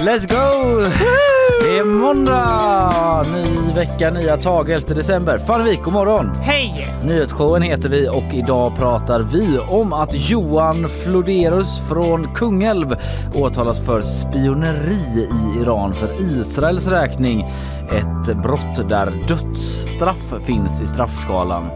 [0.00, 0.80] Let's go!
[1.62, 3.26] Det är måndag!
[3.32, 5.38] Ny vecka, nya tag, 11 december.
[5.38, 6.30] Fannevik, god morgon!
[6.42, 6.94] Hej!
[7.04, 12.96] Nyhetsshowen heter vi och idag pratar vi om att Johan Floderus från Kungälv
[13.34, 17.46] åtalas för spioneri i Iran för Israels räkning.
[17.92, 21.70] Ett brott där dödsstraff finns i straffskalan.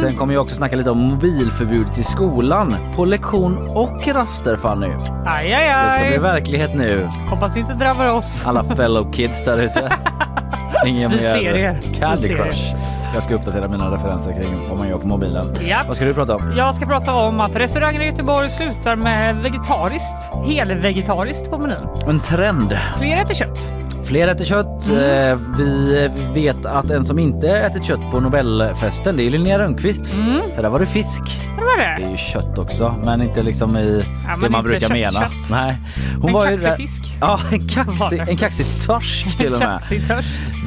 [0.00, 4.90] Sen kommer jag också snacka lite om mobilförbudet i skolan på lektion och raster Fanny.
[5.26, 5.84] Aj, aj, aj.
[5.84, 7.08] Det ska bli verklighet nu.
[7.30, 8.46] Hoppas det inte drabbar oss.
[8.46, 9.92] Alla fellow kids där ute.
[10.86, 11.80] Ingen Vi mer ser er.
[11.98, 12.74] Candy ser Crush.
[13.14, 15.46] Jag ska uppdatera mina referenser kring vad man gör på mobilen.
[15.60, 15.88] Japp.
[15.88, 16.52] Vad ska du prata om?
[16.56, 21.88] Jag ska prata om att restauranger i Göteborg slutar med vegetariskt, helvegetariskt på menyn.
[22.06, 22.78] En trend.
[22.98, 23.81] Fler äter kött.
[24.04, 24.88] Fler äter kött.
[24.90, 25.32] Mm.
[25.32, 30.06] Eh, Vi vet att en som inte ätit kött på Nobelfesten det är Linnea Rönnqvist.
[30.54, 31.22] För där var det fisk.
[31.56, 32.10] Vad var Det är det?
[32.10, 35.10] ju kött också men inte liksom i Ja, det man brukar kött, mena.
[35.10, 35.50] kött.
[35.50, 35.76] Nej.
[36.22, 37.12] En ju kaxig där- fisk.
[37.20, 38.30] Ja, en Var kaxig, det?
[38.30, 39.82] en kaxig torsk till och med.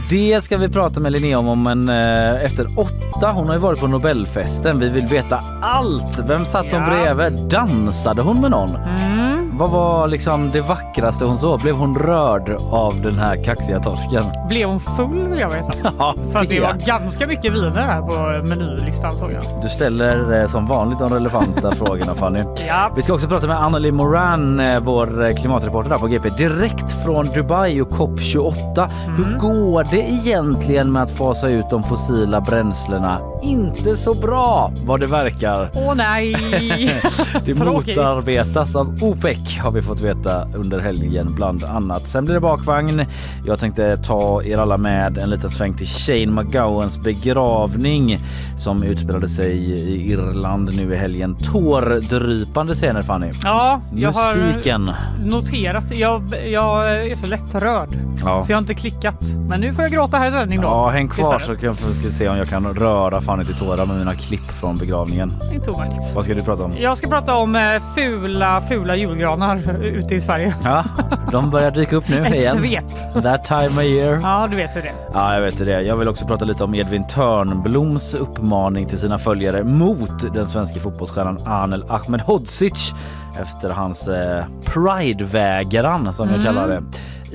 [0.10, 3.32] Det ska vi prata med Linnea om, om en, eh, efter åtta.
[3.32, 4.80] Hon har ju varit på Nobelfesten.
[4.80, 6.20] Vi vill veta allt.
[6.20, 6.90] Vem satt hon Ja.
[7.16, 7.40] bredvid?
[7.50, 8.76] Dansade hon med någon?
[8.76, 9.15] Mm.
[9.58, 11.62] Vad var liksom det vackraste hon såg?
[11.62, 14.24] Blev hon rörd av den här kaxiga torsken?
[14.48, 15.72] Blev hon full vill jag veta.
[16.00, 19.44] Ja, För det var ganska mycket viner här på menylistan såg jag.
[19.62, 22.44] Du ställer eh, som vanligt de relevanta frågorna Fanny.
[22.68, 22.92] Ja.
[22.96, 27.04] Vi ska också prata med Anneli Moran, eh, vår eh, klimatreporter där på GP, direkt
[27.04, 28.90] från Dubai och COP28.
[29.18, 33.18] Hur går det egentligen med att fasa ut de fossila bränslena?
[33.46, 35.70] Inte så bra vad det verkar.
[35.74, 36.36] Åh nej!
[37.46, 42.08] Det motarbetas av OPEC har vi fått veta under helgen bland annat.
[42.08, 43.06] Sen blir det bakvagn.
[43.46, 48.20] Jag tänkte ta er alla med en liten sväng till Shane McGowans begravning
[48.58, 51.36] som utspelade sig i Irland nu i helgen.
[51.36, 53.32] Tårdrypande scener Fanny.
[53.44, 54.92] Ja, jag har Musiken.
[55.26, 55.92] noterat.
[55.98, 57.90] Jag, jag är så lättrörd.
[58.26, 58.44] Ja.
[58.44, 59.20] Så jag har inte klickat.
[59.50, 60.68] Men nu får jag gråta här i sändning då.
[60.68, 61.60] Ja, häng kvar så Istället.
[61.60, 64.78] kan jag ska se om jag kan röra Fanny till tårar med mina klipp från
[64.78, 65.32] begravningen.
[65.54, 66.12] Inte omöjligt.
[66.16, 66.72] Vad ska du prata om?
[66.78, 67.62] Jag ska prata om eh,
[67.96, 70.56] fula, fula julgranar ute i Sverige.
[70.64, 70.84] Ja,
[71.32, 72.56] de börjar dyka upp nu Ett igen.
[72.58, 73.24] svep.
[73.24, 74.20] That time of year.
[74.24, 74.92] Ja, du vet hur det.
[75.14, 75.82] Ja, jag vet det.
[75.82, 80.80] Jag vill också prata lite om Edvin Törnbloms uppmaning till sina följare mot den svenska
[80.80, 82.94] fotbollsstjärnan Anel Ahmedhodzic
[83.42, 86.84] efter hans eh, Pride-vägran som jag kallar det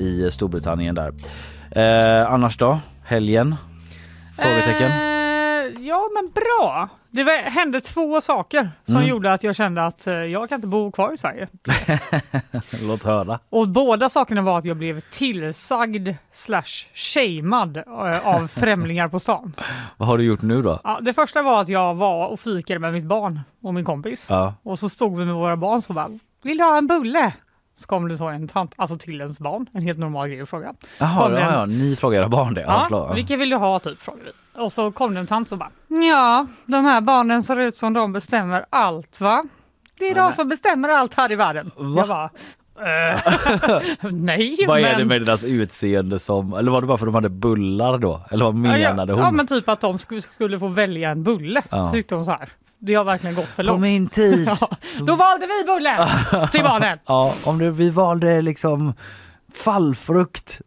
[0.00, 1.12] i Storbritannien där.
[1.70, 2.78] Eh, annars då?
[3.04, 3.56] Helgen?
[4.38, 4.90] Frågetecken?
[4.90, 5.09] Eh,
[5.90, 6.88] ja, men bra.
[7.10, 9.08] Det var, hände två saker som Mm.
[9.08, 11.48] gjorde att jag kände att eh, jag kan inte bo kvar i Sverige.
[12.82, 13.38] Låt höra.
[13.50, 19.52] Och båda sakerna var att jag blev tillsagd slash shamead eh, av främlingar på stan.
[19.96, 20.80] Vad har du gjort nu då?
[20.84, 24.26] Ja, det första var att jag var och fikade med mitt barn och min kompis.
[24.30, 24.54] Ja.
[24.62, 27.32] Och så stod vi med våra barn så bara, vill du ha en bulle?
[27.80, 30.48] Så kom det så en tant, alltså till ens barn, en helt normal grej att
[30.48, 30.74] fråga.
[30.98, 32.60] Jaha, ja, ja, ni frågar era barn det?
[32.60, 34.00] Ja, Ja, vilka vill du ha typ?
[34.00, 34.60] Frågade vi.
[34.60, 35.70] Och så kom det en tant som bara,
[36.08, 39.44] ja, de här barnen ser ut som de bestämmer allt va?
[39.98, 41.70] Det är de som bestämmer allt här i världen.
[41.96, 43.20] Jag bara, eh,
[44.12, 44.98] nej Vad är men...
[44.98, 48.22] det med deras utseende som, eller var det bara för att de hade bullar då?
[48.30, 49.24] Eller vad Ja, menade ja, hon?
[49.24, 51.62] ja men typ att de skulle, skulle få välja en bulle.
[51.70, 51.86] Ja.
[51.86, 52.48] Så tyckte hon så här.
[52.80, 53.80] Det har verkligen gått för På långt.
[53.82, 54.48] min tid!
[54.60, 54.68] Ja,
[55.06, 56.08] då valde vi bullen
[56.52, 56.98] till barnen.
[57.06, 58.92] Ja, om det, vi valde liksom
[59.54, 60.60] fallfrukt.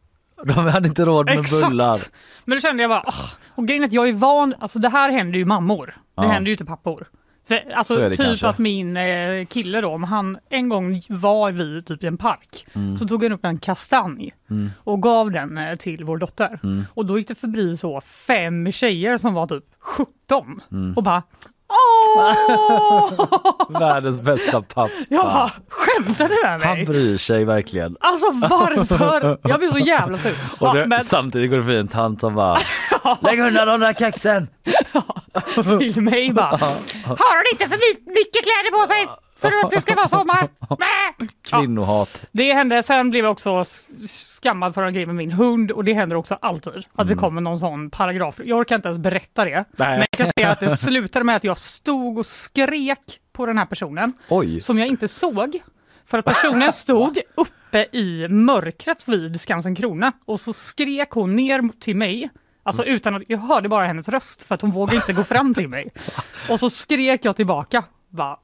[0.45, 1.93] De hade inte råd med bullar.
[1.95, 2.11] Exakt.
[2.45, 3.23] Men då kände jag bara, åh.
[3.55, 5.85] och grejen att jag är van, alltså det här händer ju mammor.
[5.85, 6.23] Det Ja.
[6.31, 7.05] händer ju inte pappor.
[7.47, 8.47] För, alltså typ kanske.
[8.47, 12.65] att min eh, kille då, om han en gång var vi typ i en park,
[12.73, 12.97] Mm.
[12.97, 14.33] så tog han upp en kastanj
[14.83, 16.59] och gav den eh, till vår dotter.
[16.63, 16.85] Mm.
[16.93, 20.93] Och då gick det förbi så fem tjejer som var typ 17 Mm.
[20.95, 21.23] och bara!
[23.79, 24.89] Världens bästa pappa.
[25.09, 26.85] Jag bara, skämtar du med Han mig?
[26.85, 27.97] bryr sig verkligen.
[27.99, 29.37] Alltså varför?
[29.43, 30.31] Jag blir så jävla sur.
[30.59, 32.57] Och Ja, det, men Samtidigt går det förbi en tant som bara
[33.21, 34.47] Lägg undan de där kexen!
[35.79, 36.45] till mig bara,
[37.05, 40.47] har hon inte för my- mycket kläder på sig för att det ska vara sommar?
[40.69, 41.25] Ja,
[41.59, 42.23] Kvinnohat.
[42.31, 43.63] det hände, sen blev jag också
[44.41, 46.85] skammad för en grej med min hund och det händer också alltid.
[46.95, 48.39] Att det kommer någon sån paragraf.
[48.45, 49.65] Jag orkar inte ens berätta det.
[49.77, 53.57] Men jag kan säga att det slutade med att jag stod och skrek på den
[53.57, 54.13] här personen.
[54.29, 54.59] Oj.
[54.59, 55.61] som jag inte såg.
[56.05, 61.79] För att personen stod uppe i mörkret vid Skansen Krona och så skrek hon ner
[61.79, 62.29] till mig.
[62.63, 65.53] Alltså utan att, jag hörde bara hennes röst för att hon vågade inte gå fram
[65.53, 65.89] till mig.
[66.49, 67.83] Och så skrek jag tillbaka.
[68.09, 68.37] Bara,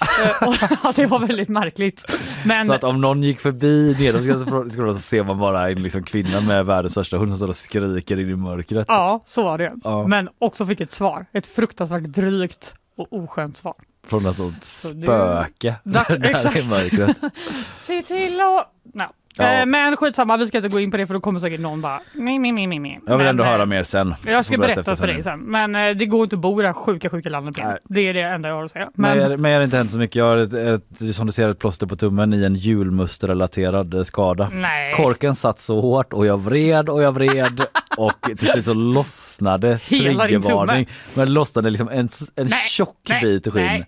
[0.82, 2.04] ja, det var väldigt märkligt.
[2.46, 6.40] Men Så att om någon gick förbi Skansen så ser man bara en liksom kvinna
[6.40, 8.84] med världens största hund som står och skriker in i mörkret.
[8.88, 9.72] ja, så var det.
[9.84, 10.06] Ja.
[10.06, 11.26] Men också fick ett svar.
[11.32, 13.74] Ett fruktansvärt drygt och oskönt svar.
[14.06, 16.56] Från det- spöke Dack- där exakt.
[16.56, 17.16] i mörkret.
[17.78, 18.68] Se till att...
[18.94, 19.04] No.
[19.36, 19.52] Ja.
[19.52, 21.80] Eh, men skitsamma, vi ska inte gå in på det för då kommer säkert någon
[21.80, 22.00] bara...
[22.12, 23.00] Nej, nej, nej, nej.
[23.06, 24.14] Jag vill Men, ändå eh, höra mer sen.
[24.26, 25.40] Jag ska berätta, efter för dig sen.
[25.40, 27.76] Men eh, det går inte att bo i det här sjuka, sjuka landet igen.
[27.84, 28.90] Det är det enda jag har att säga.
[28.94, 30.16] Men, Men, men, men jag har inte hänt så mycket.
[30.16, 34.02] Jag har ett, ett, som du ser ett plåster på tummen i en julmusterrelaterad eh,
[34.02, 34.48] skada.
[34.52, 34.94] nej.
[34.94, 37.60] Korken satt så hårt och jag vred och jag vred
[37.96, 40.88] och till slut så lossnade triggervarning.
[41.16, 43.84] Men lossnade liksom en, en Nej, tjock nej, bit skinn.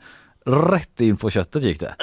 [0.47, 1.95] Rätt in på köttet gick det.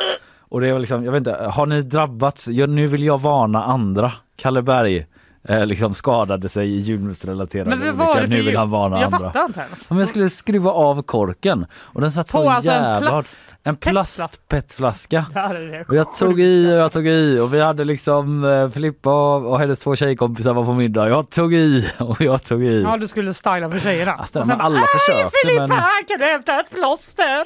[0.51, 2.47] Och det var liksom, jag vet inte, har ni drabbats?
[2.47, 4.11] Ja, nu vill jag varna andra.
[4.35, 5.05] Kalle Berg
[5.47, 9.05] eh, liksom skadade sig i julmusterrelaterade men vad var det Nu vill han varna Jag
[9.05, 9.19] andra.
[9.19, 9.91] fattar inte ens.
[9.91, 13.39] Om jag skulle skruva av korken och den satt På så alltså en jävla plast-
[13.47, 13.55] hårt.
[13.63, 15.25] En plastpetflaska.
[15.33, 17.83] Det här är det Och jag tog i och jag tog i och vi hade
[17.83, 21.09] liksom eh, Filippa och hennes två tjejkompisar var på middag.
[21.09, 22.81] Jag tog i och jag tog i.
[22.81, 24.11] Ja, du skulle styla för tjejerna.
[24.11, 25.77] Alltså, Och sen men alla bara, försökte, "Hej, Filippa, men-
[26.07, 27.43] kan du hämta ett plåster?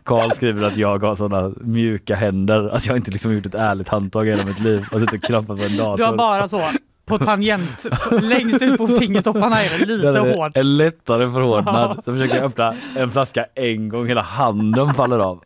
[0.04, 3.88] Karl skriver att jag har sådana mjuka händer att jag inte liksom gjort ett ärligt
[3.88, 5.96] handtag i hela mitt liv och suttit och krampat på en dator.
[5.96, 6.55] Du har bara så
[7.06, 7.86] på tangent,
[8.22, 10.56] längst ut på fingertopparna är det lite Där är det hårt.
[10.56, 12.04] En lättare förhårdnad.
[12.04, 15.42] Så försöker jag öppna en flaska en gång, hela handen faller av.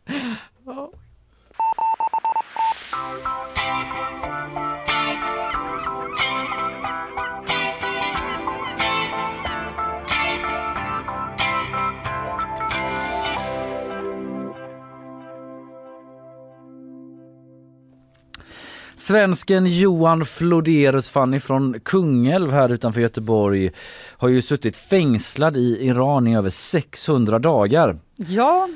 [19.00, 23.70] Svensken Johan Floderus Fanny från Kungälv här utanför Göteborg
[24.16, 27.98] har ju suttit fängslad i Iran i över 600 dagar.
[28.16, 28.68] Ja,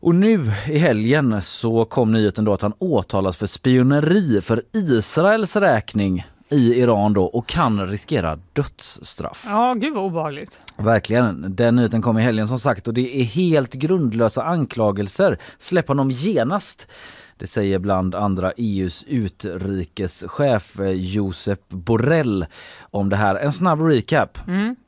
[0.00, 5.56] Och nu i helgen så kom nyheten då att han åtalas för spioneri för Israels
[5.56, 9.44] räkning i Iran då och kan riskera dödsstraff.
[9.48, 10.60] ja, gud vad obehagligt.
[10.76, 11.56] Verkligen.
[11.56, 15.38] Den nyheten kom i helgen som sagt och det är helt grundlösa anklagelser.
[15.58, 16.86] Släpp honom genast.
[17.42, 22.46] Det säger bland andra EUs utrikeschef eh, Josep Borrell
[22.80, 23.34] om det här.
[23.34, 24.38] En snabb recap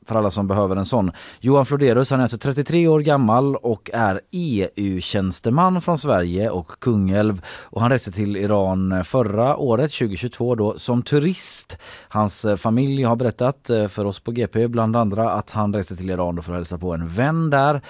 [0.05, 1.11] för alla som behöver en sån.
[1.39, 7.41] Johan Floderus han är alltså 33 år gammal och är EU-tjänsteman från Sverige och Kungälv
[7.47, 11.77] och han reste till Iran förra året 2022 då som turist.
[12.07, 15.95] Hans eh, familj har berättat eh, för oss på GP bland andra att han reste
[15.95, 17.81] till Iran för att hälsa på en vän där.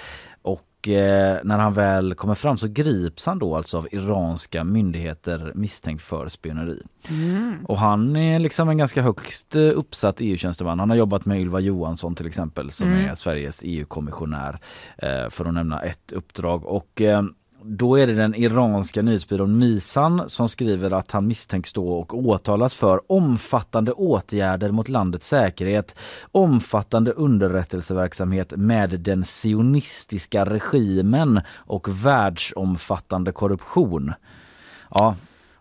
[0.86, 5.52] Och eh, när han väl kommer fram så grips han då alltså av iranska myndigheter
[5.56, 6.82] misstänkt för spioneri.
[7.68, 10.80] Och han är liksom en ganska högst eh, uppsatt EU-tjänsteman.
[10.80, 14.60] Han har jobbat med Ylva Johansson till exempel som är Sveriges EU-kommissionär
[14.98, 16.66] eh, för att nämna ett uppdrag.
[16.66, 17.24] Och eh,
[17.68, 22.74] då är det den iranska nyhetsbyrån Misan som skriver att han misstänks stå och åtalas
[22.74, 25.96] för omfattande åtgärder mot landets säkerhet,
[26.32, 34.14] omfattande underrättelseverksamhet med den sionistiska regimen och världsomfattande korruption.
[34.90, 35.16] Ja,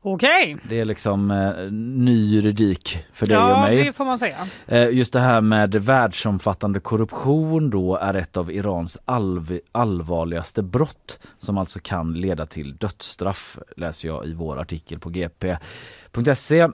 [0.07, 3.85] Okej, Det är liksom eh, ny juridik för dig och ja mig.
[3.85, 4.37] det får man säga.
[4.67, 11.19] Eh, Just det här med världsomfattande korruption då är ett av Irans alv- allvarligaste brott
[11.39, 16.69] som alltså kan leda till dödsstraff läser jag i vår artikel på gp.se.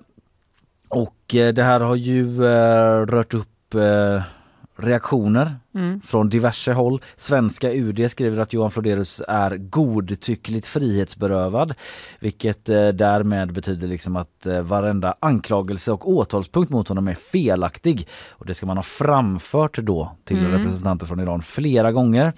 [0.88, 4.22] Och eh, det här har ju eh, rört upp eh,
[4.80, 5.56] reaktioner
[6.04, 7.02] från diverse håll.
[7.16, 11.74] Svenska UD skriver att Johan Florderus är godtyckligt frihetsberövad
[12.20, 18.08] vilket eh, därmed betyder liksom att eh, varenda anklagelse och åtalspunkt mot honom är felaktig.
[18.30, 22.32] Och det ska man ha framfört då till representanter från Iran flera gånger.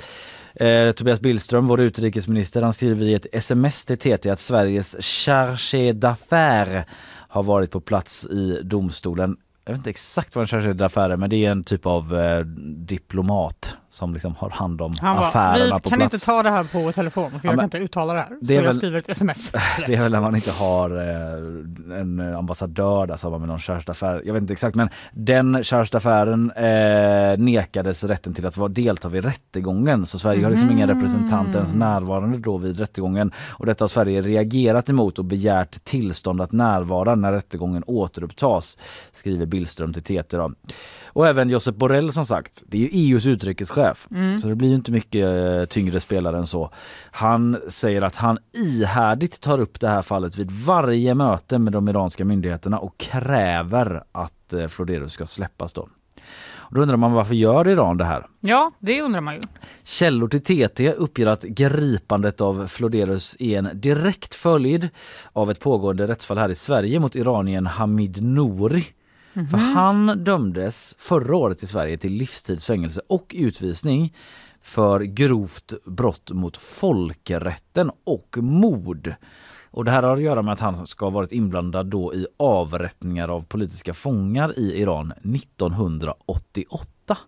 [0.54, 5.92] Eh, Tobias Billström, vår utrikesminister, han skriver i ett sms till TT att Sveriges chargé
[5.92, 6.84] d'affaires
[7.28, 9.37] har varit på plats i domstolen.
[9.64, 12.19] Jag vet inte exakt vad en chargé d'affaires är men det är en typ av
[12.19, 12.40] eh,
[12.76, 16.14] diplomat som liksom har hand om Han bara, affärerna vi på kan plats.
[16.14, 18.28] inte ta det här på telefon för jag men kan inte uttala det här.
[18.40, 19.50] det så jag väl- skriver ett sms.
[19.87, 24.20] Det är väl när man inte har eh, en ambassadör där som med någon chargé
[24.25, 25.92] Jag vet inte exakt men den chargé
[26.56, 31.54] eh, nekades rätten till att vara delta vid rättegången så Sverige har liksom ingen representant
[31.54, 36.52] ens närvarande då vid rättegången och detta har Sverige reagerat emot och begärt tillstånd att
[36.52, 38.78] närvara när rättegången återupptas
[39.12, 40.52] skriver Billström till TT då.
[41.14, 44.09] Och även Josep Borrell som sagt, det är ju EUs utrikeschef
[44.40, 46.71] så det blir ju inte mycket eh, tyngre spelare än så.
[47.11, 51.88] Han säger att han ihärdigt tar upp det här fallet vid varje möte med de
[51.88, 55.88] iranska myndigheterna och kräver att eh, Florderus ska släppas då.
[56.71, 58.26] Då undrar man varför gör Iran det här?
[58.40, 59.40] Ja, det undrar man ju.
[59.85, 64.88] Källor till TT uppger att gripandet av Florderus är en direkt följd
[65.33, 68.85] av ett pågående rättsfall här i Sverige mot iranien Hamid Nouri.
[69.35, 74.12] För han dömdes förra året i Sverige till livstidsfängelse och utvisning
[74.62, 79.15] för grovt brott mot folkrätten och mord.
[79.71, 82.27] Och det här har att göra med att han ska ha varit inblandad då i
[82.37, 87.19] avrättningar av politiska fångar i Iran 1988.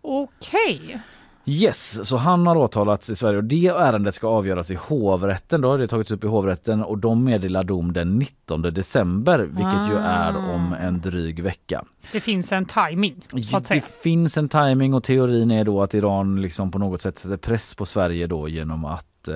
[0.00, 1.00] Okej.
[1.44, 5.60] Yes, så han har åtalats i Sverige och det ärendet ska avgöras i hovrätten.
[5.60, 9.90] Då har det tagits upp i hovrätten och de meddelar dom den 19 december vilket
[9.90, 11.84] ju är om en dryg vecka.
[12.12, 13.26] Det finns en timing.
[13.68, 17.36] Det finns en timing och teorin är då att Iran liksom på något sätt sätter
[17.36, 19.34] press på Sverige då genom att eh,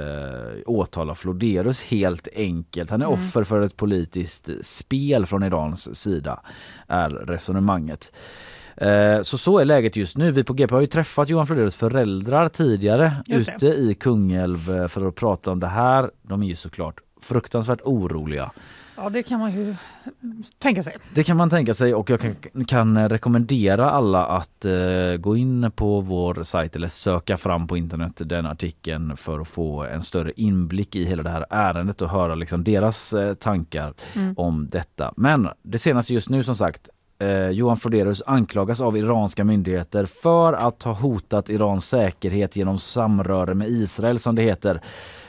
[0.66, 2.90] åtala Florderus helt enkelt.
[2.90, 6.40] Han är offer för ett politiskt spel från Irans sida
[6.86, 8.12] är resonemanget.
[8.76, 10.30] Eh, Så så är läget just nu.
[10.30, 15.08] Vi på GP har ju träffat Johan Florderus föräldrar tidigare ute i Kungälv eh, för
[15.08, 16.10] att prata om det här.
[16.22, 18.50] De är ju såklart fruktansvärt oroliga.
[18.98, 19.74] Ja, det kan man ju
[20.58, 20.96] tänka sig.
[21.14, 22.34] Det kan man tänka sig och jag kan,
[22.66, 28.12] kan rekommendera alla att eh, gå in på vår sajt eller söka fram på internet
[28.24, 32.34] den artikeln för att få en större inblick i hela det här ärendet och höra
[32.34, 33.94] liksom deras eh, tankar
[34.36, 35.12] om detta.
[35.16, 40.52] Men det senaste just nu som sagt Eh, Johan Forderus anklagas av iranska myndigheter för
[40.52, 44.80] att ha hotat Irans säkerhet genom samröre med Israel som det heter.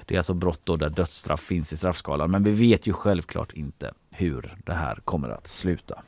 [0.06, 3.54] Det är alltså brott då där dödsstraff finns i straffskalan men vi vet ju självklart
[3.54, 6.04] inte hur det här kommer att sluta.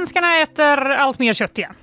[0.00, 1.74] Svenskarna äter allt mer kött igen.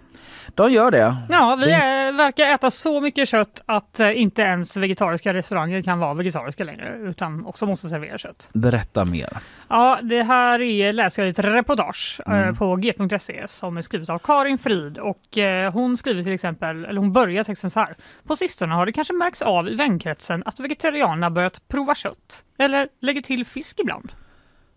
[0.55, 1.15] De gör det.
[1.29, 5.99] Ja, vi är, verkar äta så mycket kött att eh, inte ens vegetariska restauranger kan
[5.99, 8.49] vara vegetariska längre utan också måste servera kött.
[8.53, 9.29] Berätta mer.
[9.69, 12.55] Ja, det här är, läser jag i ett reportage eh, Mm.
[12.55, 16.99] på g.se som är skrivet av Karin Frid och eh, hon skriver till exempel, eller
[16.99, 17.95] hon börjar texten så här.
[18.27, 22.87] På sistone har det kanske märkts av i vänkretsen att vegetarianerna börjat prova kött eller
[23.01, 24.11] lägger till fisk ibland.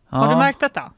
[0.09, 0.31] Har Ja.
[0.31, 0.93] du märkt detta?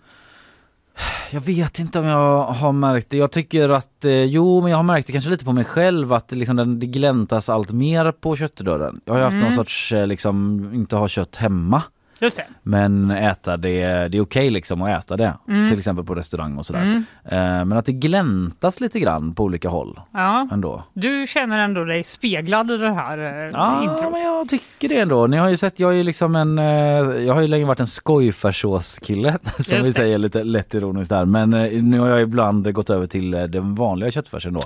[1.31, 3.17] Jag vet inte om jag har märkt det.
[3.17, 6.13] Jag tycker att, eh, jo men jag har märkt det kanske lite på mig själv
[6.13, 9.01] att liksom den, det gläntas allt mer på köttdörren.
[9.05, 9.45] Jag har ju haft Mm.
[9.45, 11.83] någon sorts, eh, liksom, inte ha kött hemma.
[12.23, 12.45] Just det.
[12.63, 15.35] Men äta det, det är okej liksom att äta det.
[15.49, 15.69] Mm.
[15.69, 17.03] Till exempel på restaurang och sådär.
[17.25, 20.83] Eh, men att det gläntas lite grann på olika håll Ja, ändå.
[20.93, 24.13] du känner ändå dig speglad i det här eh, Ja, introt.
[24.13, 25.27] men jag tycker det ändå.
[25.27, 26.65] Ni har ju sett, jag är ju liksom en, eh,
[27.27, 29.93] jag har ju länge varit en skojfärssåskille som Just vi det.
[29.93, 31.25] säger lite lätt ironiskt där.
[31.25, 34.63] Men eh, nu har jag ibland gått över till den vanliga köttfärsen då.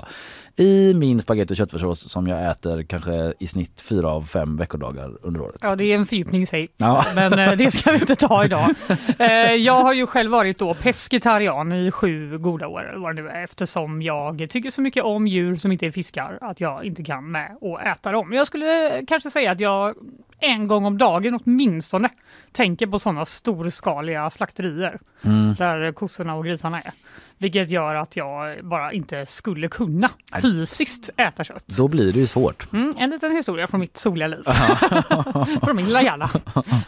[0.59, 5.17] I min spagetti och köttfärssås som jag äter kanske i snitt fyra av fem veckodagar
[5.21, 5.59] under året.
[5.61, 6.69] Ja, det är en fördjupning i sig.
[6.77, 7.05] Ja.
[7.15, 8.75] Men eh, det ska vi inte ta idag.
[9.19, 13.29] Eh, jag har ju själv varit då pescetarian i sju goda år vad det nu
[13.29, 17.03] är, eftersom jag tycker så mycket om djur som inte är fiskar att jag inte
[17.03, 18.33] kan med att äta dem.
[18.33, 19.95] Jag skulle kanske säga att jag
[20.39, 22.09] en gång om dagen åtminstone
[22.51, 25.53] tänker på sådana storskaliga slakterier Mm.
[25.53, 26.91] där kossorna och grisarna är.
[27.37, 30.09] Vilket gör att jag bara inte skulle kunna
[30.41, 31.67] fysiskt äta kött.
[31.77, 32.73] Då blir det ju svårt.
[32.73, 34.43] Mm, en liten historia från mitt soliga liv.
[35.63, 36.29] från min lilla hjärna,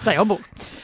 [0.04, 0.40] där jag bor.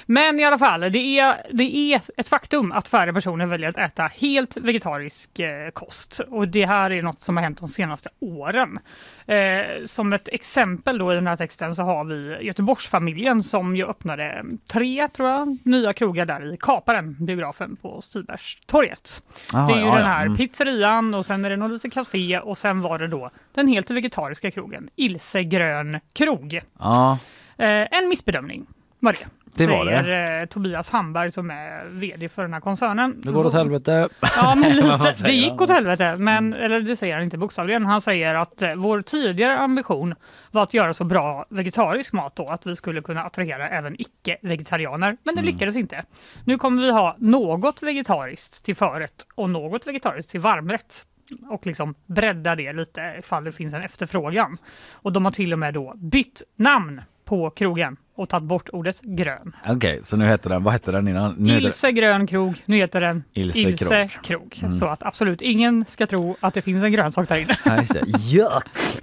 [0.05, 3.77] Men i alla fall, det är, det är ett faktum att färre personer väljer att
[3.77, 6.21] äta helt vegetarisk eh, kost.
[6.29, 8.79] Och det här är något som har hänt de senaste åren.
[9.27, 13.85] Eh, som ett exempel då i den här texten så har vi Göteborgsfamiljen som ju
[13.85, 19.23] öppnade tre, tror jag, nya krogar där i Kaparen, biografen på Stibergstorget.
[19.53, 20.07] Ah, det är ju ja, den ja.
[20.07, 20.37] här Mm.
[20.37, 23.91] pizzerian och sen är det något litet café och sen var det då den helt
[23.91, 26.61] vegetariska krogen Ilse Grön Krog.
[26.79, 27.17] Ja,
[27.57, 28.65] Eh, en missbedömning
[28.99, 29.25] var det.
[29.57, 33.21] Det var säger Eh, Tobias Hamberg som är VD för den här koncernen.
[33.21, 34.09] det går åt helvete.
[34.21, 37.85] Ja, men lite, det gick åt helvete, men, eller det säger han inte bokstavligen.
[37.85, 40.15] Han säger att eh, vår tidigare ambition
[40.51, 45.17] var att göra så bra vegetarisk mat då att vi skulle kunna attrahera även icke-vegetarianer.
[45.23, 45.53] Men det Mm.
[45.53, 46.03] lyckades inte.
[46.45, 51.05] Nu kommer vi ha något vegetariskt till förrätt och något vegetariskt till varmrätt
[51.49, 54.57] och liksom bredda det lite ifall det finns en efterfrågan.
[54.91, 59.01] Och de har till och med då bytt namn på krogen och tagit bort ordet
[59.01, 59.51] grön.
[59.67, 61.35] Okej, så nu heter den, vad hette den innan?
[61.37, 64.61] Nu Ilse grön krog, nu heter den Ilse Ilse, krog.
[64.79, 67.57] Så att absolut ingen ska tro att det finns en grönsak där inne.
[67.65, 68.59] Ja, just det.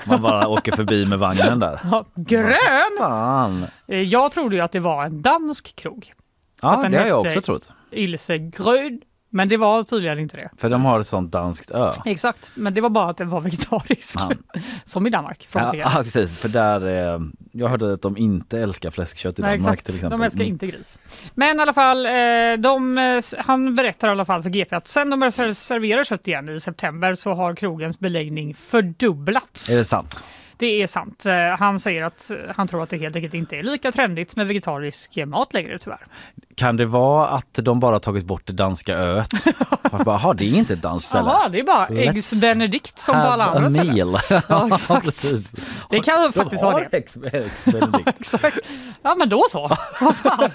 [0.06, 1.80] Man bara åker förbi med vagnen där.
[1.90, 2.56] Ja, grön!
[2.98, 3.66] Fan!
[3.88, 6.12] Eh, Jag trodde ju att det var en dansk krog.
[6.62, 7.72] Ja, det har jag också trott.
[7.90, 9.00] Ilse grön.
[9.34, 10.50] Men det var tydligen inte det.
[10.56, 11.90] För de har ett sånt danskt ö.
[12.04, 14.16] Exakt, men det var bara att den var vegetarisk.
[14.18, 14.32] Ja.
[14.84, 15.48] Som i Danmark.
[15.54, 16.40] Ja, ja, precis.
[16.40, 17.20] För där, eh,
[17.52, 19.86] jag hörde att de inte älskar fläskkött i Nej, Danmark exakt.
[19.86, 20.18] till exempel.
[20.18, 20.52] De älskar Mm.
[20.52, 20.98] inte gris.
[21.34, 22.12] Men i alla fall, eh,
[22.58, 26.04] de, eh, han berättar i alla fall för GP att sen de började ser- servera
[26.04, 29.70] kött igen i september så har krogens beläggning fördubblats.
[29.70, 30.22] Är det sant?
[30.56, 31.26] Det är sant.
[31.26, 34.46] Eh, Han säger att han tror att det helt enkelt inte är lika trendigt med
[34.46, 36.06] vegetarisk mat längre tyvärr.
[36.56, 39.28] Kan det vara att de bara tagit bort det danska öet?
[40.06, 41.30] Jaha, det är inte ett danskt ställe.
[41.30, 44.16] Jaha, det är bara Eggs Benedict som på alla andra ställen.
[44.48, 45.24] Ja, exakt.
[45.90, 46.96] Det kan De faktiskt vara det.
[46.96, 48.08] Ex Benedict.
[48.20, 48.58] Exakt.
[49.02, 49.76] Ja men då så.
[50.00, 50.50] Vad fan.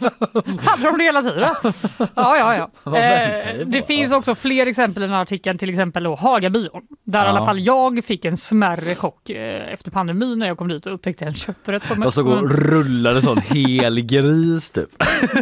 [0.66, 1.50] Hade de det hela tiden?
[1.98, 2.98] Ja, ja, ja.
[2.98, 6.82] Eh, det finns också fler exempel i den här artikeln, till exempel då Hagabion.
[7.06, 7.30] Där i Ja.
[7.30, 10.94] alla fall jag fick en smärre chock eh, efter pandemin när jag kom dit och
[10.94, 14.90] upptäckte en kötträtt på Jag såg och rullade sån hel gris typ.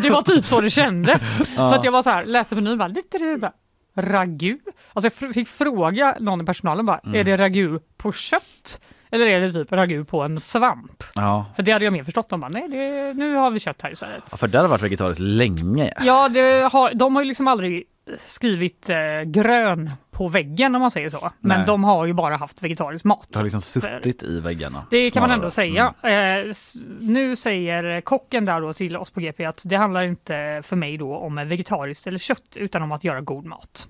[0.02, 1.22] Det var typ så det kändes.
[1.56, 3.54] För att jag var så här, läste menyn bara, lite det bara
[3.98, 4.58] ragu.
[4.94, 7.20] Alltså jag fick fråga någon i personalen bara, Mm.
[7.20, 8.82] är det ragu på kött?
[9.12, 11.04] Eller är det typ ragu på en svamp?
[11.16, 11.46] Ja.
[11.56, 12.30] För det hade jag mer förstått.
[12.30, 14.24] De bara, nej det, nu har vi kött här istället.
[14.32, 15.94] Ja, För det har varit vegetariskt länge.
[16.02, 17.84] Ja, det har, de har ju liksom aldrig
[18.20, 21.32] skrivit eh, grön på väggen om man säger så.
[21.40, 21.68] Men Nej.
[21.68, 23.28] de har ju bara haft vegetarisk mat.
[23.30, 24.86] Det har liksom suttit i väggarna.
[24.90, 25.94] Det kan man ändå snarare.
[26.02, 26.40] säga.
[26.44, 30.62] Eh, s- nu säger kocken där då till oss på GP att det handlar inte
[30.66, 33.88] för mig då om vegetariskt eller kött utan om att göra god mat.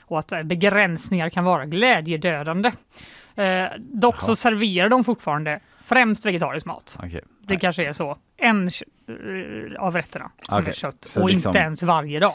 [0.00, 2.72] Och att eh, begränsningar kan vara glädjedödande.
[3.34, 6.98] Eh, dock så serverar de fortfarande främst vegetarisk mat.
[7.02, 7.24] Okej.
[7.42, 8.16] Det kanske är så.
[8.36, 12.34] En eh, av rätterna som Okej, är kött så och liksom- inte ens varje dag.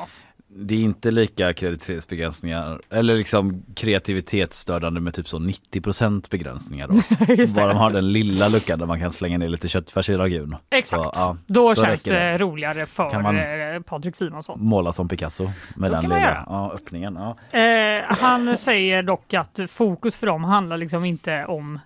[0.56, 6.94] Det är inte lika kreativitetsbegränsningar eller liksom kreativitetsstörande med typ så 90% begränsningar då.
[7.56, 10.56] Bara de har den lilla luckan där man kan slänga ner lite köttfärs i ragun.
[10.70, 11.04] Exakt.
[11.04, 12.38] Så, ja, då, då känns det, det.
[12.38, 14.64] roligare för Kan man- eh, Patrik Simonsson.
[14.64, 15.44] Måla som Picasso
[15.76, 17.16] med Då den man lilla ja, öppningen.
[17.52, 17.60] Ja.
[17.60, 21.80] Eh, han säger dock att fokus för dem handlar liksom inte om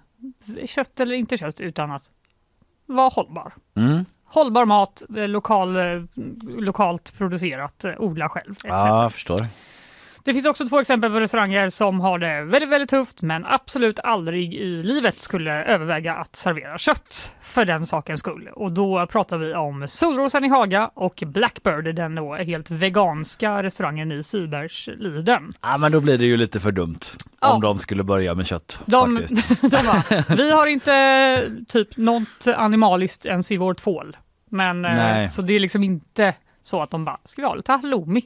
[0.66, 2.12] kött eller inte kött utan att
[2.86, 3.54] vara hållbar.
[3.76, 4.06] Mm.
[4.26, 6.02] Hållbar mat, eh, lokal, eh,
[6.44, 8.64] lokalt producerat, eh, odla själv etc.
[8.66, 9.40] ja, jag förstår.
[10.26, 14.00] Det finns också två exempel på restauranger som har det väldigt, väldigt tufft men absolut
[14.00, 18.50] aldrig i livet skulle överväga att servera kött för den sakens skull.
[18.54, 24.12] Och då pratar vi om Solrosen i Haga och Blackbird, den då helt veganska restaurangen
[24.12, 25.54] i Sybergsliden.
[25.62, 27.00] Ja, men då blir det ju lite för dumt
[27.42, 27.54] Ja.
[27.54, 29.62] om de skulle börja med kött De, faktiskt.
[29.62, 30.04] de bara,
[30.36, 34.18] vi har inte typ något animaliskt ens i vår tvål.
[34.50, 35.30] Men eh, Nej.
[35.30, 36.34] så det är liksom inte
[36.64, 38.22] så att de bara, ska vi ha lite halloumi?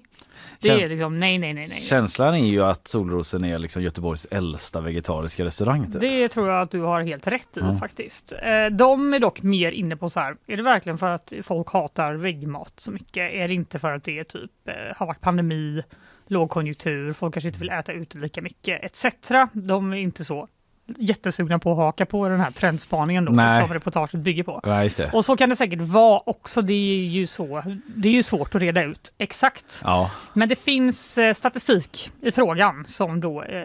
[0.61, 1.81] Det är liksom nej, nej, nej, nej.
[1.83, 5.91] Känslan är ju att Solrosen är liksom Göteborgs äldsta vegetariska restaurang.
[5.91, 6.01] Typ.
[6.01, 7.75] Det tror jag att du har helt rätt i Ja.
[7.79, 8.33] faktiskt.
[8.41, 11.69] Eh, De är dock mer inne på så här, är det verkligen för att folk
[11.69, 13.33] hatar väggmat så mycket?
[13.33, 15.83] Är det inte för att det är typ eh, har varit pandemi,
[16.27, 19.05] lågkonjunktur, folk kanske inte vill äta ute lika mycket etc.
[19.53, 20.47] De är inte så
[20.97, 23.61] jättesugna på att haka på den här trendspaningen då Nej.
[23.61, 24.59] som reportaget bygger på.
[24.63, 25.09] Det.
[25.13, 26.61] Och så kan det säkert vara också.
[26.61, 27.63] Det är ju så.
[27.95, 29.81] Det är ju svårt att reda ut exakt.
[29.83, 33.57] Ja, Men det finns eh, statistik i frågan som då eh,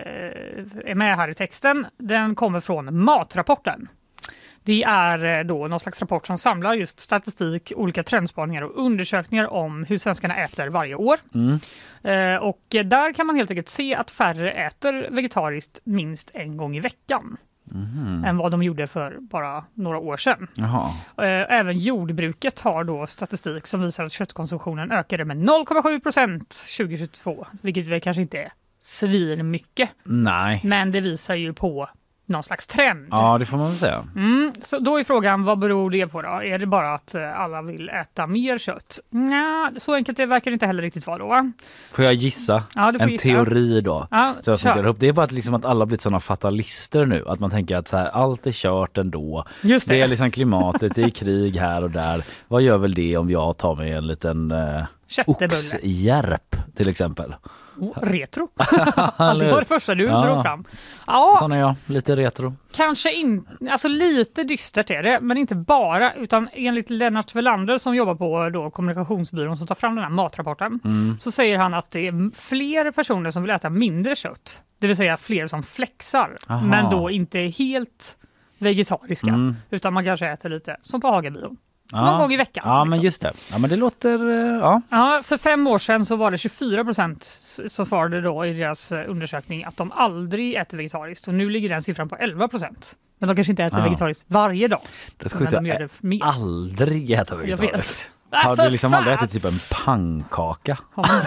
[0.84, 1.86] är med här i texten.
[1.98, 3.88] Den kommer från Matrapporten.
[4.66, 9.52] Det är eh, då någon slags rapport som samlar just statistik, olika trendspaningar och undersökningar
[9.52, 11.16] om hur svenskarna äter varje år.
[12.02, 16.76] Eh, Och där kan man helt enkelt se att färre äter vegetariskt minst en gång
[16.76, 17.36] i veckan
[18.26, 20.46] än vad de gjorde för bara några år sedan.
[20.54, 20.88] Jaha.
[21.18, 26.48] Eh, Även jordbruket har då statistik som visar att köttkonsumtionen ökade med 0,7 procent
[26.78, 30.60] 2022, vilket väl kanske inte är svin mycket, Nej.
[30.64, 31.88] men det visar ju på
[32.26, 33.06] någon slags trend.
[33.10, 34.04] Ja, det får man väl säga.
[34.16, 36.28] Mm, så då är frågan, vad beror det på då?
[36.42, 38.98] Är det bara att eh, alla vill äta mer kött?
[39.10, 41.52] Nja, så enkelt det verkar det inte heller riktigt vara då va?
[41.92, 42.62] Får jag gissa?
[42.74, 43.22] Ja, du får en gissa.
[43.28, 44.08] teori då.
[44.10, 44.84] Ja, Så jag kör.
[44.84, 44.96] ihop.
[45.00, 47.24] Det är bara att, liksom att alla blivit sådana fatalister nu.
[47.28, 49.44] Att man tänker att så här, allt är kört ändå.
[49.62, 49.94] Just det.
[49.94, 52.24] Det är liksom klimatet, det är krig här och där.
[52.48, 54.84] Vad gör väl det om jag tar mig en liten eh,
[55.26, 57.34] oxjärp till exempel?
[57.96, 58.48] Retro.
[59.18, 60.20] det var det första du Ja.
[60.22, 60.64] drog fram.
[61.06, 62.54] Ja, Sån är jag, lite retro.
[62.72, 67.94] Kanske inte, alltså lite dystert är det, men inte bara, utan enligt Lennart Welander som
[67.96, 71.18] jobbar på då kommunikationsbyrån som tar fram den här matrapporten, Mm.
[71.18, 74.96] så säger han att det är fler personer som vill äta mindre kött, det vill
[74.96, 76.66] säga fler som flexar, Aha.
[76.66, 78.16] men då inte helt
[78.58, 79.56] vegetariska, Mm.
[79.70, 81.56] utan man kanske äter lite som på Hagabion.
[81.94, 82.10] Ja.
[82.10, 82.62] Någon gång i veckan.
[82.66, 83.04] Ja, men liksom.
[83.04, 83.32] just det.
[83.52, 84.82] Ja, men det låter, eh, ja.
[84.90, 87.24] Ja, för fem år sedan så var det 24 procent
[87.68, 91.68] som svarade då i deras eh, undersökning att de aldrig äter vegetariskt och nu ligger
[91.68, 92.94] den siffran på 11 procent.
[93.18, 93.84] Men de kanske inte äter Ja.
[93.84, 94.80] vegetariskt varje dag.
[95.16, 98.10] Det är men sjukt de aldrig äta vegetariskt.
[98.34, 100.78] Har du liksom aldrig ätit typ en pannkaka?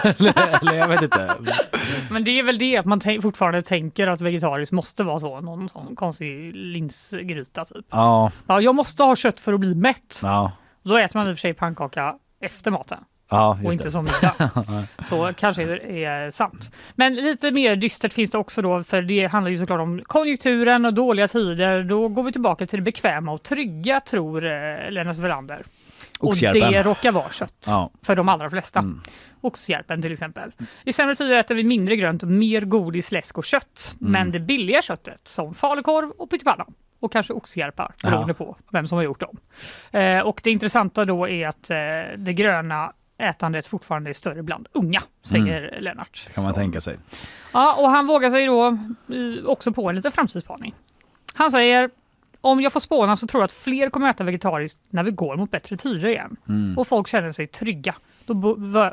[0.02, 1.34] eller, eller jag vet inte.
[2.10, 5.40] Men det är väl det att man fortfarande tänker att vegetariskt måste vara så.
[5.40, 7.86] Någon sån konstig linsgryta typ.
[7.90, 10.20] Ja, Ja, jag måste ha kött för att bli mätt.
[10.22, 12.98] ja, Då äter man i och för sig pannkaka efter maten.
[13.30, 13.90] ja och inte det.
[13.90, 14.50] som middag.
[15.04, 16.70] så kanske det är sant.
[16.94, 20.84] Men lite mer dystert finns det också då, för det handlar ju såklart om konjunkturen
[20.84, 21.82] och dåliga tider.
[21.82, 25.62] Då går vi tillbaka till det bekväma och trygga, tror eh, Lennart Welander.
[26.20, 26.72] Och Oxjärpen.
[26.72, 27.78] det råkar vara kött Ja.
[27.78, 27.90] Mm.
[28.02, 28.84] för de allra flesta.
[29.40, 30.52] Oxjärpen till exempel.
[30.84, 33.94] I sämre tider äter vi mindre grönt och mer godis, läsk och kött.
[34.00, 34.12] Mm.
[34.12, 36.66] Men det billiga köttet som falukorv och pyttipanna
[37.00, 39.36] och kanske oxjärpar beroende på vem som har gjort dem.
[40.00, 41.76] Eh, och det intressanta då är att eh,
[42.18, 46.22] det gröna ätandet fortfarande är större bland unga, säger Lennart.
[46.24, 46.34] Mm.
[46.34, 46.96] Kan man Så- tänka sig.
[47.52, 50.74] Ja, och han vågar sig då eh, också på en liten framtidsspaning.
[51.34, 51.90] Han säger
[52.40, 55.36] om jag får spåna så tror jag att fler kommer äta vegetariskt när vi går
[55.36, 56.36] mot bättre tider igen.
[56.48, 56.78] Mm.
[56.78, 57.94] Och folk känner sig trygga.
[58.26, 58.34] Då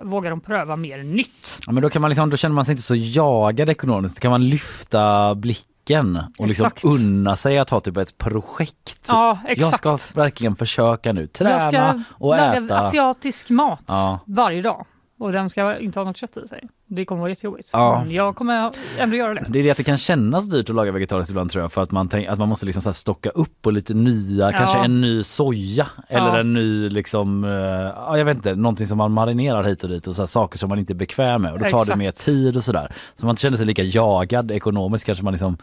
[0.04, 1.60] vågar de pröva mer nytt.
[1.66, 4.16] Ja, men då, kan man liksom, då känner man sig inte så jagad ekonomiskt.
[4.16, 6.86] Då kan man lyfta blicken och liksom Exakt.
[6.86, 9.00] unna sig att ha typ ett projekt.
[9.08, 9.78] Ja, Jag exakt.
[9.78, 12.78] ska verkligen försöka nu jag träna och äta.
[12.80, 14.20] asiatisk mat Ja.
[14.26, 14.86] varje dag.
[15.20, 16.68] Och den ska inte ha något kött i sig.
[16.88, 17.70] Det kommer vara jättejobbigt.
[17.74, 18.02] Ja.
[18.06, 19.46] Men jag kommer ändå göra det.
[19.48, 21.82] Det är det att det kan kännas dyrt att laga vegetariskt ibland tror jag för
[21.82, 24.58] att man, tänk, att man måste liksom så stocka upp på lite nya, Ja.
[24.58, 26.38] kanske en ny soja eller Ja.
[26.40, 30.08] en ny liksom, eh, ja jag vet inte, någonting som man marinerar hit och dit
[30.08, 31.98] och så saker som man inte är bekväm med och då tar det Exakt.
[32.00, 32.92] mer tid och sådär.
[33.16, 35.58] Så man känner sig lika jagad ekonomiskt kanske man liksom,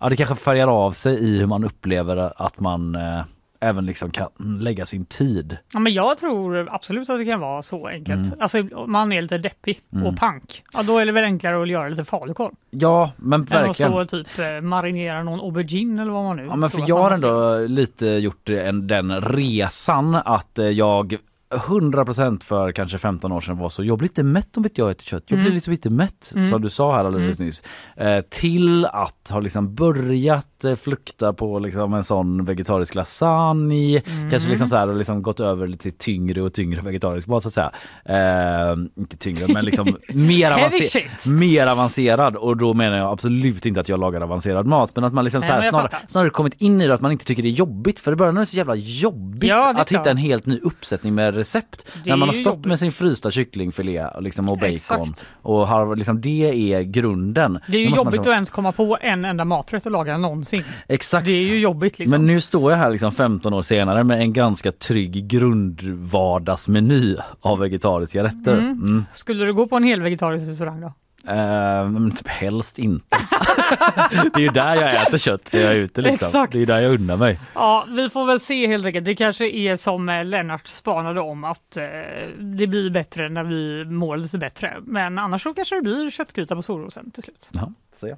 [0.00, 3.24] ja det kanske färgar av sig i hur man upplever att man eh,
[3.62, 4.28] även liksom kan
[4.60, 5.56] lägga sin tid.
[5.72, 8.26] Ja, men jag tror absolut att det kan vara så enkelt.
[8.26, 8.38] Mm.
[8.40, 10.62] Alltså man är lite deppig och pank.
[10.72, 12.52] Ja, då är det väl enklare att göra lite falukorv.
[12.70, 13.92] Ja men Än att verkligen.
[13.92, 16.98] stå och typ eh, marinera någon aubergine eller vad man nu Ja men för jag
[16.98, 21.16] har ändå lite gjort en, den resan att eh, jag
[21.56, 24.90] 100% för kanske 15 år sedan var så, jag blir inte mätt om inte jag
[24.90, 25.22] äter kött.
[25.26, 25.44] Jag Mm.
[25.44, 27.62] blir liksom inte mätt, som du sa här alldeles nyss.
[27.96, 33.98] Eh, till att ha liksom börjat eh, flukta på liksom en sån vegetarisk lasagne.
[34.06, 34.30] Mm.
[34.30, 37.48] Kanske liksom så här och liksom gått över lite tyngre och tyngre vegetarisk mat så
[37.48, 37.70] att säga.
[38.04, 43.80] Eh, inte tyngre men liksom mer, avancer- mer avancerad och då menar jag absolut inte
[43.80, 46.08] att jag lagar avancerad mat men att man liksom Nej, så här, snarare, fattar.
[46.08, 48.36] snarare kommit in i det att man inte tycker det är jobbigt för i början
[48.36, 50.06] är det så jävla jobbigt Ja, att hitta klart.
[50.06, 51.86] en helt ny uppsättning med recept.
[52.04, 52.66] Det När man har stått jobbigt.
[52.66, 55.28] med sin frysta kycklingfilé och liksom, och bacon Exakt.
[55.42, 57.58] och har, liksom, det är grunden.
[57.68, 60.18] Det är ju man jobbigt liksom- att ens komma på en enda maträtt att laga
[60.18, 60.64] någonsin.
[60.88, 61.26] Exakt.
[61.26, 62.10] Det är ju jobbigt liksom.
[62.18, 67.58] Men nu står jag här liksom 15 år senare med en ganska trygg grundvardagsmeny av
[67.58, 68.58] vegetariska rätter.
[68.58, 69.04] Mm.
[69.14, 70.92] Skulle du gå på en hel vegetarisk restaurang då?
[71.28, 73.16] Eh, men typ helst inte.
[74.34, 76.26] det är ju där jag äter kött när jag är ute liksom.
[76.26, 76.52] Exakt.
[76.52, 77.40] Det är där jag unnar mig.
[77.54, 79.04] Ja, vi får väl se helt enkelt.
[79.04, 81.84] Det kanske är som eh, Lennart spanade om att eh,
[82.38, 84.76] det blir bättre när vi mår lite bättre.
[84.82, 87.50] Men annars så kanske det blir köttgryta på solrosen till slut.
[87.52, 88.14] Ja, får se.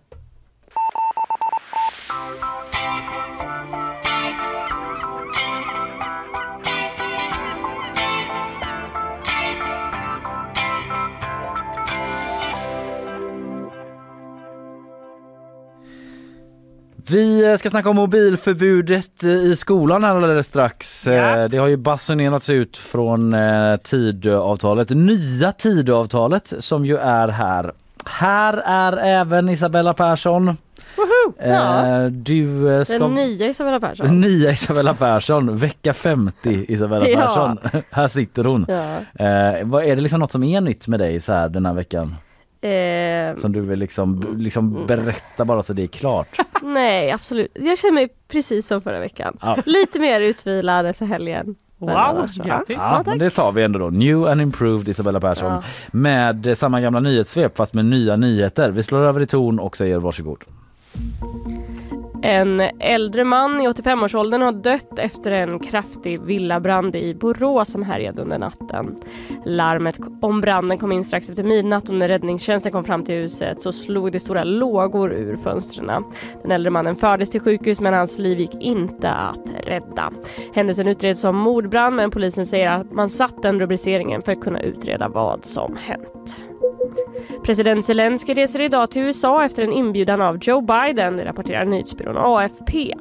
[17.10, 21.06] Vi ska snacka om mobilförbudet i skolan här alldeles strax.
[21.06, 21.12] Ja.
[21.12, 27.72] Eh, Det har ju basunerats ut från eh, Tidöavtalet, nya Tidöavtalet som ju är här.
[28.06, 30.56] Här är även Isabella Persson.
[31.38, 31.86] Ja.
[31.86, 32.98] Eh, Du eh, ska...
[32.98, 34.20] Den nya Isabella Persson.
[34.20, 37.18] Nya Isabella Persson, vecka 50 Isabella Ja.
[37.20, 37.58] Persson.
[37.90, 38.66] här sitter hon.
[38.68, 38.84] Ja.
[39.24, 42.14] Eh, är det liksom något som är nytt med dig så här den här veckan?
[42.68, 46.38] Eh, Som du vill liksom, liksom berätta bara så det är klart?
[46.62, 47.50] nej absolut.
[47.55, 49.37] Jag känner mig precis som förra veckan.
[49.40, 49.57] Ja.
[49.66, 51.55] Lite mer utvilad efter helgen.
[51.79, 52.77] Wow, grattis.
[52.81, 53.90] Ja, men det tar vi ändå då.
[53.90, 55.53] New and improved Isabella Persson.
[55.53, 55.62] Ja.
[55.92, 58.70] Med samma gamla nyhetssvep fast med nya nyheter.
[58.70, 60.44] Vi slår över i ton och säger varsågod.
[62.26, 68.22] En äldre man i 85-årsåldern har dött efter en kraftig villabrand i Borås som härjade
[68.22, 68.96] under natten.
[69.44, 73.62] Larmet om branden kom in strax efter midnatt och när räddningstjänsten kom fram till huset
[73.62, 76.04] så slog det stora lågor ur fönstren.
[76.42, 80.12] Den äldre mannen fördes till sjukhus men hans liv gick inte att rädda.
[80.54, 84.60] Händelsen utreds som mordbrand men polisen säger att man satt den rubriceringen för att kunna
[84.60, 86.43] utreda vad som hänt.
[87.44, 92.94] President Zelensky reser idag till USA efter en inbjudan av Joe Biden, rapporterar nyhetsbyrån AFP.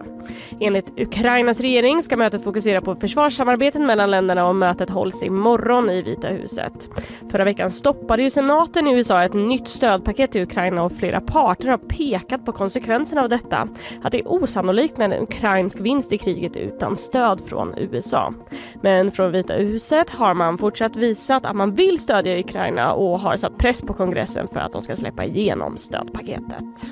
[0.59, 6.01] Enligt Ukrainas regering ska mötet fokusera på försvarssamarbeten mellan länderna och mötet hålls imorgon i
[6.01, 6.89] Vita huset.
[7.31, 11.67] Förra veckan stoppade ju senaten i USA ett nytt stödpaket till Ukraina och flera parter
[11.67, 13.67] har pekat på konsekvenserna av detta.
[14.03, 18.33] Att det är osannolikt med en ukrainsk vinst i kriget utan stöd från USA.
[18.81, 23.36] Men från Vita huset har man fortsatt visat att man vill stödja Ukraina och har
[23.36, 26.86] satt press på kongressen för att de ska släppa igenom stödpaketet.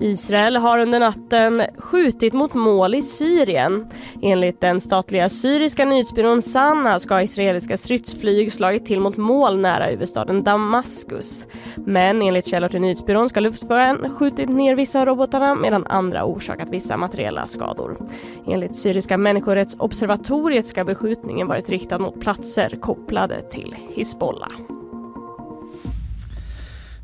[0.00, 3.86] Israel har under natten skjutit mot mål i Syrien.
[4.22, 10.44] Enligt den statliga syriska nyhetsbyrån Sana ska israeliska stridsflyg slagit till mot mål nära huvudstaden
[10.44, 11.44] Damaskus.
[11.74, 16.70] Men enligt källor till nyhetsbyrån ska luftföraren skjutit ner vissa av robotarna medan andra orsakat
[16.70, 17.98] vissa materiella skador.
[18.46, 24.75] Enligt syriska människorättsobservatoriet ska beskjutningen varit riktad mot platser kopplade till Hizbollah.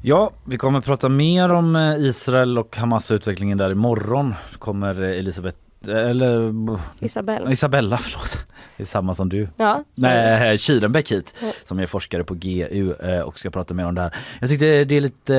[0.05, 4.35] Ja, vi kommer prata mer om eh, Israel och Hamas utvecklingen där imorgon.
[4.59, 5.57] Kommer eh, Elisabeth
[5.89, 7.51] eller eh, Isabella.
[7.53, 8.47] Isabella, förlåt.
[8.77, 9.49] Det är samma som du.
[9.57, 11.49] Ja, Nej, Kirenbäck hit Ja.
[11.65, 12.93] som är forskare på GU
[13.25, 14.15] och ska prata mer om det här.
[14.41, 15.35] Jag tyckte det är lite,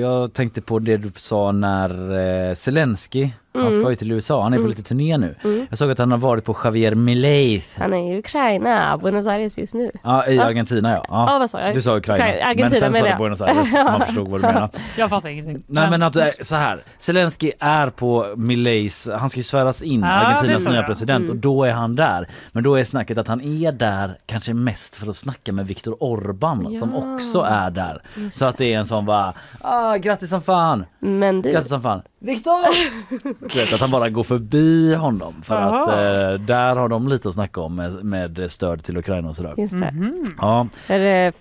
[0.00, 3.72] jag tänkte på det du sa när Zelensky, han Mm.
[3.82, 5.34] ska ju till USA, han är på lite turné nu.
[5.70, 9.58] Jag såg att han har varit på Javier Milei Han är i Ukraina, Buenos Aires
[9.58, 9.90] just nu.
[10.02, 10.44] Ja, i Ja.
[10.44, 11.04] Argentina ja.
[11.08, 11.74] Ja, vad sa jag?
[11.74, 12.24] Du sa Ukraina.
[12.34, 13.16] Ukraina, men sen sa du.
[13.18, 14.68] Buenos Aires så man förstod vad du menar.
[14.98, 15.62] Jag fattar ingenting.
[15.66, 20.00] Nej men att eh, så här, Zelensky är på Mileis, han ska ju sväras in,
[20.00, 21.30] Ja, Argentinas nya president Mm.
[21.30, 22.28] och då är han där.
[22.52, 25.96] Men då är snacket att han är där kanske mest för att snacka med Viktor
[26.00, 27.14] Orban som Ja.
[27.14, 28.02] också är där.
[28.32, 31.82] Så att det är en sån bara, ah grattis som fan, Men du, grattis som
[31.82, 32.02] fan.
[32.20, 32.52] Viktor!
[33.40, 35.82] du vet att han bara går förbi honom för Jaha.
[35.82, 39.36] att eh, där har de lite att snacka om med, med stöd till Ukraina och
[39.36, 39.54] sådär.
[39.56, 39.94] just det.
[40.40, 41.32] Ja, Där är,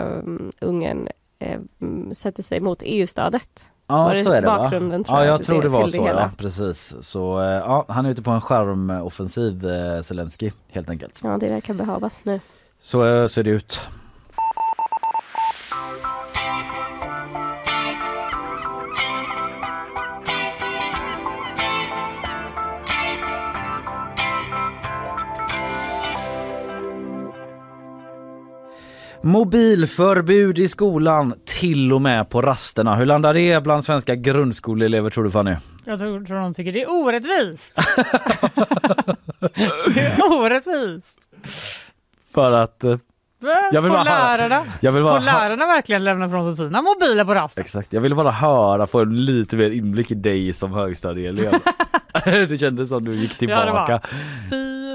[0.00, 0.22] eh,
[0.60, 3.64] Ungern eh, mm, sätter sig mot EU-stödet.
[3.86, 4.70] Ja Var det så är det va?
[5.08, 6.20] Ja jag, tror det- det var det så hela?
[6.20, 6.94] ja, precis.
[7.00, 11.20] Så eh, ja, han är ute på en charmoffensiv eh, Zelensky helt enkelt.
[11.24, 12.40] Ja, det verkar behövas nu.
[12.80, 13.80] Så eh, ser det ut.
[29.24, 32.94] Mobilförbud i skolan, till och med på rasterna.
[32.96, 35.56] Hur landar det bland svenska grundskoleelever tror du Fanny?
[35.84, 37.76] Jag tror, tror de tycker det är orättvist.
[39.94, 41.18] det är orättvist.
[42.34, 42.84] För att...
[42.84, 42.96] Eh,
[43.72, 46.82] Jag vill får, bara lärarna, jag vill bara får lärarna verkligen lämna från sig sina
[46.82, 47.62] mobiler på rasten?
[47.64, 51.52] Exakt, jag ville bara höra, få lite mer inblick i dig som högstadieelev.
[52.24, 53.92] det kändes som du gick Ja, tillbaka.
[53.92, 54.00] var.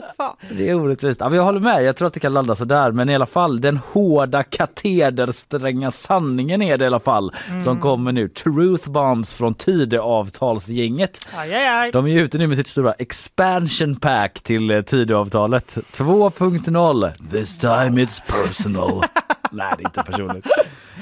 [0.02, 0.36] Fy fan.
[0.52, 1.20] Det är orättvist.
[1.20, 3.26] Ja, men jag håller med, jag tror att det kan landa sådär men i alla
[3.26, 7.32] fall den hårda katederstränga sanningen är det i alla fall
[7.64, 8.28] som kommer nu.
[8.30, 11.28] Truth bombs från Tidöavtalsgänget.
[11.38, 11.92] Aj, aj, aj.
[11.92, 17.30] De är ute nu med sitt stora expansion pack till eh, Tidöavtalet 2.0.
[17.32, 19.04] This time it's personal.
[19.52, 20.46] Nej, det är inte personligt.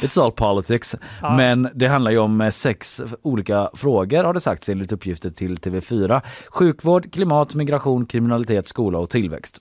[0.02, 0.96] It's all politics.
[1.22, 5.58] Men det handlar ju om eh, sex olika frågor har det sagts enligt uppgifter till
[5.58, 6.22] TV4.
[6.48, 9.58] Sjukvård, klimat, migration, kriminalitet, skola och tillväxt.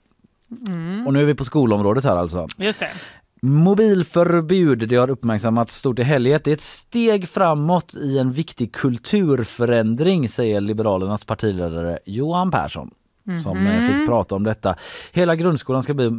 [1.06, 2.48] Och nu är vi på skolområdet här alltså.
[2.56, 2.88] Just det.
[3.42, 6.44] Mobilförbud, det har uppmärksammats stort i helget.
[6.44, 12.90] Det är ett steg framåt i en viktig kulturförändring säger Liberalernas partiledare Johan Persson
[13.42, 14.76] som eh, fick prata om detta.
[15.12, 16.10] Hela grundskolan ska bli,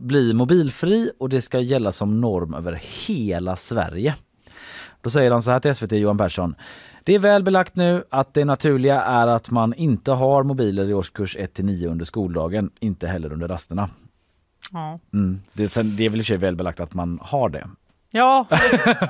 [0.00, 4.14] bli mobilfri och det ska gälla som norm över hela Sverige.
[5.00, 6.54] Då säger han så här till SVT, Johan Persson.
[7.04, 10.94] Det är väl belagt nu att det naturliga är att man inte har mobiler i
[10.94, 13.88] årskurs 1 till 9 under skoldagen, inte heller under rasterna.
[14.72, 15.40] Ja, Mm.
[15.52, 17.68] Det, är, sen, det är väl i sig väl belagt att man har det.
[18.16, 18.46] Ja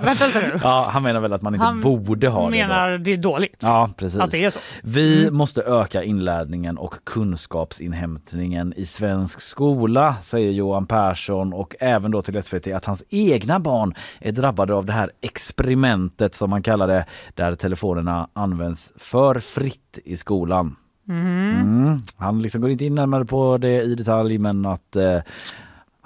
[0.03, 0.61] vänta lite nu.
[0.62, 2.51] Ja, han menar väl att man inte Han borde ha det.
[2.51, 2.99] menar Då.
[2.99, 3.59] det är dåligt.
[3.62, 4.21] Ja, precis.
[4.21, 4.59] Att det är så.
[4.83, 12.23] Vi måste öka inlärningen och kunskapsinhämtningen i svensk skola, säger Johan Persson och även då
[12.23, 16.87] till SVT att hans egna barn är drabbade av det här experimentet som man kallar
[16.87, 20.77] det, där telefonerna används för fritt i skolan.
[21.09, 22.03] Mm.
[22.16, 25.19] Han liksom går inte in närmare på det i detalj men att eh,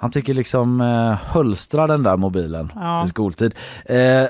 [0.01, 3.03] han tycker liksom eh, hölstra den där mobilen Ja.
[3.03, 3.55] i skoltid.
[3.85, 4.23] Eh,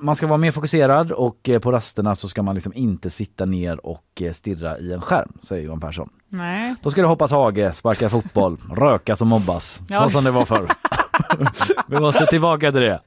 [0.00, 3.44] man ska vara mer fokuserad och eh, på rasterna så ska man liksom inte sitta
[3.44, 6.08] ner och eh, stirra i en skärm, säger Johan Persson.
[6.28, 6.74] Nej.
[6.82, 9.80] Då ska det hoppas hage, sparka fotboll, röka som mobbas.
[9.88, 10.02] Ja.
[10.02, 10.68] Så som det var förr.
[11.88, 13.00] Vi måste tillbaka till det.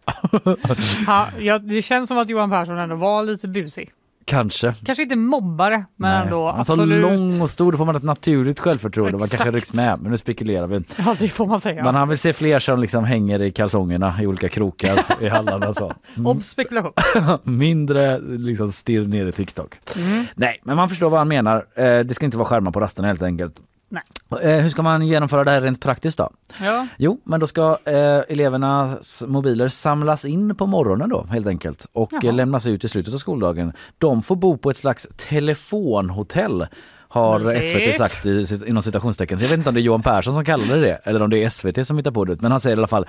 [1.39, 3.89] Ja, det känns som att Johan Persson ändå var lite busig.
[4.29, 4.73] Kanske.
[4.85, 6.21] Kanske inte mobbare, men Nej.
[6.23, 7.01] ändå Han är så absolut.
[7.01, 9.11] lång och stor, då får man ett naturligt självförtroende.
[9.11, 9.53] Man kanske Exakt.
[9.55, 10.81] rycks med, men nu spekulerar vi.
[10.97, 11.83] Ja, det får man säga.
[11.83, 15.73] Men han vill se fler som liksom hänger i kalsongerna i olika krokar i hallarna.
[15.73, 15.93] Så.
[16.25, 16.91] Obs spekulation.
[17.43, 19.75] Mindre liksom stirr ner i TikTok.
[19.95, 20.25] Mm.
[20.35, 21.65] Nej, men man förstår vad han menar.
[21.75, 23.55] Eh, Det ska inte vara skärmar på rasterna helt enkelt.
[23.89, 24.03] Nej.
[24.43, 26.29] Eh, Hur ska man genomföra det här rent praktiskt då?
[26.61, 26.87] Ja.
[26.97, 32.09] Jo, men då ska eh, elevernas mobiler samlas in på morgonen då helt enkelt och
[32.13, 32.21] Jaha.
[32.25, 33.73] eh, lämnas ut i slutet av skoldagen.
[33.97, 36.67] De får bo på ett slags telefonhotell
[37.11, 37.61] har.
[37.61, 39.37] SVT sagt i, inom citationstecken.
[39.37, 41.43] Så jag vet inte om det är Johan Persson som kallade det eller om det
[41.43, 42.41] är SVT som hittar på det.
[42.41, 43.05] Men han säger i alla fall,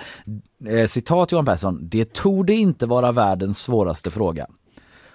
[0.69, 4.47] eh, citat Johan Persson, det tog det inte vara världens svåraste fråga.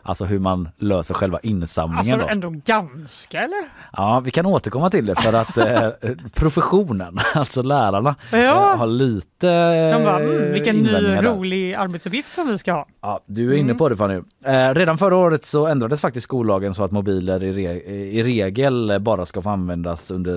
[0.09, 2.27] Alltså hur man löser själva insamlingen Alltså då.
[2.33, 3.65] ändå ganska eller?
[3.93, 5.89] Ja, vi kan återkomma till det för att eh,
[6.35, 8.37] professionen, alltså lärarna, Ja.
[8.73, 11.23] eh, har lite De bara, mm, vilken ny där.
[11.23, 12.87] rolig arbetsuppgift som vi ska ha.
[13.03, 14.21] Ja, du är inne på det Fanny.
[14.45, 17.73] Eh, redan förra året så ändrades faktiskt skollagen så att mobiler i, re
[18.11, 20.37] i regel bara ska få användas under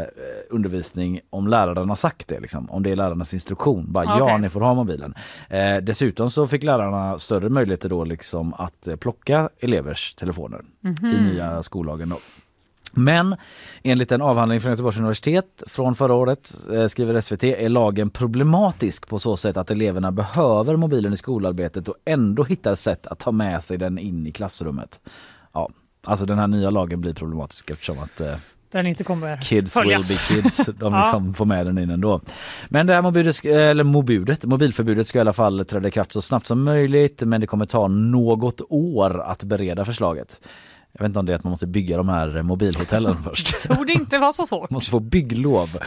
[0.00, 0.04] eh,
[0.50, 2.40] undervisning om läraren har sagt det.
[2.40, 2.70] Liksom.
[2.70, 3.92] Om det är lärarnas instruktion.
[3.92, 4.38] Bara ja, Okej.
[4.38, 5.14] ni får ha mobilen.
[5.48, 10.64] Eh, dessutom så fick lärarna större möjligheter då liksom att eh, plocka elevers telefoner
[11.02, 12.08] i nya skollagen.
[12.08, 12.16] Då.
[12.92, 13.36] Men
[13.82, 19.08] enligt en avhandling från Göteborgs universitet från förra året eh, skriver SVT är lagen problematisk
[19.08, 23.32] på så sätt att eleverna behöver mobilen i skolarbetet och ändå hittar sätt att ta
[23.32, 25.00] med sig den in i klassrummet.
[25.52, 25.70] Ja,
[26.04, 28.36] alltså den här nya lagen blir problematisk eftersom att eh,
[28.72, 30.10] Den inte kommer kids följas.
[30.30, 30.66] will be kids.
[30.66, 31.00] De Ja.
[31.00, 32.20] liksom får med den in ändå.
[32.68, 36.12] Men det här mobilet, ska- eller mobudet, mobilförbudet ska i alla fall träda i kraft
[36.12, 40.40] så snabbt som möjligt men det kommer ta något år att bereda förslaget.
[40.92, 43.60] Jag vet inte om det är att man måste bygga de här mobilhotellen först.
[43.60, 44.70] Tror det inte var så svårt.
[44.70, 45.68] måste få bygglov.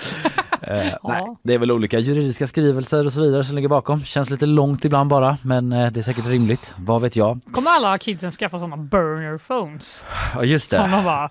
[0.67, 3.99] Eh, nej, det är väl olika juridiska skrivelser och så vidare som ligger bakom.
[4.01, 6.73] Känns lite långt ibland bara men eh, det är säkert rimligt.
[6.77, 7.39] Vad vet jag?
[7.53, 10.05] Kommer alla kidsen skaffa sådana burner phones?
[10.35, 10.97] Ja just Som det.
[10.97, 11.29] de bara,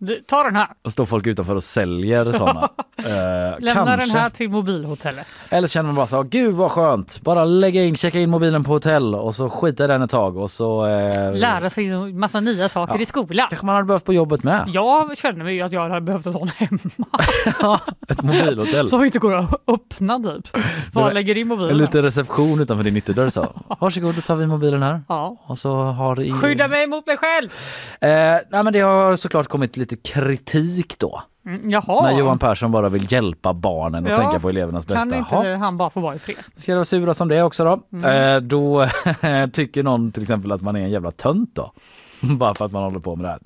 [0.00, 2.68] "Du, ta den här, Och står folk utanför och säljer sådana.
[3.00, 3.06] Eh,
[3.60, 4.18] lämna den kanske.
[4.18, 5.26] här till mobilhotellet.
[5.50, 8.64] Eller så känner man bara så, gud vad skönt, bara lägga in, checka in mobilen
[8.64, 12.40] på hotell och så skita den ett tag och så eh, Lära sig en massa
[12.40, 13.00] nya saker Ja.
[13.00, 13.46] i skolan.
[13.50, 14.64] kanske man hade behövt på jobbet med.
[14.66, 18.88] Jag känner mig att jag hade behövt en sån hemma Ett mobilhotell.
[18.88, 20.56] som inte går att öppna typ.
[20.92, 21.78] Bara lägger in En mobilen.
[21.78, 23.46] liten reception utanför din ytterdörr så.
[23.80, 25.02] Varsågod, då tar vi mobilen här.
[25.08, 25.36] Ja.
[25.46, 26.32] Och så har i...
[26.32, 27.48] Skydda mig mot mig själv!
[28.00, 28.08] Eh,
[28.50, 31.22] nej men det har såklart kommit lite kritik då.
[31.46, 34.98] Mm, jaha, När Johan Persson bara vill hjälpa barnen och Ja, tänka på elevernas bästa.
[35.10, 36.36] kan inte Jaha, han bara få vara i fred?
[36.56, 37.80] Ska det vara sura som det också då?
[37.92, 38.34] Mm.
[38.34, 38.88] Eh, då
[39.52, 41.72] tycker någon till exempel att man är en jävla tönt då.
[42.22, 43.38] Bara för att man håller på med det här.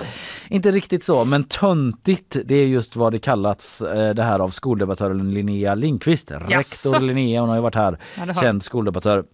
[0.49, 4.49] Inte riktigt så, men töntigt det är just vad det kallats eh, det här av
[4.49, 6.31] skoldebattören Linnea Lindqvist.
[6.31, 9.25] Rektor Linnea, hon har ju varit här, Ja, känd skoldebattör.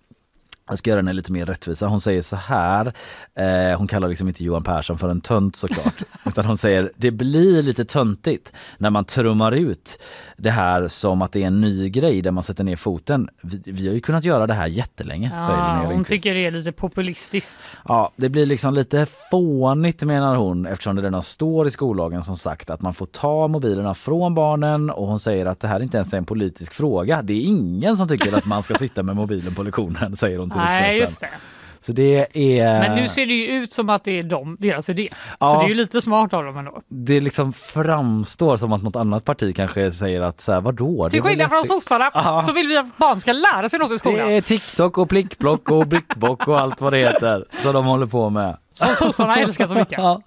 [0.71, 1.87] Jag ska göra henne lite mer rättvisa.
[1.87, 2.93] Hon säger så här,
[3.35, 6.03] eh, hon kallar liksom inte Johan Persson för en tönt såklart.
[6.27, 9.99] utan hon säger det blir lite töntigt när man trummar ut
[10.41, 13.29] det här som att det är en ny grej där man sätter ner foten.
[13.41, 16.47] Vi, vi har ju kunnat göra det här jättelänge, säger Ja, Linnea hon tycker det
[16.47, 17.79] är lite populistiskt.
[17.89, 22.37] Ja, det blir liksom lite fånigt menar hon eftersom det redan står i skollagen som
[22.37, 25.97] sagt att man får ta mobilerna från barnen och hon säger att det här inte
[25.97, 27.23] ens är en politisk fråga.
[27.23, 30.51] Det är ingen som tycker att man ska sitta med mobilen på lektionen säger hon
[30.51, 31.29] till Nej, just det.
[31.83, 32.27] Så det
[32.61, 32.81] är...
[32.81, 35.09] Men nu ser det ju ut som att det är de, deras idé.
[35.41, 35.47] Ja.
[35.49, 36.83] Så det är ju lite smart av dem ändå.
[36.89, 41.05] Det liksom framstår som att något annat parti kanske säger att så här, vadå?
[41.05, 42.43] Det Till skillnad från sossarna Ja.
[42.47, 44.31] så vill vi att barn ska lära sig något i Det skolan.
[44.31, 48.31] är TikTok och plickblock och blickbock och allt vad det heter som de håller på
[48.31, 48.57] med.
[48.75, 49.99] Som sossarna älskar så mycket.
[49.99, 50.23] Ja,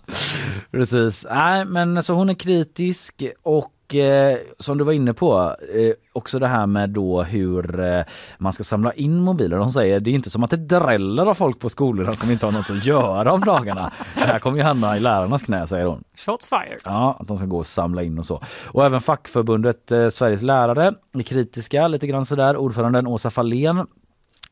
[0.72, 1.26] precis.
[1.32, 5.94] Nej, men så hon är kritisk och och eh, som du var inne på, eh,
[6.14, 8.04] också det här med då hur eh,
[8.38, 9.58] man ska samla in mobiler.
[9.58, 12.46] De säger det är inte som att det dräller av folk på skolorna som inte
[12.46, 13.92] har något att göra om dagarna.
[14.16, 16.04] Det här kommer ju hamna i lärarnas knä säger hon.
[16.16, 16.80] Shots fired.
[16.84, 18.42] Ja, att de ska gå och samla in och så.
[18.68, 22.58] Och även fackförbundet eh, Sveriges lärare är kritiska lite grann sådär.
[22.58, 23.86] Ordföranden Åsa Fahlén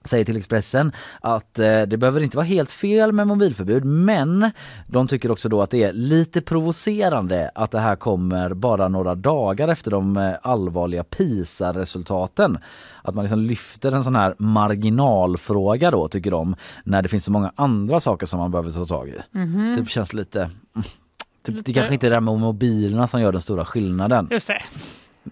[0.06, 0.92] säger till Expressen
[1.22, 4.52] att eh, det behöver inte vara helt fel med mobilförbud men
[4.88, 9.16] de tycker också då att det är lite provocerande att det här kommer bara några
[9.16, 12.58] dagar efter de eh, allvarliga PISA-resultaten.
[13.04, 17.32] Att man liksom lyfter en sån här marginalfråga då tycker de när det finns så
[17.32, 19.38] många andra saker som man behöver ta tag i.
[19.38, 19.76] Mhm.
[19.76, 20.86] Det känns lite mm,
[21.44, 24.28] Typ, det kanske inte är det här med mobilerna som gör den stora skillnaden.
[24.32, 24.62] Just det.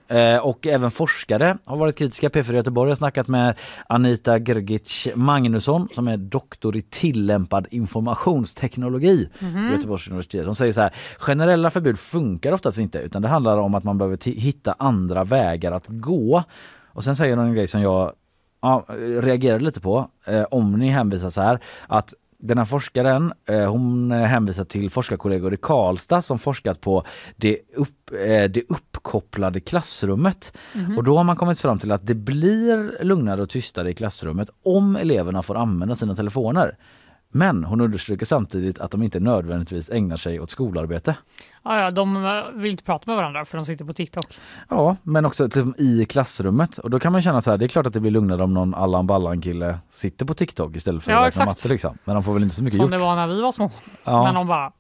[0.08, 2.30] Eh, och även forskare har varit kritiska.
[2.30, 3.56] P4 Göteborg har snackat med
[3.88, 10.46] Anita Grgic Magnusson som är doktor i tillämpad informationsteknologi vid Göteborgs universitet.
[10.46, 13.98] De säger så här, generella förbud funkar oftast inte utan det handlar om att man
[13.98, 16.44] behöver hitta andra vägar att gå.
[16.88, 18.14] Och sen säger de en grej som jag
[18.62, 18.86] ja,
[19.22, 20.10] reagerade lite på.
[20.26, 24.90] Eh, om ni hänvisar så här att den här forskaren eh, hon eh, hänvisar till
[24.90, 27.04] forskarkollegor i Karlstad som forskat på
[27.36, 30.54] det, upp, eh, det uppkopplade klassrummet.
[30.98, 34.50] Och då har man kommit fram till att det blir lugnare och tystare i klassrummet
[34.64, 36.78] om eleverna får använda sina telefoner.
[37.32, 41.16] Men hon understryker samtidigt att de inte nödvändigtvis ägnar sig åt skolarbete.
[41.64, 44.38] Ja, ja, de eh, vill inte prata med varandra för de sitter på TikTok.
[44.70, 46.78] Ja, men också typ i klassrummet.
[46.78, 48.54] Och då kan man känna så här, det är klart att det blir lugnare om
[48.54, 51.98] någon Allan Ballan kille sitter på TikTok istället för Ja, att räkna matte liksom.
[52.04, 52.92] Men de får väl inte så mycket Som gjort.
[52.92, 53.72] det var när vi var små.
[54.04, 54.24] Ja.
[54.24, 54.72] När de bara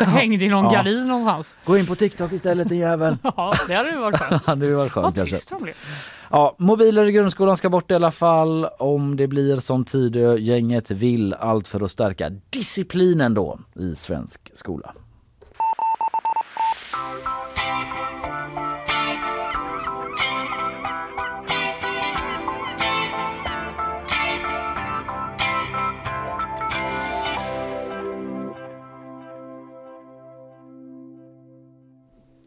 [0.00, 0.70] hängde i någon Ja.
[0.70, 1.54] gardin någonstans.
[1.64, 3.16] Gå in på TikTok istället din jävel.
[3.36, 4.42] Ja, det hade ju varit skönt.
[4.46, 5.74] Det hade ju varit skönt Vad tyst de blev.
[6.30, 11.34] Ja, mobiler i grundskolan ska bort i alla fall om det blir som Tidögänget vill.
[11.34, 14.94] Allt för att stärka disciplinen då i svensk skola.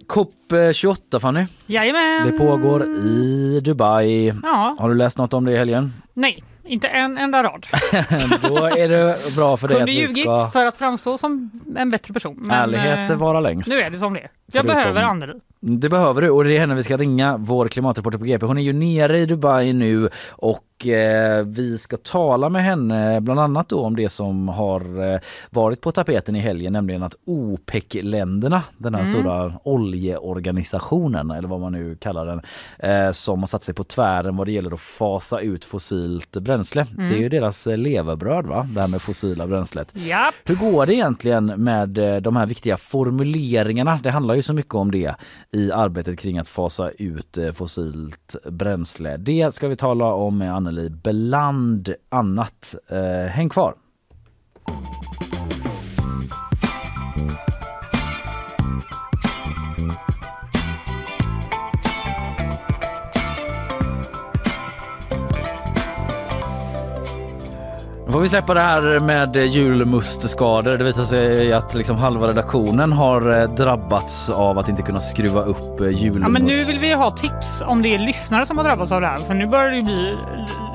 [0.09, 2.25] COP28 Fanny, Jajamän!
[2.31, 4.33] det pågår i Dubai.
[4.43, 5.93] Ja, Har du läst något om det i helgen?
[6.13, 7.65] nej, inte en enda rad.
[8.41, 10.49] Då är det bra för dig att Kunde vi ljugit ska...
[10.53, 12.35] för att framstå som en bättre person.
[12.41, 13.69] Men, Ärlighet eh, vara längst.
[13.69, 14.19] Nu är det som det.
[14.19, 15.33] Jag Förutom- behöver Anneli.
[15.61, 18.45] Det behöver du och det är henne vi ska ringa, vår klimatreporter på GP.
[18.45, 23.39] Hon är ju nere i Dubai nu och eh, vi ska tala med henne bland
[23.39, 25.19] annat om det som har eh,
[25.49, 31.71] varit på tapeten i helgen, nämligen att OPEC-länderna, den här stora oljeorganisationen eller vad man
[31.71, 32.41] nu kallar den,
[32.79, 36.85] eh, som har satt sig på tvären vad det gäller att fasa ut fossilt bränsle.
[36.91, 39.91] Det är ju deras eh, levebröd va, det här med fossila bränslet.
[39.93, 40.35] Japp.
[40.45, 43.99] Hur går det egentligen med eh, de här viktiga formuleringarna?
[44.03, 45.15] Det handlar ju så mycket om det
[45.51, 49.17] i arbetet kring att fasa ut eh, fossilt bränsle.
[49.17, 52.75] Det ska vi tala om med Donnelly bland annat.
[52.87, 53.75] Eh, häng kvar!
[68.09, 70.77] Nu får vi släppa det här med julmustskador.
[70.77, 75.43] Det visar sig att liksom halva redaktionen har eh, drabbats av att inte kunna skruva
[75.43, 76.21] upp eh, julmust.
[76.21, 79.01] Ja, men nu vill vi ha tips om det är lyssnare som har drabbats av
[79.01, 79.17] det här.
[79.17, 80.15] För nu börjar det bli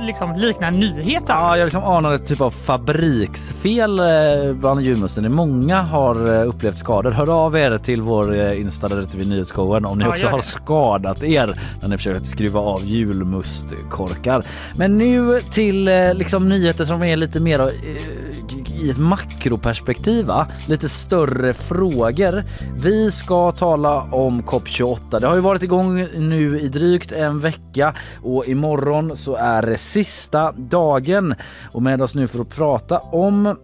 [0.07, 1.35] liksom likna nyheter.
[1.35, 5.35] Ja, jag liksom anar ett typ av fabriksfel eh, bland julmusten.
[5.35, 7.11] Många har eh, upplevt skador.
[7.11, 10.27] Hör av er till vår eh, Insta där ute vid nyhetsshowen om ni Ja, också
[10.27, 14.45] har skadat er när ni försökt skruva av julmustkorkar.
[14.77, 20.47] Men nu till eh, liksom nyheter som är lite mer eh, i ett makroperspektiv, va?
[20.67, 22.45] lite större frågor.
[22.77, 25.21] Vi ska tala om COP28.
[25.21, 29.79] Det har ju varit igång nu i drygt en vecka och imorgon så är det
[29.79, 31.35] sista dagen.
[31.73, 33.57] Och med oss nu för att prata om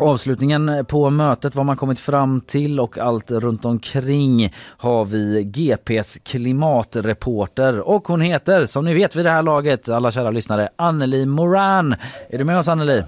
[0.00, 6.18] Avslutningen på mötet, vad man kommit fram till och allt runt omkring har vi GPs
[6.22, 11.26] klimatreporter och hon heter som ni vet vid det här laget, alla kära lyssnare, Anneli
[11.26, 11.94] Moran.
[12.30, 13.02] Är du med oss Anneli?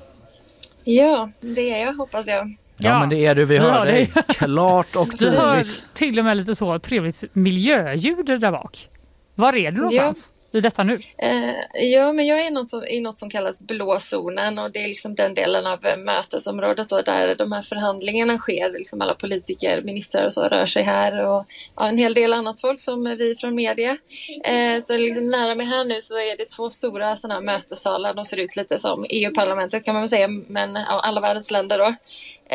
[0.84, 2.46] Ja, det är jag hoppas jag.
[2.76, 5.56] Ja, Ja, men det är du, vi vi hör hör dig klart och Du hör
[5.56, 5.88] tydligt.
[5.94, 8.88] till och med lite så trevligt miljöljud där bak.
[9.34, 10.98] Var är du någonstans i detta nu?
[11.18, 14.88] Eh, ja, men jag är något som, i något som kallas blåzonen och det är
[14.88, 18.70] liksom den delen av eh, mötesområdet då, där de här förhandlingarna sker.
[18.72, 21.46] Liksom alla politiker, ministrar och så rör sig här och
[21.76, 23.96] ja, en hel del annat folk som vi från media.
[24.44, 28.14] Eh, så liksom nära mig här nu så är det två stora sådana här mötessalar.
[28.14, 31.78] De ser ut lite som EU-parlamentet kan man väl säga, men ja, alla världens länder
[31.78, 31.94] då.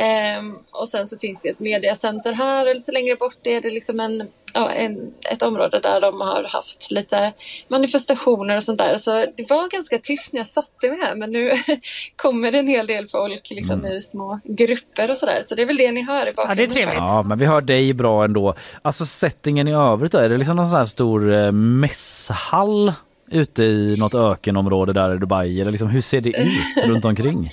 [0.02, 0.42] Eh,
[0.72, 4.00] och sen så finns det ett mediacenter här och lite längre bort är det liksom
[4.00, 7.34] en en, ett område där de har haft lite
[7.68, 8.98] manifestationer och sånt där.
[8.98, 11.52] Så det var ganska tyst när jag satte mig här men nu
[12.16, 13.92] kommer det en hel del folk liksom Mm.
[13.92, 15.42] i små grupper och sådär.
[15.46, 16.70] Så det är väl det ni hör i Ja, det är bakgrunden.
[16.76, 16.96] trevligt.
[16.98, 18.56] Ja, men vi hör dig bra ändå.
[18.82, 22.94] Alltså settingen i övrigt då, är det liksom någon sån här stor eh, mässhall
[23.32, 27.50] ute i något ökenområde där i Dubai eller liksom hur ser det ut runt omkring?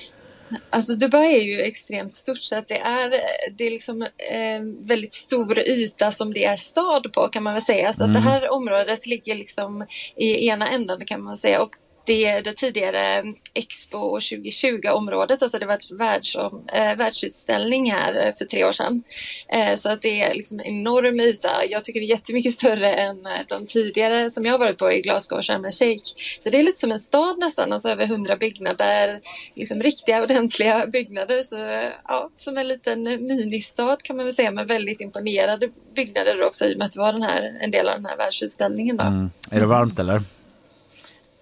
[0.71, 3.11] Alltså Dubai är ju extremt stort så att det är,
[3.57, 7.63] det är liksom eh, väldigt stor yta som det är stad på kan man väl
[7.63, 7.93] säga.
[7.93, 9.87] Så att det här området ligger liksom
[10.17, 11.63] i ena änden kan man säga.
[11.63, 11.71] Och
[12.07, 13.23] det, det tidigare
[13.55, 16.37] Expo 2020-området, alltså det var en världs,
[16.73, 19.03] eh, världsutställning här eh, för tre år sedan.
[19.49, 21.49] Eh, så att det är liksom enorm yta.
[21.71, 24.93] Jag tycker det är jättemycket större än eh, de tidigare som jag har varit på
[24.93, 26.13] i Glasgow och Sharm el Sheikh.
[26.39, 29.21] Så det är lite som en stad nästan, alltså över hundra byggnader,
[29.55, 31.43] liksom riktiga ordentliga byggnader.
[31.43, 36.47] Så, eh, ja, som en liten ministad kan man väl säga men väldigt imponerade byggnader
[36.47, 38.97] också i och med att det var den här, en del av den här världsutställningen.
[38.97, 39.05] Då.
[39.05, 39.31] Mm.
[39.51, 40.23] Är det varmt eller?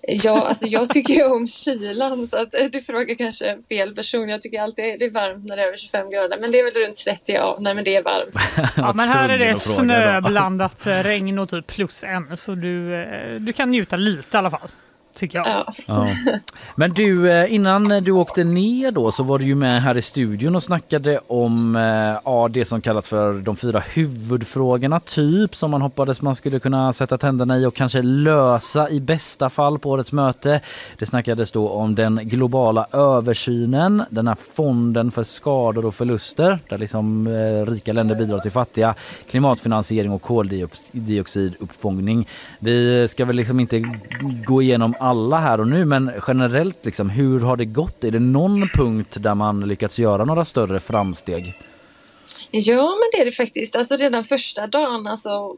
[0.02, 4.28] Ja, alltså jag tycker ju om kylan så att eh, du frågar kanske fel person.
[4.28, 6.64] Jag tycker alltid det är varmt när det är över 25 grader, men det är
[6.64, 8.34] väl runt 30, ja, nej men det är varmt.
[8.76, 9.60] Ja, men här är det idag.
[9.60, 14.38] snöblandat eh, regn och typ plus en så du, eh, du kan njuta lite i
[14.38, 14.68] alla fall.
[15.14, 15.46] Tycker jag.
[15.46, 15.74] Ja.
[15.86, 16.06] Ja.
[16.74, 20.02] Men du, eh, innan du åkte ner då så var du ju med här i
[20.02, 21.82] studion och snackade om eh,
[22.24, 26.92] ja, det som kallas för de fyra huvudfrågorna typ som man hoppades man skulle kunna
[26.92, 30.60] sätta tänderna i och kanske lösa i bästa fall på årets möte.
[30.98, 36.78] Det snackades då om den globala översynen, den här fonden för skador och förluster där
[36.78, 38.94] liksom eh, rika länder bidrar till fattiga,
[39.30, 42.28] klimatfinansiering och koldioxiduppfångning.
[42.58, 43.84] Vi ska väl liksom inte
[44.46, 48.04] gå igenom alla här och nu men generellt liksom hur har det gått?
[48.04, 51.54] Är det någon punkt där man lyckats göra några större framsteg?
[52.50, 53.76] ja, men det är det faktiskt.
[53.76, 55.56] Alltså redan första dagen, alltså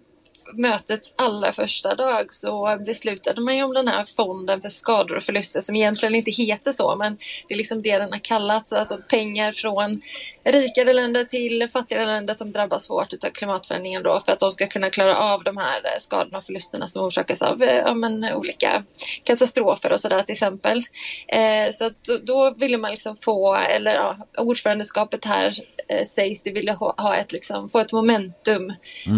[0.54, 5.22] mötets allra första dag så beslutade man ju om den här fonden för skador och
[5.22, 7.18] förluster som egentligen inte heter så men
[7.48, 10.00] det är liksom det den har kallats, alltså pengar från
[10.44, 14.66] rikare länder till fattigare länder som drabbas hårt av klimatförändringen då för att de ska
[14.66, 18.24] kunna klara av de här eh, skadorna och förlusterna som orsakas av eh, ja, men,
[18.24, 18.82] olika
[19.24, 20.84] katastrofer och sådär till exempel.
[21.28, 25.54] Eh, så att då, ville man liksom få, eller ja, ordförandeskapet här
[25.88, 28.70] eh, sägs det ville ha, ha ett, liksom, få ett momentum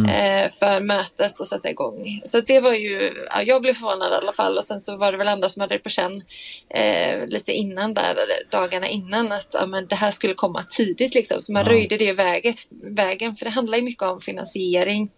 [0.08, 2.20] eh, för mötet och sätta igång.
[2.24, 5.12] Så det var ju, ja, jag blev förvånad i alla fall och sen så var
[5.12, 6.22] det väl andra som hade det på känn
[6.70, 8.16] eh, lite innan där,
[8.50, 11.40] dagarna innan att ja, men det här skulle komma tidigt liksom.
[11.40, 11.72] Så man Ja.
[11.72, 15.10] röjde det väget, vägen, för det handlar ju mycket om finansiering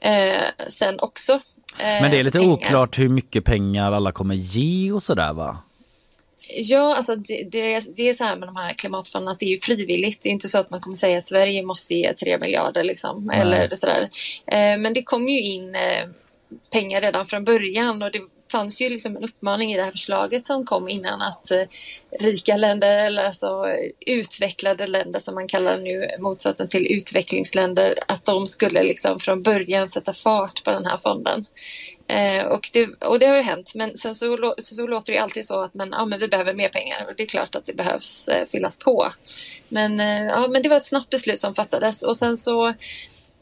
[0.00, 1.32] eh, sen också.
[1.32, 1.40] Eh,
[1.78, 2.52] Men det är lite pengar.
[2.54, 5.58] oklart hur mycket pengar alla kommer ge och sådär va?
[6.54, 9.50] Ja, alltså det, det, det är så här med de här klimatfonderna att det är
[9.50, 10.22] ju frivilligt.
[10.22, 13.24] Det är inte så att man kommer säga att Sverige måste ge 3 miljarder liksom.
[13.24, 13.40] Nej.
[13.40, 14.08] Eller sådär.
[14.46, 16.08] Eh, men det kom ju in eh,
[16.72, 18.20] pengar redan från början och det
[18.52, 21.62] fanns ju liksom en uppmaning i det här förslaget som kom innan att eh,
[22.20, 28.24] rika länder eller alltså eh, utvecklade länder som man kallar nu motsatsen till utvecklingsländer att
[28.24, 31.46] de skulle liksom från början sätta fart på den här fonden.
[32.06, 35.16] Eh, och, det, och det har ju hänt men sen så, så, så låter det
[35.16, 37.54] ju alltid så att men, ja, men vi behöver mer pengar och det är klart
[37.54, 39.12] att det behövs eh, fyllas på.
[39.68, 42.74] Men, eh, ja, men det var ett snabbt beslut som fattades och sen så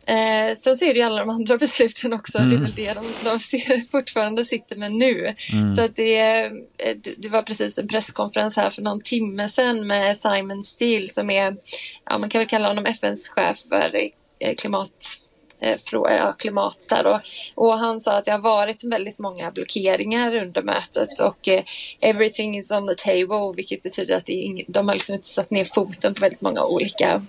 [0.06, 2.38] Eh, sen så är det ju alla de andra besluten också.
[2.38, 3.40] Det är väl det de, de
[3.90, 5.34] fortfarande sitter med nu.
[5.76, 9.86] Så att det, eh, det, det var precis en presskonferens här för någon timme sedan
[9.86, 11.56] med Simon Steele som är,
[12.10, 13.96] ja man kan väl kalla honom FNs chef för
[14.40, 14.92] eh, klimat
[15.60, 17.20] eh, ja, klimat där och,
[17.54, 21.62] och han sa att det har varit väldigt många blockeringar under mötet och eh,
[22.00, 25.28] everything is on the table vilket betyder att det är ing- de har liksom inte
[25.28, 27.26] satt ner foten på väldigt många olika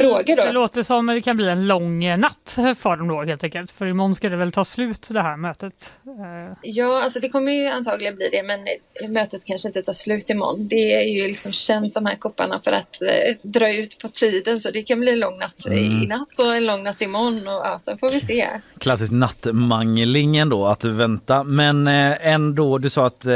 [0.00, 0.36] frågor.
[0.36, 0.42] Då.
[0.42, 3.70] Det låter som det kan bli en lång eh, natt för dem då helt enkelt.
[3.70, 5.92] För imorgon ska det väl ta slut det här mötet.
[6.06, 9.92] Eh, Ja, alltså det kommer ju antagligen bli det, men eh, mötet kanske inte tar
[9.92, 10.68] slut imorgon.
[10.68, 14.60] Det är ju liksom känt de här kopparna för att eh, dra ut på tiden,
[14.60, 17.62] så det kan bli en lång natt i natt och en lång natt imorgon och
[17.64, 18.46] ja, sen får vi se.
[18.78, 21.44] Klassisk nattmangling ändå att vänta.
[21.44, 23.34] Men eh, ändå, du sa att eh,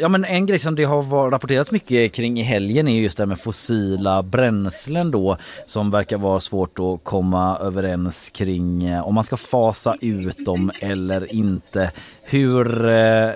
[0.00, 3.22] ja, men en grej som det har rapporterats mycket kring i helgen är just det
[3.22, 5.31] här med fossila bränslen då
[5.66, 10.72] som verkar vara svårt att komma överens kring eh, om man ska fasa ut dem
[10.80, 11.90] eller inte.
[12.22, 13.30] Hur, eh,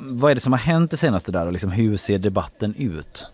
[0.00, 3.26] vad är det som har hänt det senaste där och liksom, hur ser debatten ut?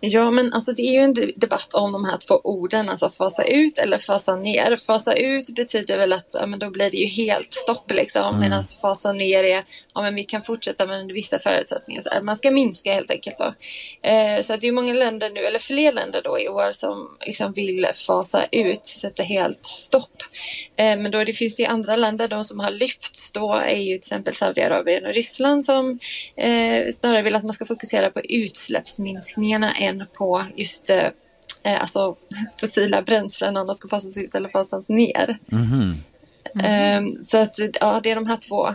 [0.00, 3.44] Ja, men alltså det är ju en debatt om de här två orden, alltså fasa
[3.44, 4.76] ut eller fasa ner.
[4.76, 8.40] Fasa ut betyder väl att ja, men då blir det ju helt stopp liksom, mm.
[8.40, 9.64] medan fasa ner är
[9.94, 12.02] ja, men vi kan fortsätta med vissa förutsättningar.
[12.02, 13.54] Så man ska minska helt enkelt då.
[14.08, 17.16] Eh, så att det är många länder nu, eller fler länder då i år som
[17.26, 20.22] liksom vill fasa ut, sätta helt stopp.
[20.76, 23.76] Eh, men då det finns det ju andra länder, de som har lyfts då är
[23.76, 25.98] ju till exempel Saudiarabien och Ryssland som
[26.36, 28.20] eh, snarare vill att man ska fokusera på
[29.62, 31.06] utsläppsminskningarna än på just eh,
[31.62, 32.16] eh, alltså
[32.60, 35.38] fossila bränslen om de ska fasas ut eller fasas ner.
[35.52, 36.02] Mm -hmm.
[36.54, 37.24] Mm.
[37.24, 38.68] Så att ja, det är de här två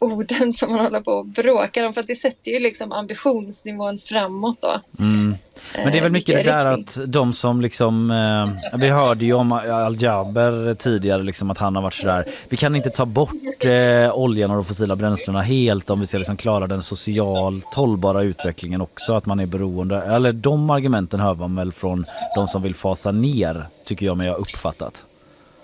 [0.00, 3.98] orden som man håller på och bråkar om för att det sätter ju liksom ambitionsnivån
[3.98, 5.02] framåt då.
[5.04, 5.34] Mm.
[5.74, 9.32] Men det är väl mycket det där att de som liksom, eh, vi hörde ju
[9.32, 14.14] om Al-Jaber tidigare liksom att han har varit sådär, vi kan inte ta bort eh,
[14.14, 18.80] oljan och de fossila bränslena helt om vi ska liksom klara den socialt hållbara utvecklingen
[18.80, 22.74] också, att man är beroende, eller de argumenten hör man väl från de som vill
[22.74, 25.04] fasa ner, tycker jag mig ha uppfattat.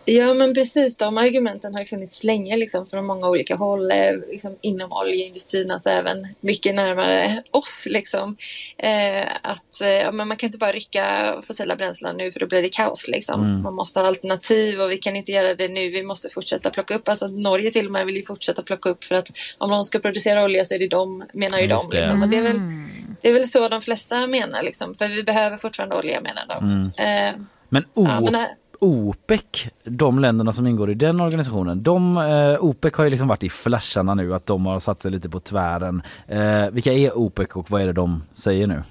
[0.09, 4.13] Ja men precis, de argumenten har ju funnits länge liksom, från många olika håll eh,
[4.31, 7.87] liksom, inom oljeindustrin, alltså även mycket närmare oss.
[7.91, 8.37] Liksom.
[8.79, 12.63] Eh, att eh, men man kan inte bara rycka fossila bränslen nu för då blir
[12.63, 13.09] det kaos.
[13.09, 13.45] Liksom.
[13.45, 13.63] Mm.
[13.63, 16.95] Man måste ha alternativ och vi kan inte göra det nu, vi måste fortsätta plocka
[16.95, 17.09] upp.
[17.09, 19.29] Alltså, Norge till och med vill ju fortsätta plocka upp för att
[19.59, 21.91] om någon ska producera olja så är det de, menar ju de.
[21.93, 22.23] Liksom.
[22.23, 22.89] Och det, är väl, mm.
[23.23, 26.65] det är väl så de flesta menar, liksom, för vi behöver fortfarande olja menar de.
[26.65, 27.35] Mm.
[27.35, 28.09] Eh, men, oh.
[28.11, 28.47] ja, men
[28.81, 29.43] OPEC,
[29.85, 33.49] de länderna som ingår i den organisationen, de, eh, OPEC har ju liksom varit i
[33.49, 36.03] flasharna nu att de har satt sig lite på tvären.
[36.29, 38.83] Eh, vilka är OPEC och vad är det de säger nu?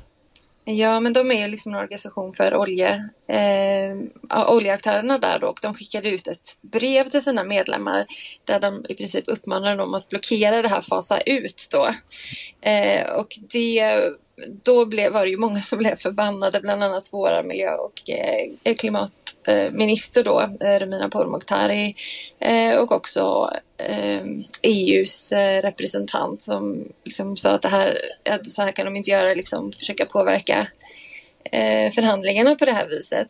[0.68, 5.60] Ja, men de är ju liksom en organisation för olje, eh, oljeaktörerna där då, och
[5.62, 8.06] de skickade ut ett brev till sina medlemmar
[8.44, 11.88] där de i princip uppmanade dem att blockera det här, fasa ut då.
[12.70, 14.02] Eh, och det
[14.64, 18.76] då blev, var det ju många som blev förbannade, bland annat våra miljö och eh,
[18.76, 21.96] klimatminister då, eh, Romina Pourmokhtari
[22.40, 27.98] eh, och också eh, e EUs eh, representant som liksom sa att det här,
[28.30, 30.68] att så här kan de inte göra, liksom försöka påverka
[31.52, 33.30] eh, förhandlingarna på det här viset.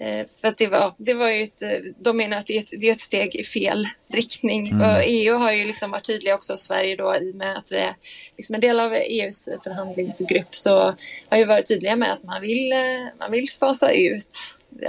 [0.00, 1.62] Eh, för att det var, det var ju ett,
[1.98, 4.68] de menar att det är ett, det är ett steg i fel riktning.
[4.68, 4.80] Mm.
[4.80, 7.76] Och EU har ju liksom varit tydliga också, Sverige då, i och med att vi
[7.76, 7.94] är
[8.36, 10.94] liksom en del av EUs förhandlingsgrupp, så
[11.28, 12.78] har ju varit tydliga med att man vill, eh,
[13.20, 14.36] man vill fasa ut,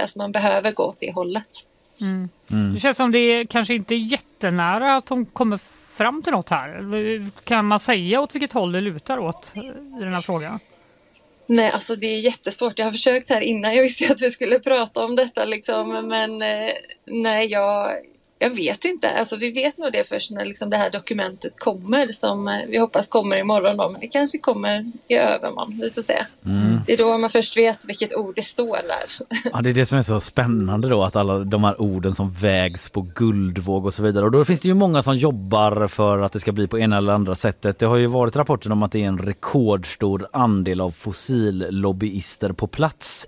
[0.00, 1.48] alltså man behöver gå åt det hållet.
[2.00, 2.28] Mm.
[2.50, 2.74] Mm.
[2.74, 5.58] Det känns som det kanske inte är jättenära att de kommer
[5.94, 7.30] fram till något här.
[7.44, 10.58] Kan man säga åt vilket håll det lutar åt i den här frågan?
[11.52, 12.78] Nej, alltså det är jättesvårt.
[12.78, 13.74] Jag har försökt här innan.
[13.74, 16.72] Jag visste att vi skulle prata om detta liksom, men eh,
[17.06, 17.90] nej, jag,
[18.42, 19.10] jag vet inte.
[19.10, 22.78] Alltså, vi vet nog det först när liksom, det här dokumentet kommer som eh, vi
[22.78, 23.76] hoppas kommer imorgon.
[23.76, 25.80] Då, men det kanske kommer i övermorgon.
[25.82, 26.18] Vi får se.
[26.46, 26.80] Mm.
[26.86, 29.26] Det är då man först vet vilket ord det står där.
[29.52, 32.30] Ja, det är det som är så spännande då att alla de här orden som
[32.30, 34.24] vägs på guldvåg och så vidare.
[34.24, 36.96] Och då finns det ju många som jobbar för att det ska bli på ena
[36.96, 37.78] eller andra sättet.
[37.78, 42.66] Det har ju varit rapporter om att det är en rekordstor andel av fossilobbyister på
[42.66, 43.26] plats.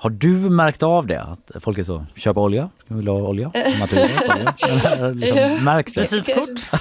[0.00, 1.22] Har du märkt av det?
[1.22, 4.10] Att folk är så, köpa olja, vill ha olja, naturgas,
[5.14, 6.12] liksom, Märks det?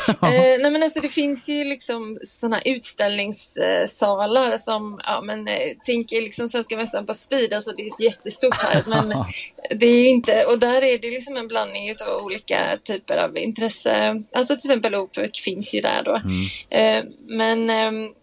[0.07, 5.53] eh, nej men alltså det finns ju liksom sådana utställningssalar som, ja men eh,
[5.85, 9.09] tänk liksom Svenska mässan på speed, alltså det är jättestort här men
[9.79, 14.23] det är inte, och där är det liksom en blandning av olika typer av intresse.
[14.35, 16.15] Alltså till exempel OPEC finns ju där då.
[16.15, 16.45] Mm.
[16.69, 18.13] Eh, men ehm,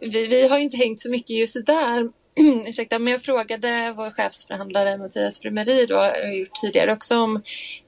[0.00, 2.21] vi, vi har inte hängt så mycket just där
[2.66, 7.42] ursäkta, men jag frågade vår chefsförhandlare Mattias Primeri då, jag har gjort tidigare också, om,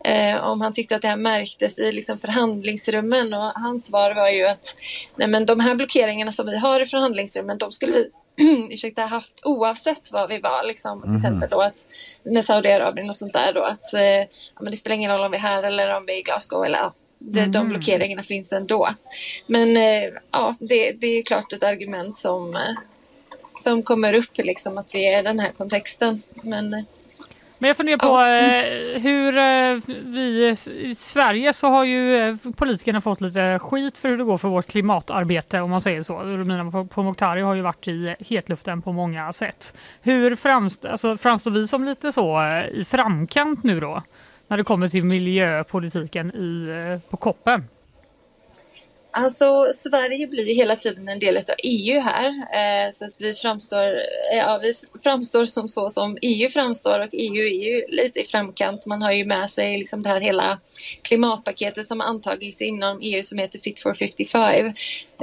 [0.05, 4.29] eh, om han tyckte att det här märktes i liksom förhandlingsrummen och hans svar var
[4.29, 4.77] ju att
[5.17, 8.11] nej men de här blockeringarna som vi har i förhandlingsrummen, de skulle vi
[8.71, 10.65] ursäkta, haft oavsett vad vi var.
[10.65, 11.01] Liksom.
[11.01, 11.17] Till mm.
[11.17, 11.87] exempel då att
[12.23, 15.31] med Saudiarabien och sånt där då att eh, ja, men det spelar ingen roll om
[15.31, 17.53] vi är här eller om vi är i Glasgow eller ja, det, mm.
[17.53, 18.89] de blockeringarna finns ändå.
[19.47, 22.75] Men eh, ja, det, det är klart ett argument som, eh,
[23.59, 26.23] som kommer upp, liksom, att vi är i den här kontexten.
[26.43, 26.85] Men, eh,
[27.59, 28.29] men jag funderar på ja.
[28.29, 34.19] Eh, hur eh, vi i Sverige så har ju politikerna fått lite skit för hur
[34.19, 36.19] det går för vårt klimatarbete om man säger så.
[36.19, 39.75] Romina Pourmokhtari har ju varit i hetluften på många sätt.
[40.03, 42.43] Hur framst alltså, framstår vi som lite så
[42.73, 44.03] i framkant nu då?
[44.49, 47.65] När det kommer till miljöpolitiken i, på koppen?
[49.17, 52.27] Alltså Sverige blir ju hela tiden en del av EU här.
[52.29, 53.95] Eh, så att vi framstår,
[54.33, 58.25] eh, ja, vi framstår som så som EU framstår och EU är ju lite i
[58.25, 58.87] framkant.
[58.87, 60.59] Man har ju med sig liksom det här hela
[61.03, 64.73] klimatpaketet som antagits inom EU som heter Fit for 55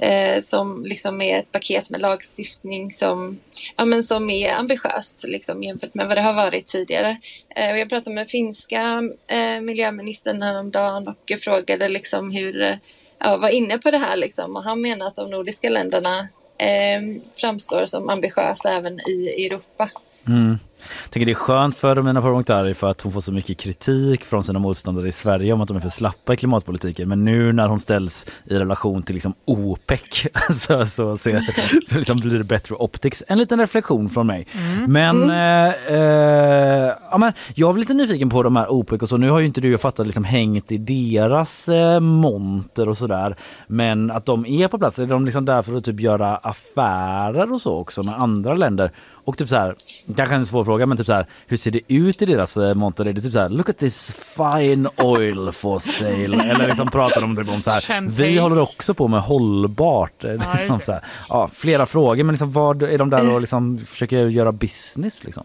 [0.02, 3.40] eh, som liksom är ett paket med lagstiftning som,
[3.78, 7.18] ja, men som är ambitiöst liksom, jämfört med vad det har varit tidigare.
[7.56, 12.76] Eh, och jag pratade med finska eh, miljöministern häromdagen och frågade liksom hur, eh,
[13.20, 16.20] ja, var inne på det här liksom, och han menar att de nordiska länderna
[16.58, 17.02] eh,
[17.34, 19.90] framstår som ambitiösa även i Europa.
[20.28, 20.60] Mm.
[21.04, 24.26] Jag tänker det är skönt för Romina Pourmokhtari för att hon får så mycket kritik
[24.26, 27.10] från sina motståndare i Sverige om att de är för slappa i klimatpolitiken.
[27.10, 31.40] Men nu när hon ställs i relation till liksom OPEC så, så, så,
[31.88, 33.24] så liksom blir det bättre optics.
[33.28, 34.48] En liten reflektion från mig.
[34.52, 34.92] Mm.
[34.92, 35.30] Men, mm.
[35.30, 39.18] Eh, eh, ja, men jag är lite nyfiken på de här OPEC och så.
[39.18, 43.36] Nu har ju inte du jag fattat liksom hängt i deras eh, monter och sådär.
[43.68, 47.54] Men att de är på plats, är de liksom där för att typ göra affärer
[47.54, 48.92] och så också med andra länder?
[49.24, 49.76] Och typ så här,
[50.16, 52.74] kanske en svår fråga men typ så här, hur ser det ut i deras eh,
[52.74, 53.06] monter?
[53.06, 56.44] Är det typ så här, look at this fine oil for sale?
[56.52, 60.24] Eller liksom pratar de typ om så här, vi håller också på med hållbart.
[60.24, 61.04] Eh, ja, liksom så här.
[61.30, 65.44] Ja, flera frågor men liksom, vad är de där och liksom försöker göra business liksom?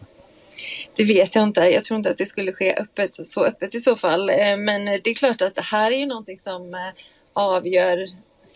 [0.97, 1.61] Det vet jag inte.
[1.61, 4.31] Jag tror inte att det skulle ske öppet, så öppet i så fall.
[4.31, 6.75] Eh, men det är klart att det här är ju någonting som
[7.33, 8.07] avgör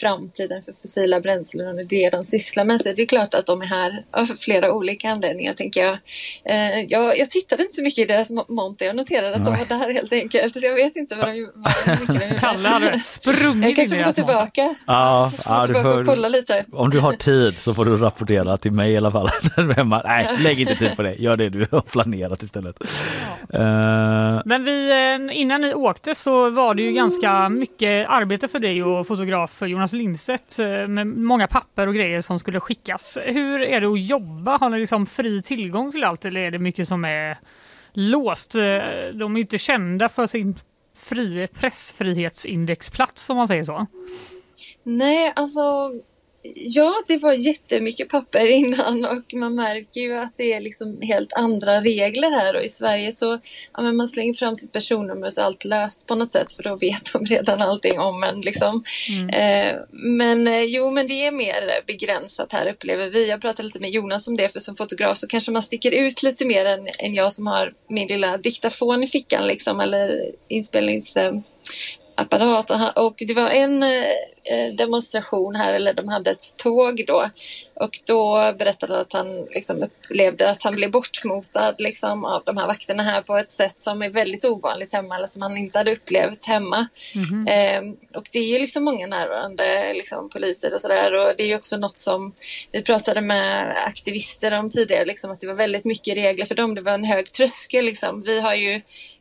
[0.00, 2.80] framtiden för fossila bränslen och det är det de sysslar med.
[2.80, 5.98] Så det är klart att de är här av flera olika anledningar tänker jag.
[6.44, 8.86] Eh, jag, jag tittade inte så mycket i deras monter.
[8.86, 9.66] Jag noterade att Nej.
[9.68, 10.52] de var där helt enkelt.
[10.52, 14.12] Så jag vet inte vad de, vad de Kalle hade sprungit Jag kanske får gå
[14.12, 14.74] tillbaka.
[14.86, 16.64] Ja, ja, tillbaka får, och kolla lite.
[16.72, 19.28] Om du har tid så får du rapportera till mig i alla fall.
[20.04, 21.14] Nej, lägg inte tid på det.
[21.14, 22.76] Gör det du har planerat istället.
[23.48, 23.58] Ja.
[23.58, 24.42] Uh...
[24.44, 28.82] Men vi, eh, innan ni åkte så var det ju ganska mycket arbete för dig
[28.82, 33.18] och fotograf Jonas Lindstedt eh, med många papper och grejer som skulle skickas.
[33.24, 34.56] Hur är det att jobba?
[34.56, 37.38] Har ni liksom fri tillgång till allt eller är det mycket som är
[37.92, 38.54] låst?
[38.54, 38.60] Eh,
[39.14, 40.56] de är ju inte kända för sin
[40.96, 43.86] fri, pressfrihetsindexplats om man säger så.
[44.82, 45.92] Nej, alltså
[46.54, 51.32] Ja, det var jättemycket papper innan och man märker ju att det är liksom helt
[51.32, 53.40] andra regler här och i Sverige så
[53.72, 56.62] ja, men man slänger fram sitt personnummer så är allt löst på något sätt för
[56.62, 58.40] då vet de redan allting om en.
[58.40, 58.84] Liksom.
[59.08, 59.28] Mm.
[59.28, 63.28] Eh, men eh, jo, men det är mer begränsat här upplever vi.
[63.28, 66.22] Jag pratade lite med Jonas om det för som fotograf så kanske man sticker ut
[66.22, 71.16] lite mer än, än jag som har min lilla diktafon i fickan liksom eller inspelnings
[71.16, 71.32] eh,
[72.20, 77.30] apparat och, och det var en eh, demonstration här, eller de hade ett tåg då.
[77.74, 82.56] Och då berättade han att han liksom upplevde att han blev bortmotad liksom, av de
[82.56, 85.78] här vakterna här på ett sätt som är väldigt ovanligt hemma, eller som han inte
[85.78, 86.88] hade upplevt hemma.
[87.14, 87.48] Mm -hmm.
[87.48, 91.14] eh, och det är ju liksom många närvarande liksom, poliser och sådär.
[91.14, 92.32] Och det är ju också något som
[92.72, 96.74] vi pratade med aktivister om tidigare, liksom, att det var väldigt mycket regler för dem.
[96.74, 97.84] Det var en hög tröskel.
[97.84, 98.22] Liksom.
[98.22, 98.80] Vi har ju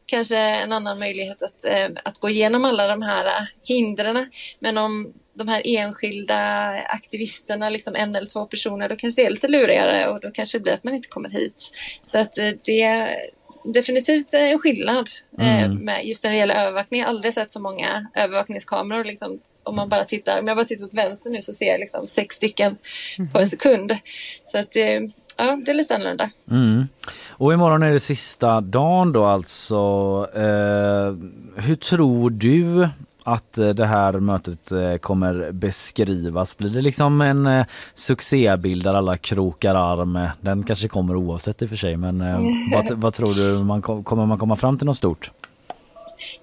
[0.09, 4.29] kanske en annan möjlighet att, eh, att gå igenom alla de här eh, hindren.
[4.59, 9.31] Men om de här enskilda aktivisterna, liksom en eller två personer, då kanske det är
[9.31, 11.71] lite lurigare och då kanske det blir att man inte kommer hit.
[12.03, 13.29] Så att eh, det är
[13.63, 15.75] definitivt en skillnad mm.
[15.75, 16.99] med just när det gäller övervakning.
[16.99, 20.65] Jag har aldrig sett så många övervakningskameror liksom, om man bara tittar, om jag bara
[20.65, 22.77] tittar åt vänster nu så ser jag liksom sex stycken
[23.33, 23.97] på en sekund.
[24.45, 24.75] Så att
[25.39, 26.29] ja, det är lite annorlunda.
[26.51, 26.87] Mm.
[27.29, 29.75] Och imorgon är det sista dagen då alltså.
[30.33, 31.13] Eh,
[31.55, 32.89] hur tror du
[33.23, 36.57] att eh, det här mötet eh, kommer beskrivas?
[36.57, 40.27] Blir det liksom en eh, succébild där alla krokar arm?
[40.41, 42.19] Den kanske kommer oavsett i och för sig men
[42.73, 45.31] vad, vad tror du, man, kommer man komma fram till något stort?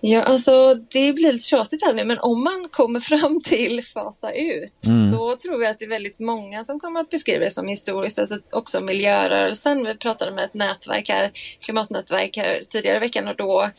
[0.00, 4.32] Ja, alltså det blir lite tjatigt här nu, men om man kommer fram till fasa
[4.32, 5.10] ut mm.
[5.10, 8.18] så tror jag att det är väldigt många som kommer att beskriva det som historiskt,
[8.18, 9.84] alltså också miljörörelsen.
[9.84, 13.70] Vi pratade med ett nätverk här, klimatnätverk här tidigare i veckan och då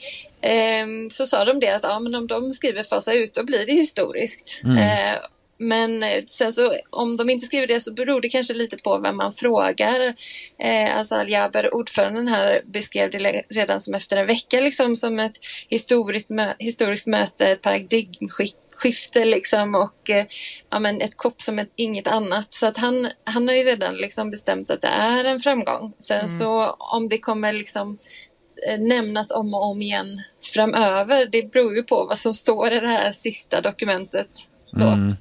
[0.41, 3.65] eh, så sa de det att ja, men om de skriver fasa ut då blir
[3.65, 4.61] det historiskt.
[4.63, 4.77] Mm.
[4.77, 5.19] Eh,
[5.57, 8.97] men eh, sen så om de inte skriver det så beror det kanske lite på
[8.97, 10.15] vem man frågar.
[10.59, 15.37] Eh, alltså Al-Jaber, ordföranden här, beskrev det redan som efter en vecka liksom som ett
[15.69, 20.25] historiskt, mö historiskt möte, ett paradigmskifte liksom och eh,
[20.69, 22.53] ja, men ett kopp som ett, inget annat.
[22.53, 25.93] Så att han, han har ju redan liksom bestämt att det är en framgång.
[25.99, 26.39] Sen mm.
[26.39, 27.97] så om det kommer liksom
[28.69, 30.21] eh, nämnas om och om igen
[30.53, 34.29] framöver, det beror ju på vad som står i det här sista dokumentet
[34.75, 35.15] Mm.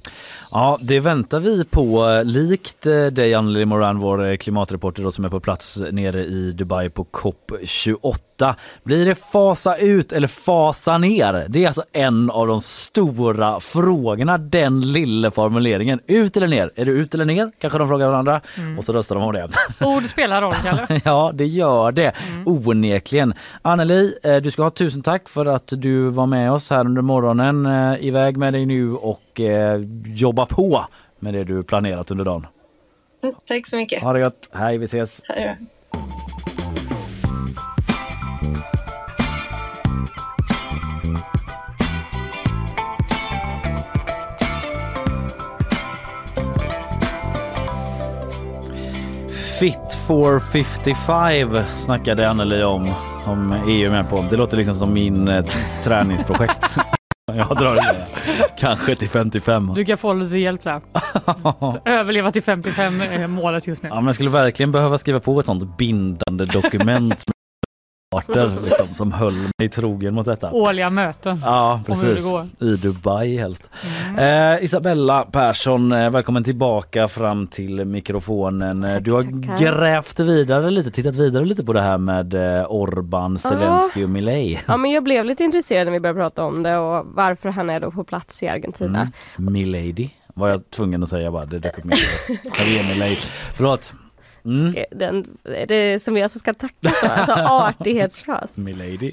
[0.51, 2.21] Ja, det väntar vi på.
[2.25, 6.51] Likt eh, dig Anneli Moran, vår eh, klimatreporter då, som är på plats nere i
[6.51, 8.26] Dubai på COP28.
[8.37, 11.45] COP28 blir det fasa ut eller fasa ner?
[11.49, 15.99] Det är alltså en av de stora frågorna, den lilla formuleringen.
[16.07, 16.71] Ut eller ner?
[16.75, 17.51] Är det ut eller ner?
[17.59, 18.77] Kanske de frågar varandra mm.
[18.77, 19.49] och så röstar de om det.
[19.85, 21.01] Ord spelar roll, Kalle.
[21.05, 22.13] ja, det gör det.
[22.31, 22.47] Mm.
[22.47, 23.33] Onekligen.
[23.61, 27.01] Anneli, eh, du ska ha tusen tack för att du var med oss här under
[27.01, 27.67] morgonen.
[27.99, 29.41] Iväg med dig nu och
[30.05, 30.85] jobba på
[31.19, 32.47] med det du planerat under dagen.
[33.23, 34.03] Mm, tack så mycket.
[34.03, 34.49] Ha det gott.
[34.51, 35.21] Hej, vi ses.
[35.29, 35.65] Hej då.
[49.59, 52.93] Fit for 55 snackade Anneli om,
[53.25, 54.25] som EU är med på.
[54.29, 55.45] Det låter liksom som min eh,
[55.83, 56.77] träningsprojekt.
[57.33, 58.07] Jag drar det
[58.57, 59.71] kanske till 55.
[59.75, 60.81] Du kan få lite hjälp där.
[61.85, 63.89] Överleva till 55 är målet just nu.
[63.89, 67.25] Ja, men jag skulle verkligen behöva skriva på ett sånt bindande dokument
[68.15, 70.51] med arter, liksom, som höll mig trogen mot detta.
[70.51, 71.41] Årliga möten.
[71.43, 72.25] Ja, precis.
[72.59, 73.69] I Dubai helst.
[74.17, 78.83] Eh, Isabella Persson, eh, välkommen tillbaka fram till mikrofonen.
[78.83, 79.57] Eh, du har tackar.
[79.59, 84.59] grävt vidare lite, tittat vidare lite på det här med eh, Orban, Zelensky och Milei.
[84.67, 87.69] Ja men jag blev lite intresserad när vi började prata om det och varför han
[87.69, 89.11] är då på plats i Argentina.
[89.37, 89.53] Mm.
[89.53, 91.85] Milady var jag tvungen att säga bara, det dök upp.
[92.59, 93.15] Javier Milei.
[93.55, 93.93] Förlåt.
[94.47, 94.85] Mm.
[94.91, 97.07] Den, är det som jag som ska tacka så?
[97.07, 98.57] Alltså artighetsfras.
[98.57, 99.11] Milady.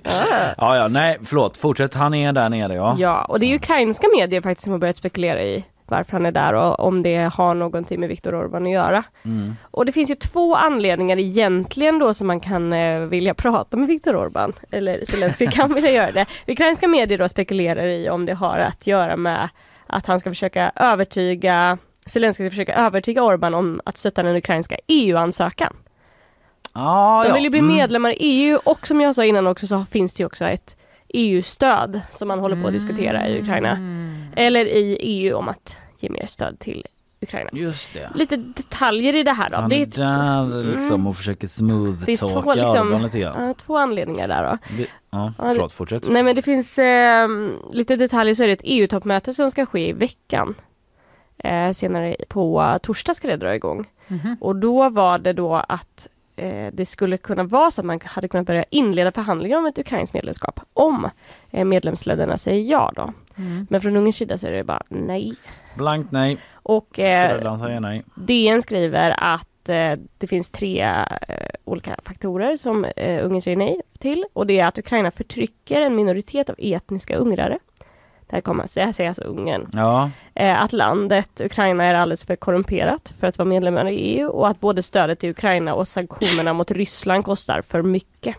[0.57, 1.57] Ja, ja, nej, förlåt.
[1.57, 1.95] Fortsätt.
[1.95, 2.97] Han är där nere, ja.
[2.99, 6.33] Ja, och det är ukrainska medier faktiskt som har börjat spekulera i varför han är
[6.33, 9.05] där och om det har någonting med Viktor Orbán att göra.
[9.25, 9.57] Mm.
[9.71, 13.89] Och det finns ju två anledningar egentligen då som man kan eh, vilja prata med
[13.89, 14.53] Viktor Orbán.
[14.71, 16.27] Eller Zelenskyj kan vilja göra det.
[16.47, 19.49] Ukrainska medier då spekulerar i om det har att göra med
[19.87, 24.77] att han ska försöka övertyga Zelenskyj ska försöka övertyga Orbán om att stötta den ukrainska
[24.87, 25.77] EU-ansökan.
[26.73, 27.75] Ah, De vill ju bli Mm.
[27.77, 30.77] medlemmar i EU och som jag sa innan också så finns det ju också ett
[31.09, 33.79] EU-stöd som man håller på att diskutera i Ukraina.
[34.37, 36.87] Eller i EU om att ge mer stöd till
[37.23, 37.51] Ukraina.
[37.53, 38.11] Just det.
[38.15, 39.57] Lite detaljer i det här då.
[39.57, 41.41] Han Det är är där liksom och försöker
[42.05, 43.55] finns två, smooth-talka liksom, Orban lite grann.
[43.55, 44.59] två anledningar där då.
[44.79, 46.09] Det, ja, förlåt, fortsätt.
[46.11, 47.29] Nej men det finns eh,
[47.73, 50.55] lite detaljer så är det ett EU-toppmöte som ska ske i veckan.
[51.45, 53.87] Eh, senare på torsdag ska det dra igång.
[54.41, 58.29] Och då var det då att eh, det skulle kunna vara så att man hade
[58.29, 61.11] kunnat börja inleda förhandlingar om ett ukrainskt medlemskap om
[61.51, 63.13] eh, medlemsländerna säger ja då.
[63.69, 65.35] Men från Ungerns sida så är det bara nej.
[65.75, 66.39] Blankt nej.
[66.53, 68.05] Och eh, säger nej.
[68.15, 71.07] DN skriver att eh, det finns tre eh,
[71.65, 74.25] olika faktorer som eh, Ungern säger nej till.
[74.33, 77.59] Och det är att Ukraina förtrycker en minoritet av etniska ungrare.
[78.27, 79.69] Det här, kommer, det här säger alltså Ungern.
[79.73, 84.29] Ja, Eh, att landet Ukraina är alldeles för korrumperat för att vara medlemmar i EU
[84.29, 88.37] och att både stödet till Ukraina och sanktionerna mot Ryssland kostar för mycket.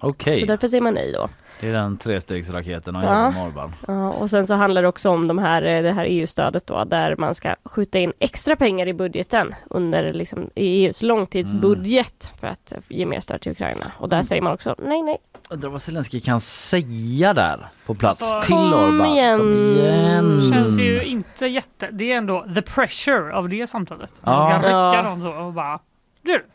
[0.00, 0.40] okej.
[0.40, 1.28] Så därför säger man nej då.
[1.60, 3.28] Det är den trestegsraketen och Ja.
[3.46, 3.72] Orban.
[3.86, 6.84] Ja, och sen så handlar det också om de här, eh, det här EU-stödet då,
[6.84, 12.72] där man ska skjuta in extra pengar i budgeten under liksom, EUs långtidsbudget för att
[12.88, 13.84] ge mer stöd till Ukraina.
[13.98, 15.18] Och där säger man också nej, nej.
[15.50, 19.06] Undrar vad Zelenskyj kan säga där på plats Alltså, till kom Orban.
[19.06, 19.38] igen.
[19.38, 20.40] Kom igen.
[20.52, 21.88] Känns ju inte jätte...
[21.92, 24.12] Det är ändå the pressure av det samtalet.
[24.22, 24.58] Man Ja.
[24.58, 25.02] ska rycka Ja.
[25.02, 25.78] någon så och bara...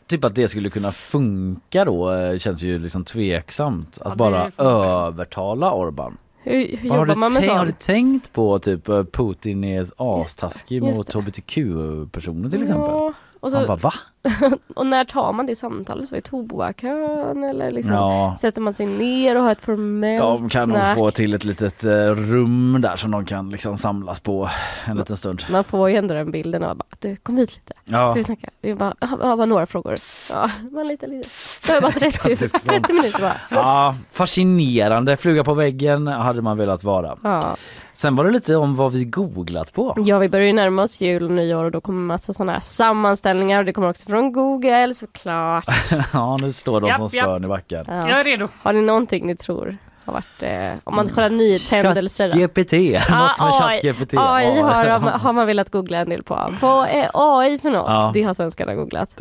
[0.06, 3.98] Typ att det skulle kunna funka då eh, känns ju liksom tveksamt.
[4.00, 6.16] Att Ja, bara övertala Orban.
[6.44, 10.82] Hur, hur har, du man tänkt, har du tänkt på typ eh, Putin är astaskig
[10.82, 12.90] mot hbtq-personer till exempel?
[12.90, 13.94] Ja, och, Han så, bara va?
[14.74, 16.08] och när tar man det samtalet?
[16.08, 18.36] Så i toakön eller liksom Ja.
[18.40, 20.96] sätter man sig ner och har ett formellt De kan nog snack?
[20.98, 24.48] få till ett litet eh, rum där som de kan liksom samlas på
[24.86, 25.42] en liten stund.
[25.50, 28.08] Man får ju ändå den bilden av bara, du kom hit lite, Ja.
[28.08, 28.48] ska vi snacka?
[28.60, 29.94] Vi bara, ja, ja, bara några frågor.
[30.30, 31.28] Ja, man lite, lite.
[31.66, 32.74] Det har bara 30, Klassisk sån.
[32.74, 33.36] 30 minuter bara.
[33.50, 35.16] Ja, fascinerande.
[35.16, 37.16] Fluga på väggen hade man velat vara.
[37.22, 37.56] Ja.
[37.94, 39.94] Sen var det lite om vad vi googlat på.
[40.04, 42.60] ja, vi börjar ju närma oss jul och nyår och då kommer massa sådana här
[42.60, 45.64] sammanställningar och det kommer också från Google såklart.
[46.12, 47.24] Ja, nu står de Japp, som japp.
[47.24, 47.84] spön i backen.
[47.88, 48.16] jag Ja.
[48.16, 48.48] är redo.
[48.62, 52.28] Har ni någonting ni tror har varit, eh, om man kollar nyhetshändelser?
[52.28, 52.32] då?
[52.34, 52.72] ChatGPT,
[53.10, 54.14] något med AI, ChatGPT.
[54.18, 56.54] AI har, man- har man velat googla en del på.
[56.60, 57.90] Vad är AI för något?
[57.90, 58.10] Ja.
[58.14, 59.20] Det har svenskarna googlat.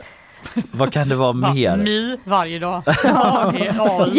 [0.71, 1.77] Vad kan det vara Va, mer?
[1.77, 2.81] Mi varje dag.
[3.03, 3.69] AI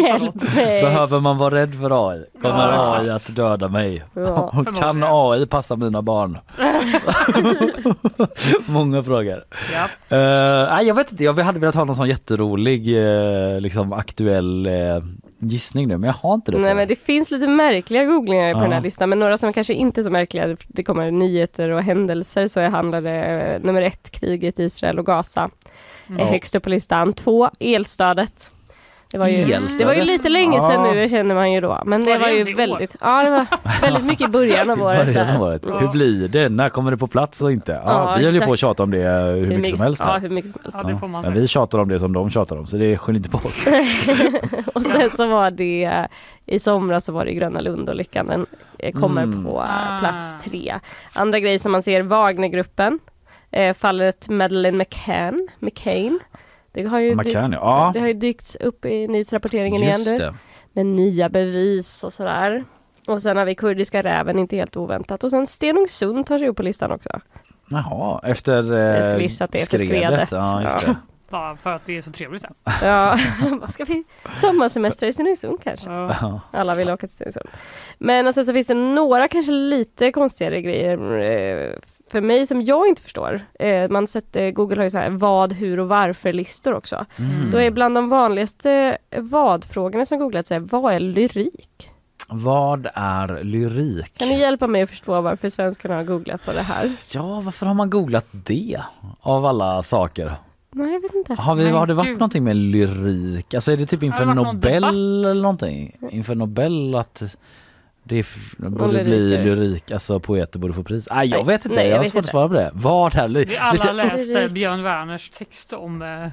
[0.01, 0.81] Hjälp mig!
[0.83, 2.25] Behöver man vara rädd för AI?
[2.41, 4.03] Kommer Ja, AI att döda mig?
[4.13, 4.63] Ja.
[4.81, 5.03] Kan.
[5.03, 6.37] AI passa mina barn?
[8.65, 9.43] Många frågor.
[9.73, 9.83] Ja.
[10.17, 14.65] Uh, nej, jag vet inte, jag hade velat ha någon sån jätterolig, eh, liksom aktuell
[14.65, 14.73] eh,
[15.39, 16.57] gissning nu, men jag har inte det.
[16.57, 16.87] Nej men jag.
[16.87, 18.63] det finns lite märkliga googlingar på Ja.
[18.63, 20.57] den här listan men några som kanske inte är så märkliga.
[20.67, 25.05] Det kommer nyheter och händelser så handlar det eh, nummer ett kriget i Israel och
[25.05, 25.49] Gaza.
[26.19, 26.25] Är Ja.
[26.31, 27.13] högst upp på listan.
[27.13, 28.49] Två elstödet.
[29.11, 29.79] Det var ju, Elstödet.
[29.79, 30.91] det var ju lite länge sedan Ja.
[30.93, 31.81] nu känner man ju då.
[31.85, 32.57] Men det Var var, det ju år?
[32.57, 33.45] väldigt, ja det var
[33.81, 35.05] väldigt mycket i början av året.
[35.05, 35.63] början av året.
[35.67, 35.79] Ja.
[35.79, 36.49] Hur blir det?
[36.49, 37.71] När kommer det på plats och inte?
[37.71, 40.01] Ja, Ja, vi höll ju på att tjata om det hur, mycket som helst.
[40.05, 40.19] Ja, här.
[40.19, 40.77] hur mycket som helst.
[40.83, 42.97] Ja, det får man Men vi tjatar om det som de tjatar om så det
[42.97, 43.67] skyller inte på oss.
[44.73, 46.07] Och sen så var det
[46.45, 48.27] i somras så var det Gröna Lund-olyckan.
[48.27, 48.45] Den
[48.79, 49.43] eh, kommer Mm.
[49.45, 49.99] på eh, Ah.
[49.99, 50.73] plats tre.
[51.15, 52.99] Andra grejer som man ser, Wagnergruppen.
[53.53, 55.47] Eh, fallet Madeleine McCann.
[55.59, 56.19] McCain.
[56.71, 57.57] Det har ju, Man dy- kan ju.
[57.57, 59.93] Ja, det har ju dykt upp i nyhetsrapporteringen igen.
[59.99, 60.33] just Du, det.
[60.73, 62.65] med nya bevis och sådär.
[63.07, 65.23] Och sen har vi kurdiska räven, inte helt oväntat.
[65.23, 67.09] Och sen Stenungsund tar sig upp på listan också.
[67.69, 70.31] Jaha, efter Jag skulle eh, gissa att det är efter skredet.
[70.31, 70.95] Ja, just Ja.
[71.29, 72.53] Bara för att det är så trevligt här.
[72.87, 73.17] Ja,
[73.61, 74.03] vad ska vi?
[74.35, 75.89] Sommarsemester i Stenungsund kanske?
[75.91, 76.41] Ja.
[76.51, 77.49] Alla vill åka till Stenungsund.
[77.97, 81.73] Men alltså, så finns det några kanske lite konstigare grejer eh,
[82.13, 83.41] för mig som jag inte förstår.
[83.59, 87.05] Eh, man sätter, Google har ju så här vad, hur och varför-listor också.
[87.15, 87.51] Mm.
[87.51, 91.89] Då är bland de vanligaste vad-frågorna som googlats är vad är lyrik?
[92.29, 94.17] Vad är lyrik?
[94.17, 96.91] Kan ni hjälpa mig att förstå varför svenskarna har googlat på det här?
[97.13, 98.81] Ja, varför har man googlat det
[99.21, 100.35] av alla saker?
[100.71, 101.33] Nej, jag vet inte.
[101.33, 102.19] Har, vi, Men har det varit gud.
[102.19, 103.53] någonting med lyrik?
[103.53, 104.93] Alltså är det typ inför det någon Nobel debatt?
[104.93, 105.95] eller någonting?
[106.11, 107.37] Inför Nobel att
[108.03, 108.27] det
[108.57, 111.07] borde bli lyrik, alltså poeter borde få pris.
[111.11, 112.71] Nej jag vet inte, nej, jag jag har svårt att svara på det.
[112.73, 113.49] Vad är lyrik?
[113.49, 114.53] Vi alla Lite- läste.
[114.53, 116.27] Björn Werners text om eh,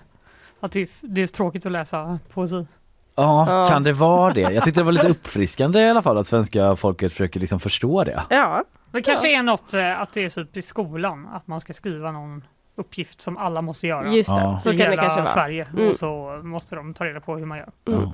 [0.60, 2.66] att det, det är tråkigt att läsa poesi.
[3.14, 3.68] Ja, Ja.
[3.68, 4.40] kan det vara det?
[4.40, 8.04] Jag tyckte det var lite uppfriskande i alla fall att svenska folket försöker liksom förstå
[8.04, 8.22] det.
[8.30, 11.72] Ja, Det kanske är något eh, att det är typ i skolan, att man ska
[11.72, 12.44] skriva någon
[12.76, 14.08] uppgift som alla måste göra.
[14.12, 14.40] just det.
[14.40, 14.60] Ja.
[14.62, 15.30] Så I kan det kanske vara.
[15.30, 15.88] Sverige Mm.
[15.88, 17.68] och så måste de ta reda på hur man gör.
[17.88, 18.00] Mm.
[18.00, 18.12] Ja.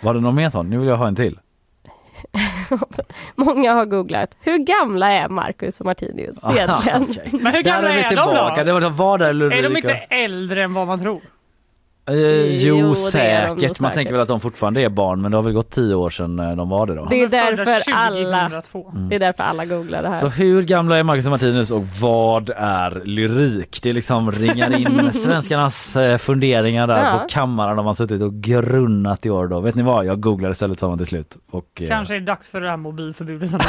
[0.00, 0.70] Var det någon mer sån?
[0.70, 1.38] Nu vill jag ha en till.
[3.34, 4.36] Många har googlat.
[4.40, 7.02] Hur gamla är Marcus och Martinius egentligen?
[7.10, 7.28] Okej.
[7.32, 8.64] Men hur Där gamla är är de tillbaka.
[8.64, 8.64] då?
[8.64, 9.54] Det var, vad är lyrik?
[9.58, 11.20] Är de inte äldre än vad man tror?
[12.08, 13.48] Eh, Jo, jo säkert.
[13.48, 13.94] Man säkert.
[13.94, 16.38] tänker väl att de fortfarande är barn men det har väl gått tio år sedan
[16.38, 17.04] eh, de var det då.
[17.04, 18.92] Det är därför alla- 2002.
[19.08, 20.14] Det är därför alla googlar det här.
[20.14, 23.80] Så hur gamla är Marcus och Martinus och vad är lyrik?
[23.82, 27.18] Det liksom ringar in svenskarnas eh, funderingar där Ja.
[27.18, 29.60] på kammaren de har suttit och grunnat i år då.
[29.60, 30.04] Vet ni vad?
[30.06, 31.36] Jag googlar istället sa man till slut.
[31.50, 33.50] Och, eh, Kanske är det dags för det här mobilförbudet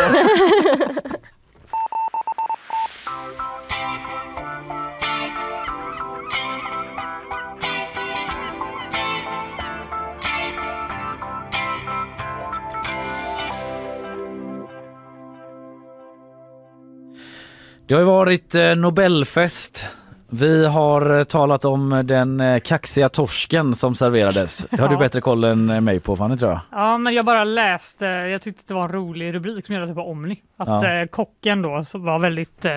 [17.89, 19.89] Det har ju varit eh, Nobelfest.
[20.29, 24.65] Vi har eh, talat om den eh, kaxiga torsken som serverades.
[24.71, 26.61] Det har du bättre koll än mig på Fanny tror jag.
[26.71, 29.95] Ja, men jag bara läste, jag tyckte det var en rolig rubrik som jag läste
[29.95, 30.41] på Omni.
[30.59, 30.93] Att Ja.
[30.93, 32.73] eh, kocken då så var väldigt, eh,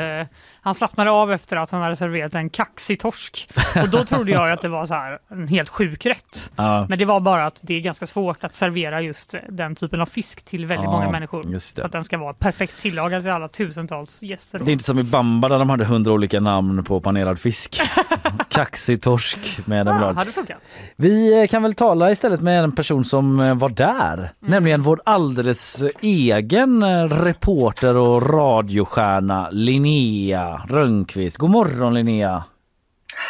[0.60, 3.48] han slappnade av efter att han hade serverat en kaxig torsk.
[3.82, 6.52] Och då trodde jag att det var så här en helt sjuk rätt.
[6.56, 6.86] Ja.
[6.88, 10.06] Men det var bara att det är ganska svårt att servera just den typen av
[10.06, 11.42] fisk till väldigt Ja, många människor.
[11.76, 14.58] För att den ska vara perfekt tillagad till alla tusentals gäster.
[14.58, 14.64] då.
[14.64, 17.80] Det är inte som i Bamba där de hade hundra olika namn på panerad fisk.
[18.48, 20.56] Kaxig torsk med en ah, funkat.
[20.96, 25.00] Vi eh, kan väl tala istället med en person som eh, var där, nämligen vår
[25.04, 27.06] alldeles egen eh,
[27.72, 31.36] reporter och radiostjärna Linnea Rönnqvist.
[31.36, 32.44] God morgon Linnea!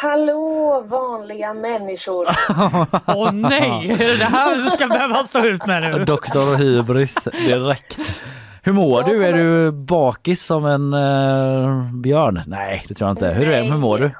[0.01, 2.27] Hallå vanliga människor!
[3.07, 6.05] Åh nej, är det här du ska behöva stå ut med nu?
[6.05, 7.99] Doktor Hybris direkt.
[8.63, 9.25] Hur mår du?
[9.25, 12.41] Är du bakis som en eh, björn?
[12.47, 13.29] Nej, det tror jag inte.
[13.29, 14.11] Hur, är, hur mår du?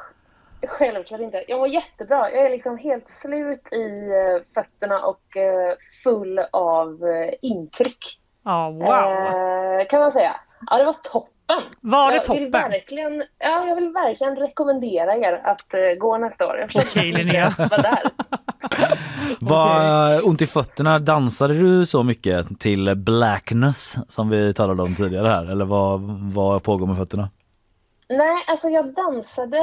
[0.68, 1.44] Självklart inte.
[1.48, 2.30] Jag mår jättebra.
[2.30, 7.00] Jag är liksom helt slut i eh, fötterna och eh, full av
[7.42, 8.20] intryck.
[8.44, 8.90] Ja, wow.
[8.90, 10.36] Eh, kan man säga.
[10.70, 11.34] Ja, det var toppen.
[11.82, 16.48] Var det jag Vill verkligen, ja, jag vill verkligen rekommendera er att eh, gå nästa
[16.48, 16.68] år.
[16.76, 17.54] Okej, Linnea.
[17.58, 18.10] vara där.
[19.40, 21.00] Var ont i fötterna?
[21.00, 25.52] Dansade du så mycket till Blackness som vi talade om tidigare här?
[25.52, 26.02] Eller vad,
[26.34, 27.30] vad pågår med fötterna?
[28.18, 29.58] Nej, alltså jag dansade,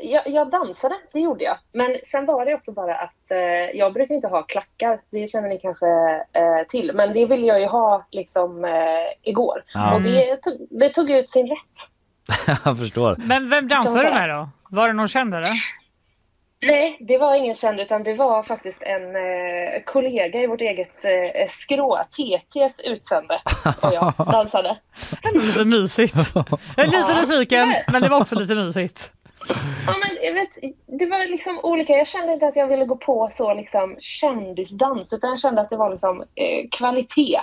[0.00, 1.56] jag, jag dansade, det gjorde jag.
[1.72, 5.48] Men sen var det också bara att eh, jag brukar inte ha klackar, det känner
[5.48, 5.86] ni kanske
[6.32, 6.92] eh, till.
[6.94, 9.64] Men det ville jag ju ha liksom eh, igår.
[9.74, 9.94] Ja.
[9.94, 12.58] Och det tog, det tog ut sin rätt.
[12.64, 13.16] jag förstår.
[13.18, 14.48] Men vem dansade du med då?
[14.70, 15.48] Var det någon känd eller?
[16.66, 21.04] Nej, det var ingen känd utan det var faktiskt en eh, kollega i vårt eget
[21.04, 23.40] eh, skrå, TTs utsände.
[23.82, 24.76] Och jag dansade.
[25.34, 26.14] Lite mysigt.
[26.34, 26.44] Jag
[26.78, 29.12] är lite nyfiken, men det var också lite mysigt.
[29.86, 31.92] Ja, men jag vet, det var liksom olika.
[31.92, 35.70] Jag kände inte att jag ville gå på så liksom kändisdans utan jag kände att
[35.70, 37.40] det var liksom eh, kvalitet.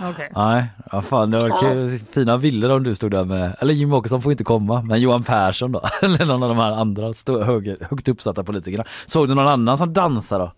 [0.00, 0.32] Okej.
[0.34, 1.98] Nej, ja, fan det var kul.
[1.98, 5.22] fina bilder om du stod där med, eller Jimmie Åkesson får inte komma, men Johan
[5.22, 8.84] Persson då, eller någon av de här andra stå, hög, högt uppsatta politikerna.
[9.06, 10.52] Såg du någon annan som dansade då?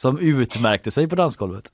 [0.00, 1.72] som utmärkte sig på dansgolvet?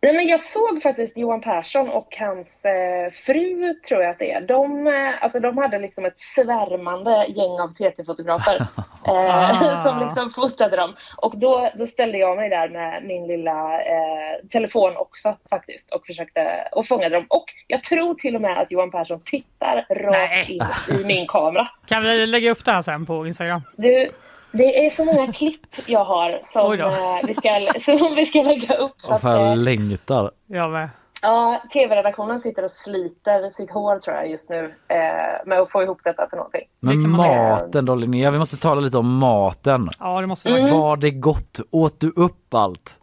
[0.00, 4.32] Nej, men jag såg faktiskt Johan Persson och hans eh, fru, tror jag att det
[4.32, 4.40] är.
[4.40, 8.56] De, eh, alltså, de hade liksom ett svärmande gäng av TT-fotografer
[9.06, 9.82] eh, Ah.
[9.82, 10.94] som liksom fotade dem.
[11.16, 16.06] Och då, då ställde jag mig där med min lilla eh, telefon också faktiskt och
[16.06, 17.26] försökte och fångade dem.
[17.28, 20.46] Och jag tror till och med att Johan Persson tittar rakt Nej.
[20.88, 21.68] in i min kamera.
[21.86, 23.62] Kan vi lägga upp det här sen på Instagram?
[23.76, 24.10] Du,
[24.52, 27.48] det är så många klipp jag har som, eh, vi, ska,
[27.98, 28.94] som vi ska lägga upp.
[28.98, 30.30] Så Åh, att, fan, eh, jag längtar.
[30.46, 30.90] Jag med.
[31.22, 35.82] Ja, tv-redaktionen sitter och sliter sitt hår tror jag just nu eh, med att få
[35.82, 36.62] ihop detta till någonting.
[36.80, 39.90] Men maten då Linnea, vi måste tala lite om maten.
[39.98, 40.80] Ja, det måste det vara.
[40.80, 41.60] Var det gott?
[41.70, 42.98] Åt du upp allt?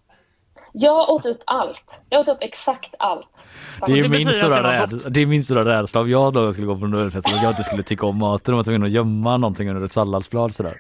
[0.72, 1.78] Jag åt upp allt.
[2.10, 3.28] Jag åt upp exakt allt.
[3.86, 6.68] Det är, det min stora att det är min stora rädsla om jag då skulle
[6.68, 9.38] gå på Nobelfesten att jag inte skulle tycka om maten och var tvungen att gömma
[9.38, 10.78] någonting under ett salladsblad sådär.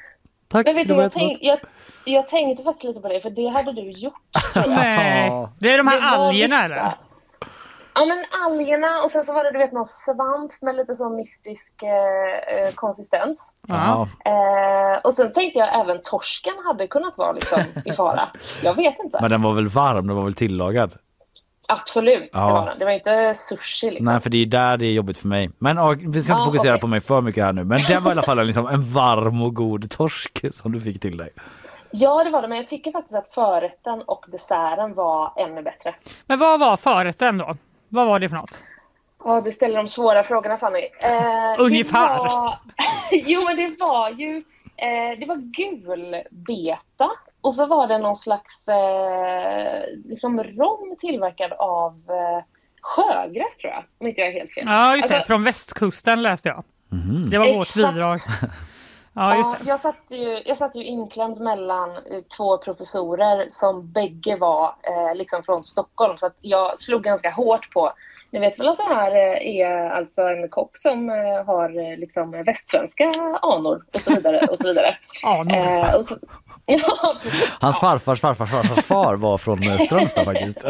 [0.47, 1.59] Tack, Men vet du, jag, tänk, jag,
[2.05, 4.13] jag tänkte faktiskt lite på det, för det hade du gjort.
[4.67, 6.93] Nej, det är de här Det algerna eller?
[7.97, 11.15] Ja men algerna och sen så var det du vet någon svamp med lite sån
[11.15, 13.37] mystisk eh, eh, konsistens.
[13.67, 14.07] Ja.
[14.25, 18.29] Eh, och sen tänkte jag även torsken hade kunnat vara liksom i fara.
[18.63, 19.17] Jag vet inte.
[19.21, 20.91] Men den var väl varm, den var väl tillagad?
[21.67, 22.47] Absolut, Ja.
[22.47, 22.75] det var.
[22.79, 24.05] Det var inte sushi liksom.
[24.05, 25.49] Nej för det är där det är jobbigt för mig.
[25.57, 26.81] Men ja, vi ska inte fokusera okej.
[26.81, 27.63] på mig för mycket här nu.
[27.63, 30.99] Men det var i alla fall liksom en varm och god torsk som du fick
[31.01, 31.29] till dig.
[31.91, 35.95] Ja, det var det, men jag tycker faktiskt att förrätten och desserten var ännu bättre.
[36.25, 37.57] Men vad var förrätten då?
[37.89, 38.63] Vad var det för något?
[39.23, 40.79] Ja, du ställer de svåra frågorna Fanny.
[40.79, 42.17] Eh, Ungefär.
[42.17, 42.53] Var...
[43.11, 44.37] jo, men det var ju
[44.77, 47.11] eh, det var gulbeta
[47.45, 52.43] och så var det någon slags eh, liksom rom tillverkad av eh,
[52.81, 54.63] sjögräs tror jag, om inte jag är helt fel.
[54.67, 55.15] Ja, just det.
[55.15, 56.63] Alltså- Från västkusten läste jag.
[56.89, 57.29] Mhm.
[57.29, 58.19] Det var vårt bidrag.
[59.17, 59.69] Ja, just Ja, det.
[59.69, 61.97] jag, satt ju, jag satt ju inklämd mellan eh,
[62.37, 66.17] två professorer som bägge var eh, liksom från Stockholm.
[66.17, 67.91] Så att jag slog ganska hårt på,
[68.35, 71.97] ni vet väl att det här eh, är alltså en kock som eh, har eh,
[71.97, 73.11] liksom västsvenska
[73.41, 74.47] anor och så vidare.
[74.47, 74.97] Och så vidare.
[75.23, 75.55] Anor.
[75.57, 76.15] Eh, och så,
[76.65, 76.79] ja.
[77.59, 80.65] Hans farfars farfars farfars far var från Strömstad faktiskt.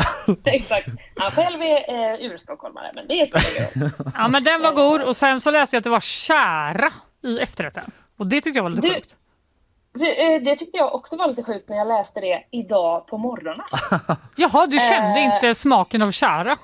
[0.45, 0.87] Exakt.
[1.15, 4.11] Han själv är eh, urstockholmare, men det spelar ingen roll.
[4.15, 6.89] Ja, men den var god och sen så läste jag att det var kära
[7.23, 7.83] i efterrätten.
[8.17, 9.15] Och det tyckte jag var lite Du- sjukt.
[9.93, 13.65] Det, det tyckte jag också var lite sjukt när jag läste det idag på morgonen.
[14.35, 15.33] Jaha, du kände Eh.
[15.33, 16.57] inte smaken av kära?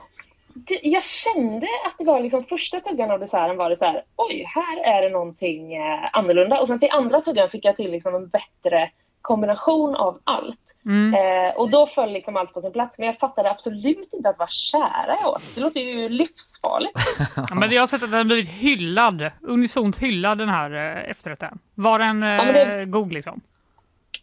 [0.83, 4.43] Jag kände att det var liksom första tuggan av desserten var det så här, oj,
[4.55, 6.59] här är det någonting eh, annorlunda.
[6.61, 8.89] Och sen till andra tuggan fick jag till liksom en bättre
[9.21, 10.57] kombination av allt.
[10.85, 11.13] Mm.
[11.13, 12.97] Eh, och då föll liksom allt på sin plats.
[12.97, 15.55] Men jag fattade absolut inte att det var kära jag åt.
[15.55, 16.99] Det låter ju livsfarligt.
[17.49, 21.59] Ja, men jag har sett att den blivit hyllad, unisont hyllad den här eh, efterrätten.
[21.75, 23.41] Var den eh, men det- god liksom?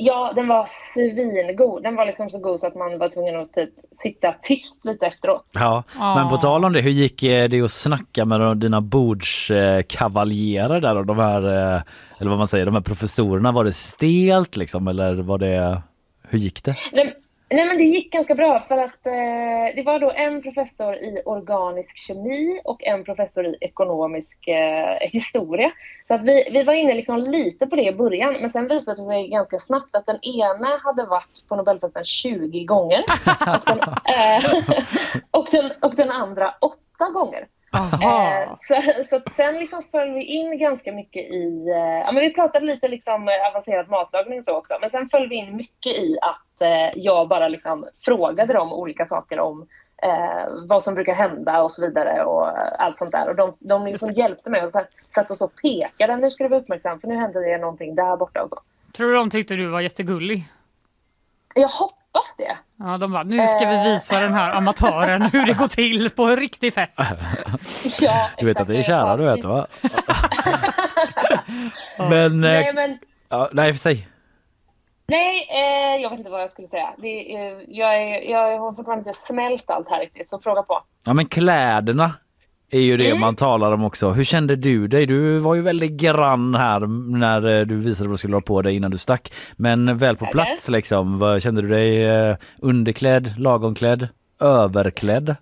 [0.01, 1.83] Ja, den var svingod.
[1.83, 3.71] Den var liksom så god så att man var tvungen att typ
[4.03, 5.45] sitta tyst lite efteråt.
[5.55, 6.15] Ja, Ja.
[6.15, 10.97] men på tal om det, hur gick eh, det att snacka med dina bordskavaljerer där
[10.97, 11.43] och de här,
[11.75, 11.83] eh,
[12.19, 13.53] eller vad man säger, de här professorerna?
[13.53, 15.83] Var det stelt liksom eller var det,
[16.29, 16.77] hur gick det?
[16.93, 17.15] Nej,
[17.51, 21.23] nej men det gick ganska bra för att eh, det var då en professor i
[21.25, 25.73] organisk kemi och en professor i ekonomisk eh, historia.
[26.09, 29.03] Så att vi, vi var inne liksom lite på det i början men sen visade
[29.03, 33.05] det sig ganska snabbt att den ena hade varit på Nobelfesten 20 gånger
[33.41, 34.75] och den, eh,
[35.31, 36.79] och den, och den andra 8
[37.15, 37.47] gånger.
[37.73, 42.35] Eh, så, så sen liksom föll vi in ganska mycket i, eh, ja men vi
[42.35, 45.93] pratade lite liksom eh, avancerad matlagning och så också, men sen föll vi in mycket
[45.93, 49.67] i att eh, jag bara liksom frågade dem olika saker om
[50.03, 53.29] eh, vad som brukar hända och så vidare och eh, allt sånt där.
[53.29, 56.51] Och de, de liksom hjälpte mig och satt, satt och så pekade, nu ska du
[56.51, 58.61] vara uppmärksam för nu händer det någonting där borta och så.
[58.97, 60.45] Tror du de tyckte du var jättegullig?
[61.55, 61.98] Jag hoppas
[62.37, 62.57] det.
[62.79, 66.23] Ja, de bara, nu ska vi visa den här amatören hur det går till på
[66.25, 66.99] en riktig fest.
[68.01, 69.67] Ja, Du vet att det är kära du vet va?
[72.11, 72.99] men, Nej eh, men
[73.29, 74.09] ja, nej säg.
[75.07, 76.89] Nej, eh, jag vet inte vad jag skulle säga.
[76.99, 80.83] Det, eh, jag, är, jag har fortfarande inte smält allt här riktigt, så fråga på.
[81.07, 82.11] Ja men kläderna
[82.71, 83.21] är ju det Mm.
[83.21, 84.11] man talar om också.
[84.11, 85.07] Hur kände du dig?
[85.07, 86.81] Du var ju väldigt grann här
[87.19, 89.33] när eh, du visade vad du skulle ha på dig innan du stack.
[89.57, 94.09] Men väl på plats liksom, vad, kände du dig eh, underklädd, lagomklädd,
[94.41, 95.37] överklädd?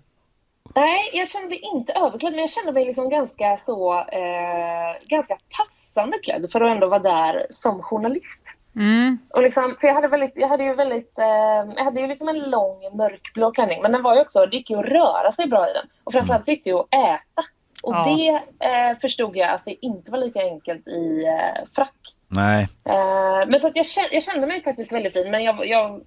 [0.75, 5.37] Nej, jag kände mig inte överklädd, men jag kände mig liksom ganska så, eh, ganska
[5.57, 8.36] passande klädd för att ändå vara där som journalist.
[8.77, 9.17] Mm.
[9.29, 12.27] Och liksom, för jag hade, väldigt, jag hade ju väldigt, eh, jag hade ju liksom
[12.29, 15.47] en lång mörkblå klänning, men den var ju också, det gick ju att röra sig
[15.47, 15.85] bra i den.
[16.03, 17.41] Och framförallt så gick det ju att äta.
[17.83, 18.05] Och Ja.
[18.17, 18.29] det
[18.67, 21.93] eh, förstod jag att det inte var lika enkelt i eh, frack.
[22.29, 22.67] Nej.
[22.89, 26.01] Eh, men så att jag, kände, jag kände mig faktiskt väldigt fin, men jag, jag,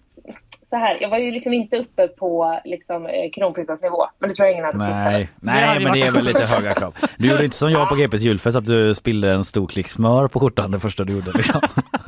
[0.70, 4.46] så här, jag var ju liksom inte uppe på liksom, eh, kronprinsessnivå, men det tror
[4.46, 4.78] jag ingen hade.
[4.78, 6.96] Nej, Det nej men det är väl lite höga krav.
[7.18, 10.28] Du gjorde inte som jag på GPs julfest att du spillde en stor klick smör
[10.28, 11.60] på skjortan det första du gjorde liksom.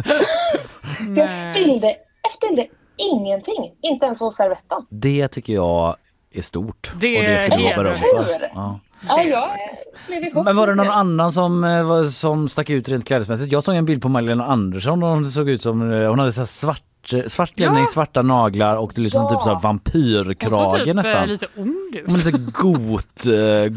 [1.17, 1.87] Jag spillde,
[2.23, 2.67] jag spillde
[2.97, 4.87] ingenting, inte ens hos servetten.
[4.89, 5.97] Det tycker jag
[6.35, 8.25] är stort Det och det ska du ha beröm Hur?
[8.25, 8.51] för.
[8.55, 8.81] Ja.
[9.09, 9.57] Ja.
[10.45, 13.53] Men var det någon annan som, eh, som stack ut rent klädesmässigt?
[13.53, 16.33] Jag såg en bild på Magdalena Andersson och hon såg ut som, eh, hon hade
[16.33, 17.87] så här svart, eh, svart klänning, Ja.
[17.87, 19.29] svarta naglar och liksom Ja.
[19.29, 21.29] typ så Hon vampyrkrage typ nästan.
[21.29, 22.07] lite ond ut.
[22.07, 23.27] Men lite got,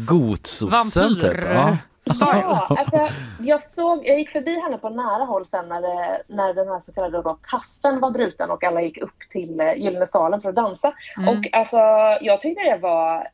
[0.08, 1.22] gotsossen typ.
[1.24, 1.50] Vampyr.
[1.54, 1.76] Ja.
[2.20, 5.80] Ja, alltså, jag, såg, jag gick förbi henne på nära håll sen när,
[6.26, 9.74] när den här så kallade då, kaffen var bruten och alla gick upp till eh,
[9.74, 10.94] Gyllene salen för att dansa.
[11.28, 11.76] Och alltså,
[12.20, 13.28] jag tyckte det var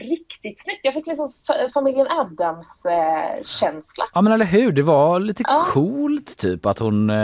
[0.00, 0.80] riktigt snyggt.
[0.82, 4.04] Jag fick liksom fa- familjen Addams-känsla.
[4.14, 5.64] ja men eller hur, det var lite Ja.
[5.68, 7.16] coolt typ att hon, eh,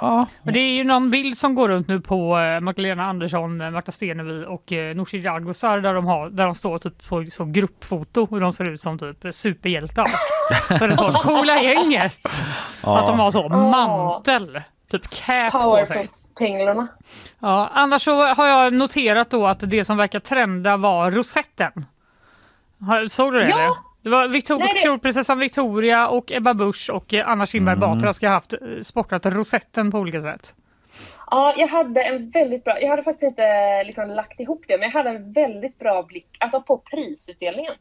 [0.00, 0.26] ja.
[0.42, 3.70] Men det är ju någon bild som går runt nu på eh, Magdalena Andersson, eh,
[3.70, 7.44] Marta Stenevi och eh, Nooshi Dadgostar där de, har, där de står typ på så
[7.44, 10.06] gruppfoto och de ser ut som typ superhjältar.
[10.78, 12.18] så det är så coola gänget.
[12.82, 16.10] Att de har så mantel, typ cap på sig.
[16.40, 16.86] På pinglorna.
[17.38, 21.72] Ja, annars så har jag noterat då att det som verkar trenda var rosetten.
[23.10, 23.48] Såg du det?
[23.48, 23.58] Ja.
[23.58, 23.74] eller?
[24.02, 24.80] Det var Victor- Nej, det-
[25.34, 29.90] Victoria och Ebba Busch och eh, Anna Kinberg Batra ska ha haft eh, sportat rosetten
[29.90, 30.54] på olika sätt.
[31.30, 34.90] Ja, jag hade en väldigt bra, jag hade faktiskt inte liksom lagt ihop det, men
[34.90, 37.72] jag hade en väldigt bra blick alltså på prisutdelningen.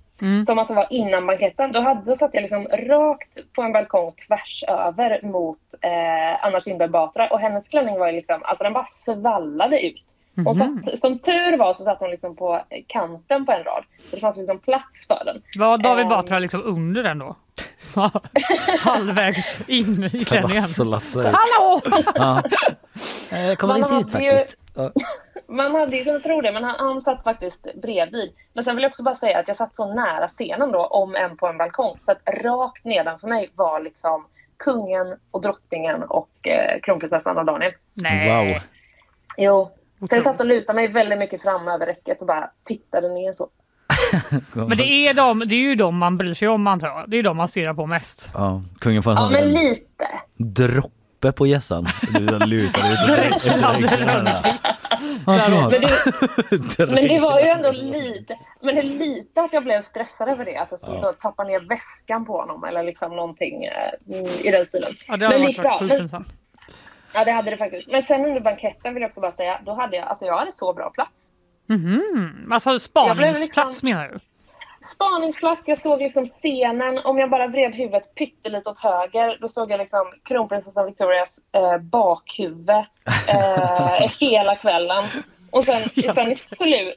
[0.46, 1.72] Som alltså var innan banketten.
[1.72, 6.62] Då, hade, då satt jag liksom rakt på en balkong tvärs över mot eh, Anna
[6.62, 10.04] Kinberg Batra och hennes klänning var ju liksom, alltså den bara svallade ut.
[10.48, 13.84] Och satt, som tur var så satt hon liksom på kanten på en rad.
[13.98, 15.42] Så det fanns liksom plats för den.
[15.58, 16.10] Var David Ehm.
[16.10, 17.36] Batra liksom under den då?
[18.80, 20.64] Halvvägs in i klänningen.
[21.16, 21.82] Hallå!
[22.16, 22.44] Ja.
[23.38, 24.58] Eh, kommer Man inte ut ju- faktiskt.
[24.76, 24.92] Ja.
[25.48, 28.32] Man hade ju kunnat tro det, men han, han satt faktiskt bredvid.
[28.54, 31.16] Men sen vill jag också bara säga att jag satt så nära scenen då, om
[31.16, 31.98] än på en balkong.
[32.06, 34.26] Så att rakt nedanför mig var liksom
[34.58, 37.72] kungen och drottningen och eh, kronprinsessan och Daniel.
[37.94, 38.52] Nej.
[38.52, 38.62] Wow.
[39.38, 39.72] Jo.
[40.00, 43.34] Så jag satt och lutade mig väldigt mycket fram över räcket och bara tittade ner
[43.38, 43.50] så.
[44.68, 47.04] Men det är, de, det är ju de man bryr sig om antar jag.
[47.08, 48.30] Det är de man stirrar på mest.
[48.34, 50.08] Ja, kungen får en Ja, men lite.
[50.38, 51.86] droppe på gässan.
[52.14, 53.46] Du lutar ut.
[55.26, 55.70] Ja.
[55.70, 59.84] Men det, men det var ju ändå lite, men det är lite att jag blev
[59.84, 60.58] stressad över det.
[60.58, 64.52] Att jag skulle så tappa ner väskan på honom eller liksom någonting eh, mm, i
[64.52, 64.96] den stilen.
[65.08, 65.80] Ja, det men det varit gick bra.
[65.80, 66.28] sjukt pinsamt.
[67.14, 67.88] Ja, det hade det faktiskt.
[67.88, 70.54] Men sen under banketten vill jag också bara säga, då hade jag, alltså jag hade
[70.54, 71.12] så bra plats.
[71.68, 72.50] Mhm.
[72.52, 74.20] Alltså spaningsplats blev menar du?
[74.86, 77.00] Spaningsplats, jag såg liksom scenen.
[77.04, 81.78] Om jag bara vred huvudet pyttelite åt höger, då såg jag liksom kronprinsessan Victorias eh,
[81.78, 85.04] bakhuvud eh, hela kvällen.
[85.52, 86.96] Och sen, sen i slut...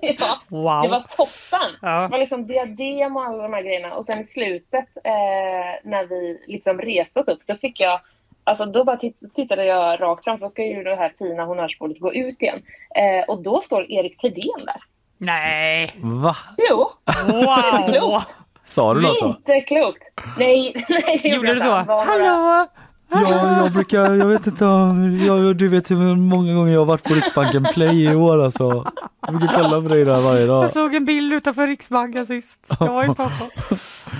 [0.00, 0.82] ja, Wow.
[0.82, 1.76] Det var toppen!
[1.82, 2.00] Ja.
[2.00, 3.94] Det var liksom diadem och alla de här grejerna.
[3.94, 8.00] Och sen i slutet, eh, när vi liksom reste oss upp, då fick jag
[8.46, 11.44] Alltså då bara titt- tittade jag rakt fram, för då ska ju det här fina
[11.44, 12.62] honnörsbordet gå ut igen.
[12.94, 14.82] Eh, och då står Erik Thedéen där.
[15.18, 15.90] Nej.
[16.02, 16.36] Va?
[16.70, 16.90] Jo,
[17.28, 17.88] Wow.
[17.92, 18.34] klokt.
[18.66, 19.26] Sa du något då?
[19.26, 20.02] Inte klokt!
[20.38, 21.64] Nej, nej det Gjorde du inte.
[21.66, 21.70] så?
[21.72, 22.66] Var några- Hallå?
[23.10, 26.86] Ja, jag brukar, jag vet inte om, jag, du vet hur många gånger jag har
[26.86, 28.92] varit på Riksbanken Play i år alltså.
[29.20, 30.64] Jag brukar kolla på dig där varje dag.
[30.64, 32.70] Jag tog en bild utanför Riksbanken sist.
[32.80, 33.50] Jag var i Stockholm.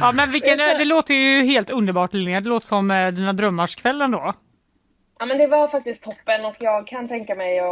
[0.01, 2.41] Ja, men vilken, det låter ju helt underbart Linnea.
[2.41, 4.33] Det låter som eh, dina drömmarskvällen då.
[5.19, 7.67] Ja men det var faktiskt toppen och jag kan tänka mig att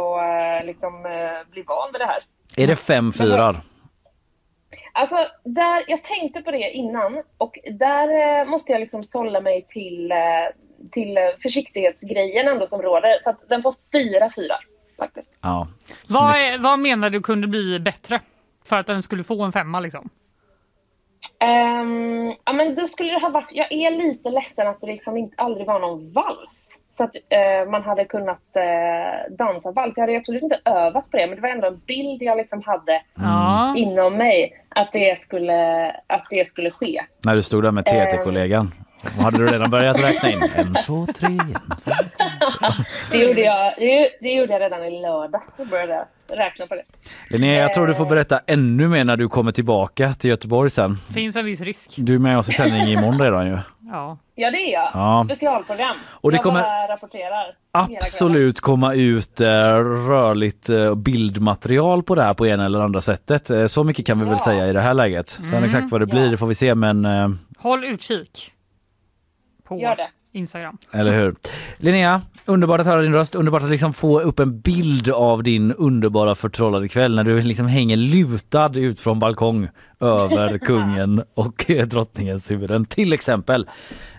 [0.61, 2.23] eh, liksom eh, bli van vid det här.
[2.57, 3.55] Är det fem fyrar?
[4.93, 9.67] Alltså, där, jag tänkte på det innan och där eh, måste jag liksom sålla mig
[9.69, 10.17] till, eh,
[10.91, 13.23] till eh, försiktighetsgrejen ändå som råder.
[13.23, 14.55] Så att den får fyra fyra
[14.97, 15.39] faktiskt.
[15.41, 15.67] Ja.
[16.09, 18.19] Vad, är, vad menar du kunde bli bättre?
[18.69, 20.09] För att den skulle få en femma liksom?
[21.39, 25.17] Ehm, ja men då skulle det ha varit, jag är lite ledsen att det liksom
[25.17, 26.69] inte, aldrig var någon vals.
[26.97, 29.93] Så att eh, man hade kunnat eh, dansa vals.
[29.95, 32.61] Jag hade absolut inte övat på det men det var ändå en bild jag liksom
[32.65, 33.73] hade Ja.
[33.77, 37.01] inom mig att det skulle, att det skulle ske.
[37.23, 38.71] När du stod där med TT-kollegan.
[39.17, 40.43] Och hade du redan börjat räkna in?
[40.55, 41.91] En, två, tre, en, två,
[43.11, 45.41] Det gjorde jag, det, det gjorde jag redan i lördag.
[45.57, 46.05] Då började jag
[46.37, 46.83] räkna på det.
[47.29, 50.95] Linnea, jag tror du får berätta ännu mer när du kommer tillbaka till Göteborg sen.
[50.95, 51.93] Finns en viss risk.
[51.97, 53.57] Du är med oss i sändning imorgon redan ju.
[53.91, 54.17] Ja.
[54.35, 54.89] Ja det är jag.
[54.93, 55.21] Ja.
[55.25, 55.95] Specialprogram.
[56.09, 57.55] Och det jag kommer bara rapporterar.
[57.71, 59.47] Absolut komma ut eh,
[60.07, 63.49] rörligt eh, bildmaterial på det här på ena eller andra sättet.
[63.49, 64.43] Eh, så mycket kan vi väl Ja.
[64.45, 65.29] säga i det här läget.
[65.29, 66.31] Sen exakt vad det blir Ja.
[66.31, 67.07] det får vi se men
[67.57, 68.51] Håll utkik.
[69.67, 69.95] På.
[70.35, 70.77] Instagram.
[70.91, 71.35] Eller hur?
[71.77, 73.35] Linnea, underbart att höra din röst.
[73.35, 77.67] Underbart att liksom få upp en bild av din underbara förtrollade kväll när du liksom
[77.67, 79.67] hänger lutad ut från balkong
[79.99, 83.69] över kungen och drottningens huvuden till exempel.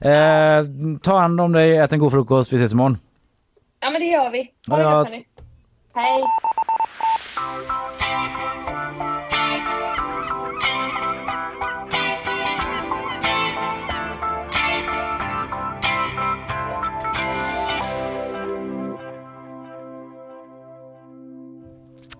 [0.00, 0.64] Eh,
[1.02, 2.52] ta hand om dig, ät en god frukost.
[2.52, 2.98] Vi ses imorgon.
[3.80, 4.50] Ja, men det gör vi.
[4.68, 5.18] Ha det gott.
[5.94, 6.22] Hej!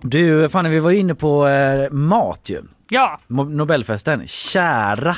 [0.08, 2.62] Du, Fanny, vi var inne på eh, mat ju.
[2.88, 4.26] Ja, Nobelfesten.
[4.26, 5.16] Kära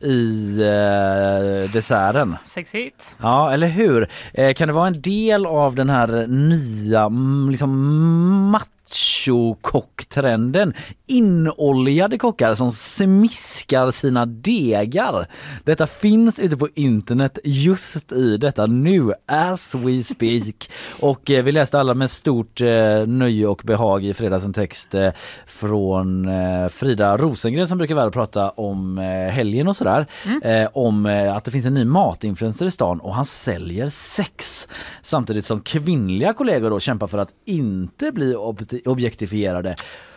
[0.00, 2.36] i eh, desserten.
[2.44, 3.16] sexigt.
[3.22, 4.08] Ja, eller hur?
[4.34, 7.08] Eh, kan det vara en del av den här nya
[7.50, 8.50] liksom
[8.90, 10.74] machokocktrenden?
[11.06, 15.28] Inoljade kockar som smiskar sina degar.
[15.64, 20.70] Detta finns ute på internet just i detta nu, as we speak.
[21.00, 24.94] Och eh, vi läste alla med stort eh, nöje och behag i fredags en text
[24.94, 25.10] eh,
[25.46, 30.06] från eh, Frida Rosengren som brukar vara prata om eh, helgen och sådär.
[30.42, 34.68] Eh, om att det finns en ny matinfluencer i stan och han säljer sex.
[35.02, 39.76] Samtidigt som kvinnliga kollegor då kämpar för att inte bli ob- objektifierade.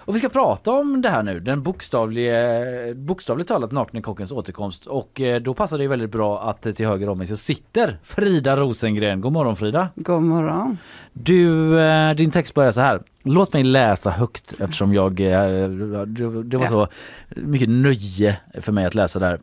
[0.10, 2.36] Och vi ska prata om det här nu, den bokstavliga,
[2.95, 4.86] bokstavligt talat nakne kockens återkomst.
[4.86, 7.38] Och eh, då passar det ju väldigt bra att eh, till höger om mig så
[7.38, 9.22] sitter Frida Rosengren.
[9.22, 9.90] God morgon Frida!
[9.95, 10.77] God morgon.
[11.14, 13.02] Du, eh, din text börjar så här.
[13.23, 16.88] Låt mig läsa högt eftersom jag, det, var så
[17.30, 19.40] mycket nöje för mig att läsa där.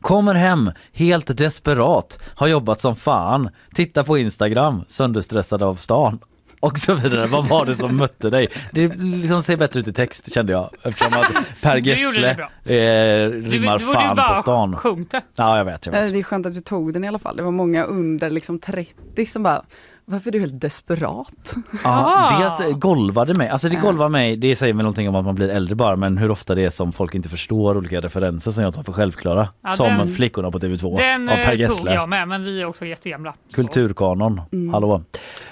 [0.00, 6.18] Kommer hem helt desperat, har jobbat som fan, titta på Instagram, sönderstressad av stan
[6.64, 7.26] och så vidare.
[7.26, 8.48] Vad var det som mötte dig?
[8.72, 11.32] Det liksom ser bättre ut i text kände jag eftersom att
[11.62, 14.76] Per Du Gessle eh, Du, rimmar du ju fan bara på stan.
[14.76, 15.20] sjungit det.
[15.36, 16.12] Ja jag vet, jag Eh, vet.
[16.12, 17.36] Det är skönt att du tog den i alla fall.
[17.36, 19.64] Det var många under liksom 30 som bara,
[20.06, 21.54] varför är du helt desperat?
[21.84, 23.48] Ja, det golvade mig.
[23.48, 26.18] Alltså det golvar mig, det säger väl någonting om att man blir äldre bara men
[26.18, 29.48] hur ofta det är som folk inte förstår olika referenser som jag tar för självklara.
[29.62, 31.94] Ja, som den- flickorna på TV2 Den av Per eh, tog Gessle.
[31.94, 33.34] jag med, men vi är också jättegamla.
[33.54, 34.40] Kulturkanon.
[34.72, 35.02] Hallå.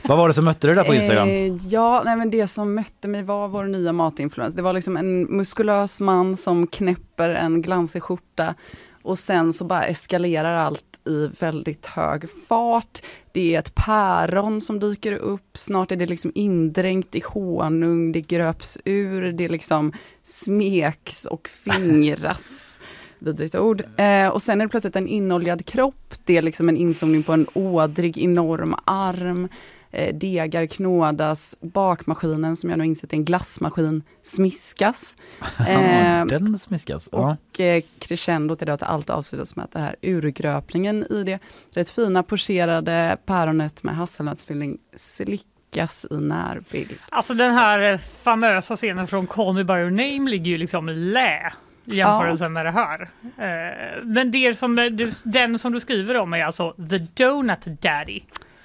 [0.03, 1.29] Vad var det som mötte dig där på Instagram?
[1.29, 4.55] Eh, ja, nej men det som mötte mig var vår nya matinfluens.
[4.55, 8.55] Det var liksom en muskulös man som knäpper en glansig skjorta
[9.03, 13.03] och sen så bara eskalerar allt i väldigt hög fart.
[13.33, 18.20] Det är ett päron som dyker upp, snart är det liksom indränkt i honung, det
[18.20, 19.93] gröps ur, det liksom
[20.23, 22.79] smeks och fingras.
[23.19, 23.83] Vidrigt ord.
[23.97, 27.33] Eh, och sen är det plötsligt en inoljad kropp, det är liksom en inzoomning på
[27.33, 29.49] en ådrig enorm arm.
[29.94, 35.14] Eh, degar knådas, bakmaskinen som jag nu insett är en glassmaskin smiskas.
[35.69, 37.09] Eh, Den smiskas.
[37.12, 37.36] Ja.
[37.52, 41.39] och eh, crescendot är då att allt avslutas med att det här urgröpningen i det
[41.70, 46.93] rätt fina pocherade päronet med hasselnötsfyllning slickas i närbild.
[47.09, 50.89] Alltså den här eh, famösa scenen från Call Me By Your Name ligger ju liksom
[50.89, 51.52] i lä
[51.85, 53.01] i jämförelse med det här.
[53.23, 58.20] Eh, Men det som, du, den som du skriver om är alltså The Donut Daddy.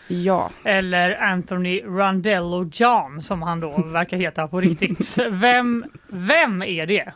[0.07, 5.17] Ja, Eller Anthony Rondello John som han då verkar heta på riktigt.
[5.31, 7.11] Vem, vem är det?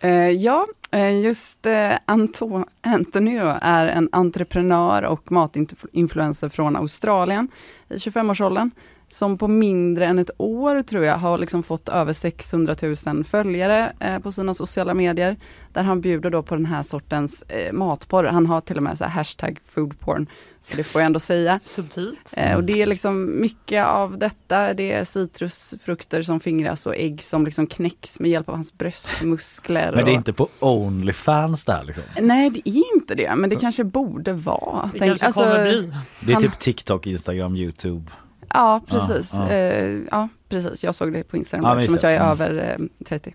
[0.00, 7.48] eh, ja eh, just eh, Anto- Antonio är en entreprenör och matinfluencer från Australien
[7.88, 8.70] i 25-årsåldern
[9.12, 12.74] som på mindre än ett år tror jag har liksom fått över 600
[13.06, 15.36] 000 följare eh, på sina sociala medier.
[15.72, 18.24] Där han bjuder då på den här sortens eh, matporr.
[18.24, 20.26] Han har till och med så här hashtag foodporn.
[20.60, 21.60] Så det får jag ändå säga.
[21.62, 22.34] Subtilt.
[22.36, 24.74] Eh, och det är liksom mycket av detta.
[24.74, 29.92] Det är citrusfrukter som fingras och ägg som liksom knäcks med hjälp av hans bröstmuskler.
[29.96, 30.16] Men det är och...
[30.16, 32.04] inte på Onlyfans där liksom.
[32.20, 34.90] Nej, det är inte det, men det kanske borde vara.
[34.92, 35.92] Det Tänk- kanske alltså, kommer bli.
[36.20, 38.10] Det är Han- typ TikTok, Instagram, Youtube.
[38.54, 39.34] Ja, precis.
[39.34, 40.00] Ja, Ja, ja.
[40.10, 40.84] ja precis.
[40.84, 42.24] Jag såg det på Instagram Ja, just att jag är det.
[42.24, 43.34] över eh, 30.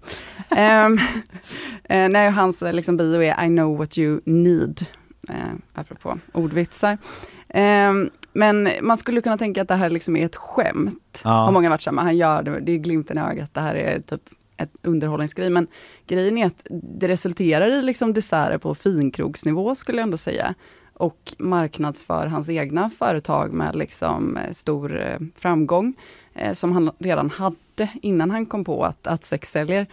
[0.50, 0.98] Ehm,
[1.84, 4.86] eh, nej, hans eh, liksom, bio är I know what you need.
[5.30, 5.36] Eh,
[5.74, 6.98] apropå ordvitsar.
[7.50, 11.22] Ehm, men man skulle kunna tänka att det här liksom är ett skämt.
[11.24, 11.30] Ja.
[11.30, 12.02] Har många varit samma.
[12.02, 13.54] Han gör det, det är glimten i ögat.
[13.54, 14.22] Det här är typ
[14.58, 15.50] ett underhållningsgrej.
[15.50, 15.68] Men
[16.08, 16.68] grejen är att
[17.00, 20.54] det resulterar i liksom desserter på finkrogsnivå skulle jag ändå säga.
[20.98, 25.94] Och marknadsför hans egna företag med liksom eh, stor eh, framgång.
[26.34, 29.88] Eh, som han redan hade innan han kom på att, att sex säljer.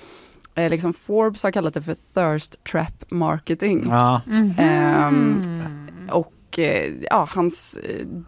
[0.54, 3.84] Liksom Forbes har kallat det för thirst trap marketing.
[3.88, 4.20] Ja,
[4.58, 5.40] Ehm,
[6.10, 7.78] och eh, ja, hans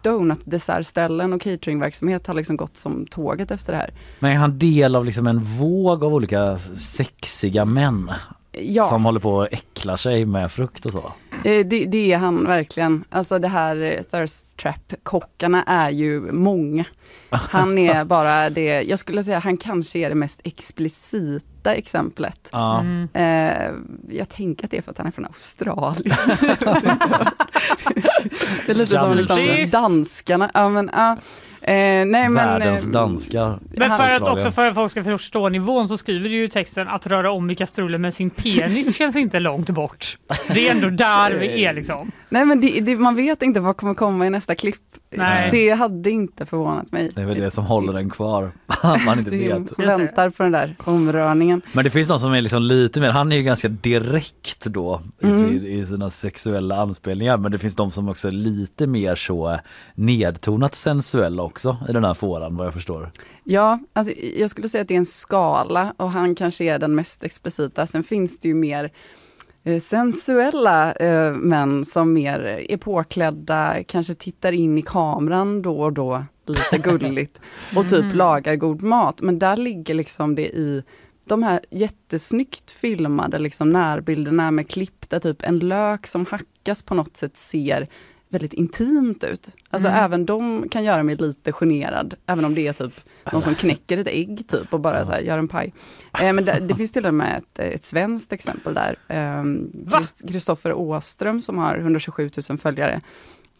[0.03, 3.93] donut-dessertställen och cateringverksamhet har liksom gått som tåget efter det här.
[4.19, 8.11] men är han del av liksom en våg av olika sexiga män
[8.57, 11.13] Ja, som håller på och äcklar sig med frukt och så?
[11.43, 13.03] Eh, Det, det är han verkligen.
[13.09, 16.85] Alltså det här eh, thirst trap-kockarna är ju många.
[17.29, 22.49] Han är bara det, jag skulle säga han kanske är det mest explicita exemplet.
[22.51, 22.79] Ja.
[22.79, 23.07] Mm.
[23.13, 23.71] Eh,
[24.09, 26.17] jag tänker att det är för att han är från Australien.
[28.65, 30.51] det är lite som liksom danskarna.
[30.53, 31.17] Ja, men, ja.
[31.67, 33.59] Eh, nej, men, Världens eh, danskar.
[33.71, 36.87] Men för att också för att folk ska förstå nivån så skriver du ju texten
[36.87, 40.17] att röra om i kastrullen med sin penis känns inte långt bort.
[40.53, 42.11] Det är ändå där vi är liksom.
[42.29, 44.81] Nej men det, det, man vet inte vad kommer komma i nästa klipp.
[45.17, 45.49] Nej.
[45.51, 47.11] Det hade inte förvånat mig.
[47.15, 48.51] Det är väl det som håller den kvar.
[49.05, 49.79] Man inte Det- vet.
[49.79, 51.61] väntar på den där omrörningen.
[51.73, 55.01] Men det finns någon som är liksom lite mer, han är ju ganska direkt då
[55.19, 55.47] i, Mm.
[55.49, 59.59] sin, i sina sexuella anspelningar men det finns de som också är lite mer så
[59.95, 63.11] nedtonat sensuella också i den här fåran vad jag förstår.
[63.43, 66.95] Ja, alltså, jag skulle säga att det är en skala och han kanske är den
[66.95, 67.87] mest explicita.
[67.87, 68.89] Sen finns det ju mer eh,
[69.81, 72.39] sensuella eh, män som mer
[72.69, 77.39] är påklädda, kanske tittar in i kameran då och då, lite gulligt,
[77.75, 78.17] och typ Mm.
[78.17, 79.21] lagar god mat.
[79.21, 80.83] Men där ligger liksom det i
[81.25, 86.93] de här jättesnyggt filmade liksom närbilderna med klipp där typ en lök som hackas på
[86.93, 87.87] något sätt ser
[88.35, 89.49] väldigt intimt ut.
[89.69, 90.03] Alltså Mm.
[90.03, 92.93] även de kan göra mig lite generad, även om det är typ
[93.33, 95.73] någon som knäcker ett ägg typ och bara så här, gör en paj.
[96.21, 98.95] Eh, men det, det finns till och med ett, ett svenskt exempel där.
[100.27, 103.01] Kristoffer Åström som har 127 000 följare.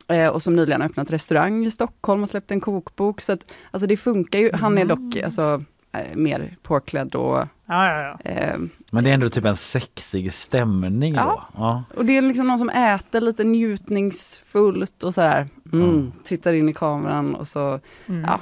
[0.08, 3.22] eh, Och som nyligen har öppnat restaurang i Stockholm och släppt en kokbok.
[3.22, 4.52] Så att, alltså det funkar ju.
[4.54, 8.30] Han är dock alltså, eh, mer påklädd och Ja, ja, ja.
[8.32, 8.58] eh,
[8.92, 11.44] Men det är ändå typ en sexig stämning då.
[11.56, 11.84] Ja.
[11.96, 16.70] Och det är liksom någon som äter lite njutningsfullt och så här, mm, tittar in
[16.70, 18.22] i kameran och så, Mm.
[18.28, 18.40] ja.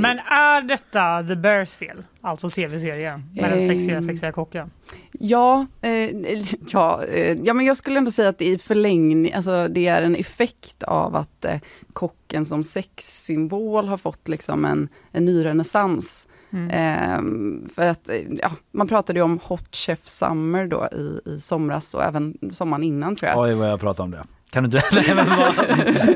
[0.00, 2.04] Men är detta The Bears fel?
[2.20, 4.70] Alltså tv-serien med den sexiga, Eh, sexiga kocken?
[5.12, 5.90] Ja, eh,
[6.68, 10.02] ja, eh, ja, men jag skulle ändå säga att det i förlängning, alltså det är
[10.02, 11.58] en effekt av att eh,
[11.92, 16.26] kocken som sexsymbol har fått liksom en, en ny renässans.
[16.50, 16.70] Mm.
[16.70, 21.40] Eh, för att, eh, ja, man pratade ju om Hot Chef Summer då i, i
[21.40, 23.40] somras och även sommaren innan tror jag.
[23.40, 24.24] Oj vad jag pratar om det.
[24.50, 24.82] Kan du inte?
[24.92, 25.54] Nej, men vad...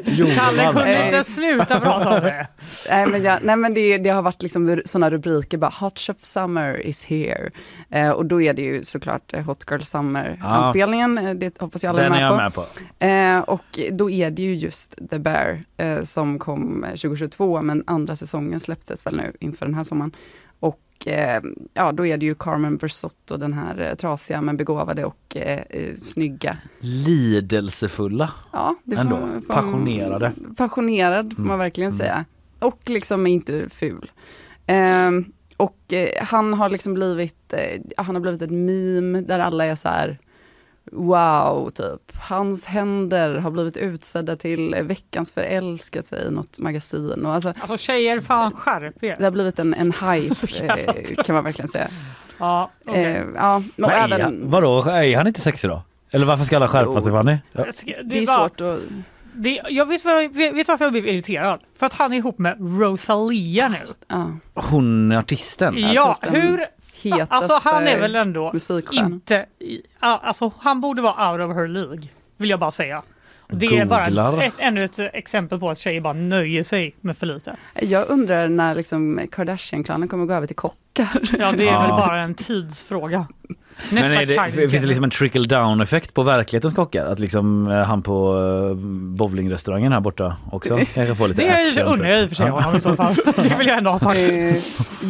[0.05, 0.35] Johan.
[0.35, 2.47] Kalle kunde Eh, inte sluta prata om det.
[2.91, 6.17] nej men, jag, nej, men det, det har varit liksom sådana rubriker, bara Hot Chef
[6.21, 7.51] Summer is here.
[7.91, 11.91] Eh, och då är det ju såklart eh, Hot Girl Summer-anspelningen, eh, det hoppas jag
[11.91, 12.63] alla Den är är jag med med på.
[12.99, 13.05] på.
[13.05, 17.85] Eh, och då är det ju just The Bear eh, som kom eh, 2022, men
[17.87, 20.13] andra säsongen släpptes väl nu inför den här sommaren.
[20.61, 21.43] Och eh,
[21.75, 25.59] ja, då är det ju Carmen Bersotto, den här eh, trasiga men begåvade och eh,
[25.71, 26.57] eh, snygga.
[26.81, 28.31] Lidelsefulla.
[28.53, 29.17] Ja, det får- Ändå.
[29.17, 30.33] får- Passionerade.
[30.57, 31.59] Passionerad får man Mm.
[31.59, 31.99] verkligen Mm.
[31.99, 32.25] säga.
[32.59, 34.11] Och liksom inte ful.
[34.67, 35.25] Ehm,
[35.57, 39.75] och eh, han har liksom blivit, eh, han har blivit ett meme där alla är
[39.75, 40.19] så här
[40.93, 42.17] Wow, typ.
[42.29, 47.27] Hans händer har blivit utsedda till veckans förälskelse i något magasin.
[47.27, 49.17] Och alltså, Alltså tjejer, fan skärp er.
[49.19, 51.89] det har blivit en, en hype, eh, kan man verkligen säga.
[52.39, 53.05] Ja, okej.
[53.05, 55.83] Eh, ja, Men är, även, han- vadå, är han inte sexig då?
[56.13, 57.03] Eller varför ska alla skärpa Jo.
[57.03, 57.39] sig Fanny?
[57.53, 57.65] Ja.
[58.05, 58.79] Det är var- svårt att...
[59.35, 61.61] Det, jag vet, vad, vet, varför jag blev irriterad?
[61.79, 63.77] För att han är ihop med Rosalia nu.
[64.09, 65.75] Ja, Hon artisten?
[65.93, 66.67] Ja, den hur...
[67.03, 68.53] hetaste Alltså han är väl ändå
[68.93, 69.47] inte...
[69.59, 72.03] i- Alltså han borde vara out of her League.
[72.37, 73.03] Vill jag bara säga.
[73.53, 74.33] Det är Googlar.
[74.33, 77.57] bara ett, ännu ett exempel på att tjejer bara nöjer sig med för lite.
[77.83, 81.09] Jag undrar när liksom Kardashian-klanen kommer gå över till kockar.
[81.39, 81.81] Ja, det är Ja.
[81.81, 83.27] väl bara en tidsfråga.
[83.91, 87.07] Men är det, finns det liksom en trickle down effekt på verklighetens kockar?
[87.07, 88.75] Att liksom eh, han på uh,
[89.17, 91.87] bowlingrestaurangen här borta också kanske får lite Det är action?
[91.87, 93.15] undrar jag i och för sig honom i så fall.
[93.37, 94.19] Det vill jag ändå ha sagt.
[94.19, 94.57] Eh,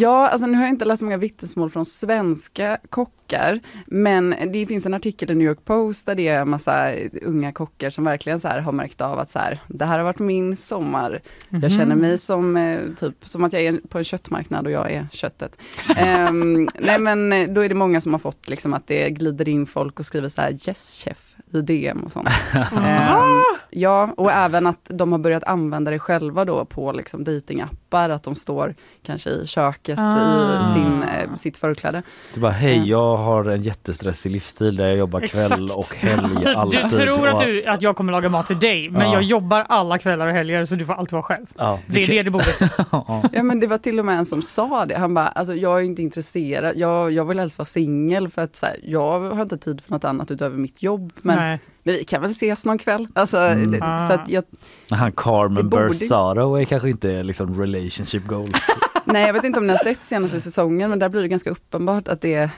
[0.00, 4.66] ja, alltså nu har jag inte läst så många vittnesmål från svenska kockar, men det
[4.66, 6.92] finns en artikel i New York Post där det är en massa
[7.22, 10.04] unga kockar som verkligen så här har märkt av att så här, det här har
[10.04, 11.20] varit min sommar.
[11.48, 11.70] Jag Mhm.
[11.70, 15.06] känner mig som, eh, typ, som att jag är på en köttmarknad och jag är
[15.12, 15.56] köttet.
[15.96, 19.48] Ehm, nej men eh, då är det många som har fått liksom att det glider
[19.48, 22.28] in folk och skriver så här yes chef i DM och sånt.
[22.54, 27.76] Ehm, ja, och även att de har börjat använda det själva då på liksom datingappar,
[27.98, 30.62] att de står kanske i köket Ah.
[30.62, 32.02] i sin, eh, sitt förkläde.
[32.34, 35.76] Du bara hej jag har en jättestressig livsstil där jag jobbar kväll Exakt.
[35.76, 36.80] och helg Typ, alltid.
[36.82, 39.12] du tror att, du, att jag kommer laga mat till dig, men Ja.
[39.12, 41.46] jag jobbar alla kvällar och helger så du får alltid vara själv.
[41.58, 42.66] Ja, Det är det det borde stå.
[42.90, 43.22] Ja.
[43.32, 45.78] Ja men det var till och med en som sa det, han bara, alltså jag
[45.80, 49.42] är inte intresserad, jag, jag vill helst vara singel för att så här, jag har
[49.42, 51.12] inte tid för något annat utöver mitt jobb.
[51.22, 51.60] Men, Nej.
[51.90, 53.06] Men vi kan väl ses någon kväll.
[53.12, 53.70] Alltså, Mm.
[53.72, 54.44] det, så att jag,
[54.90, 58.66] Han Carmen borde- Bersaro är kanske inte liksom relationship goals.
[59.04, 61.50] Nej jag vet inte om ni har sett senaste säsongen men där blir det ganska
[61.50, 62.50] uppenbart att det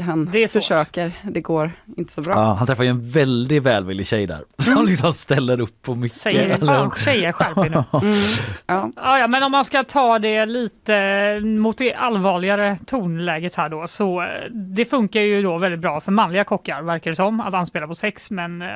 [0.00, 0.62] han Det är svårt.
[0.62, 2.32] försöker, det går inte så bra.
[2.32, 6.18] Ja, han träffar ju en väldigt välvillig tjej där som liksom ställer upp på mycket.
[6.18, 7.84] Säger Eller- fan tjejer skärp er nu.
[8.66, 8.90] Ja.
[8.96, 13.86] Ja, ja, men om man ska ta det lite mot det allvarligare tonläget här då
[13.88, 17.54] så eh, det funkar ju då väldigt bra för manliga kockar verkar det som att
[17.54, 18.68] anspela på sex men eh,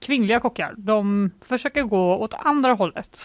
[0.00, 3.18] kvinnliga kockar de försöker gå åt andra hållet.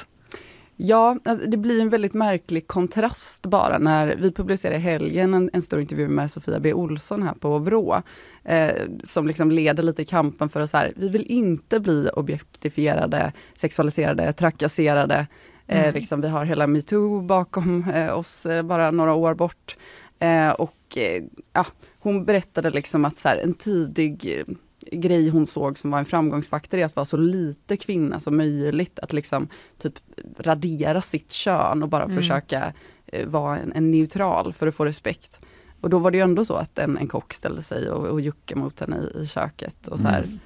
[0.79, 5.49] Ja, alltså, det blir en väldigt märklig kontrast bara när vi publicerade i helgen en,
[5.53, 8.01] en stor intervju med Sofia B Olsson här på Vrå.
[8.43, 8.71] Eh,
[9.03, 14.33] som liksom leder lite kampen för att så här, vi vill inte bli objektifierade, sexualiserade,
[14.33, 15.27] trakasserade.
[15.67, 15.93] Eh, Mm.
[15.93, 19.77] liksom, vi har hela metoo bakom eh, oss, eh, bara några år bort.
[20.19, 21.23] Eh, och eh,
[21.53, 21.65] ja,
[21.99, 24.43] hon berättade liksom att så här, en tidig
[24.91, 28.99] grej hon såg som var en framgångsfaktor är att vara så lite kvinna som möjligt.
[28.99, 29.47] Att liksom
[29.77, 29.93] typ
[30.39, 32.15] radera sitt kön och bara Mm.
[32.15, 32.73] försöka
[33.05, 35.39] eh, vara en, en neutral för att få respekt.
[35.81, 38.21] Och då var det ju ändå så att en, en kock ställde sig och, och
[38.21, 39.87] juckade mot henne i, i köket.
[39.87, 40.39] Och så här, Mm.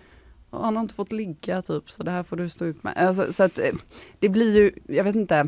[0.52, 2.94] "Ja, han har inte fått ligga typ, så det här får du stå ut med.
[2.98, 3.72] Alltså, så att eh,
[4.20, 5.48] det blir ju, jag vet inte,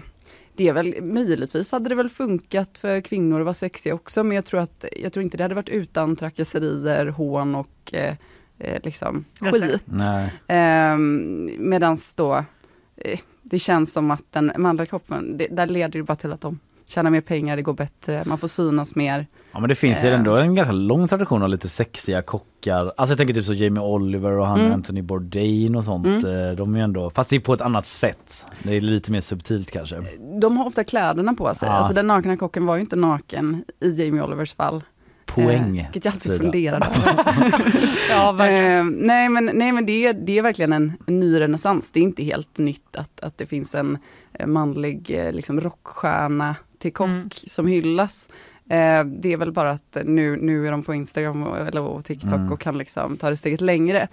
[0.55, 4.35] det är väl möjligtvis hade det väl funkat för kvinnor att vara sexiga också, men
[4.35, 8.15] jag tror att jag tror inte det hade varit utan trakasserier, hån och eh,
[8.59, 9.83] eh, liksom skit.
[9.85, 10.33] Nej.
[10.47, 12.35] Ehm, medans då,
[12.97, 16.41] eh, det känns som att den manliga kroppen, det, där leder det bara till att
[16.41, 19.27] de tjänar mer pengar, det går bättre, man får synas mer.
[19.51, 20.17] Ja men det finns ju Eh.
[20.19, 22.93] ändå en ganska lång tradition av lite sexiga kockar.
[22.97, 24.73] Alltså jag tänker typ så Jamie Oliver och han Mm.
[24.73, 26.05] Anthony Bourdain och sånt.
[26.23, 26.49] Mm.
[26.49, 28.45] Eh, De är ju ändå, fast det är på ett annat sätt.
[28.63, 29.95] Det är lite mer subtilt kanske.
[30.41, 31.73] De har ofta kläderna på sig, Ja.
[31.75, 34.83] alltså den nakna kocken var ju inte naken i Jamie Olivers fall.
[35.25, 35.77] Poäng.
[35.77, 37.25] Eh, vilket jag alltid funderade över.
[38.09, 38.47] Ja.
[38.47, 41.89] Eh, nej men, nej, men det, är- det är verkligen en, en ny renässans.
[41.91, 43.97] Det är inte helt nytt att, att det finns en
[44.33, 47.29] eh, manlig eh, liksom rockstjärna till kock Mm.
[47.31, 48.27] som hyllas.
[48.69, 52.05] Eh, det är väl bara att nu, nu är de på Instagram och, eller och
[52.05, 52.51] TikTok Mm.
[52.51, 54.07] och kan liksom ta det steget längre.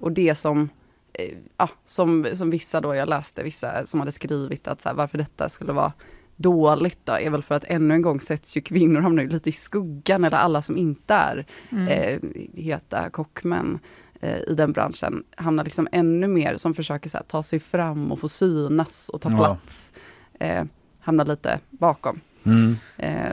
[0.00, 0.68] Och det som,
[1.12, 4.96] eh, ja, som, som vissa då, jag läste vissa som hade skrivit att så här,
[4.96, 5.92] varför detta skulle vara
[6.36, 9.48] dåligt då, är väl för att ännu en gång sätts ju kvinnor hamnar ju lite
[9.48, 11.88] i skuggan, eller alla som inte är Mm.
[11.88, 12.18] eh,
[12.62, 13.78] heta kockmän
[14.20, 18.12] eh, i den branschen hamnar liksom ännu mer som försöker så här, ta sig fram
[18.12, 19.36] och få synas och ta Ja.
[19.36, 19.92] plats.
[20.40, 20.64] Eh,
[21.00, 22.20] hamnar lite bakom.
[22.46, 22.76] Mm.
[22.96, 23.32] Eh,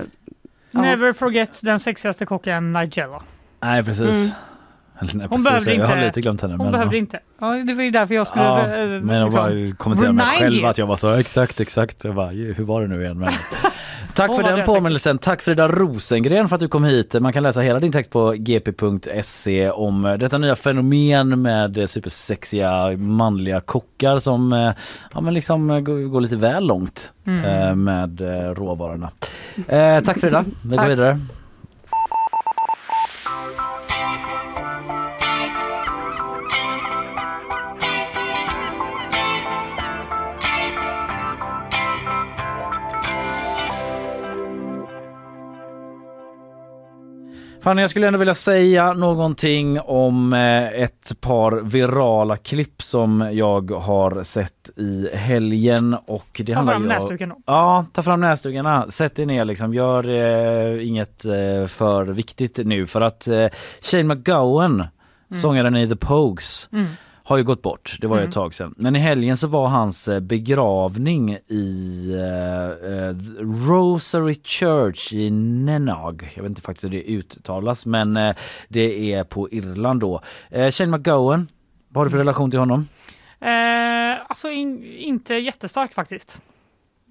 [0.71, 0.81] ja.
[0.81, 3.23] Never forget den sexigaste kocken Nigella.
[3.59, 4.09] Nej precis.
[4.15, 4.29] Mm.
[4.99, 5.65] Eller, nej, Hon precis.
[5.65, 6.53] behövde Jag har inte- lite glömt henne.
[6.53, 7.19] Hon men, behövde inte.
[7.39, 8.43] Ja, det var ju därför jag skulle...
[8.45, 10.65] Ja, eh, men jag bara liksom, kommenterade mig själv you.
[10.67, 12.03] att jag var så exakt, exakt.
[12.03, 13.19] Jag bara, hur var det nu igen?
[13.19, 13.29] Men...
[14.15, 15.17] Tack Åh, för den påminnelsen.
[15.17, 17.13] Tack Frida Rosengren för att du kom hit.
[17.19, 21.85] Man kan läsa hela din text på gp.se om eh, detta nya fenomen med eh,
[21.85, 24.73] supersexiga manliga kockar som
[25.13, 27.83] ja, men liksom går, lite väl långt Mm.
[27.83, 28.21] med
[28.57, 29.09] råvarorna.
[29.67, 30.43] Eh, tack Frida.
[30.65, 31.17] Vi går vidare.
[47.63, 53.71] Fanny, jag skulle ändå vilja säga någonting om eh, ett par virala klipp som jag
[53.71, 57.35] har sett i helgen och det Ta fram då.
[57.45, 58.91] Ja, ta fram näsdukarna.
[58.91, 59.73] Sätt er ner liksom.
[59.73, 63.47] Gör eh, inget eh, för viktigt nu för att eh,
[63.81, 64.83] Shane McGowan,
[65.33, 66.85] sångaren i The Pogues, Mm.
[67.25, 67.97] Har ju gått bort.
[68.01, 68.27] Det var Mm.
[68.29, 68.73] ett tag sedan.
[68.77, 73.15] Men i helgen så var hans eh, begravning i eh,
[73.69, 76.25] Rosary Church i Nenagh.
[76.35, 78.35] Jag vet inte faktiskt hur det uttalas men eh,
[78.67, 80.21] det är på Irland då.
[80.49, 81.47] Eh, Shane McGowan,
[81.89, 82.87] vad har du för relation till honom?
[83.39, 86.41] Eh, alltså in, inte jättestark faktiskt.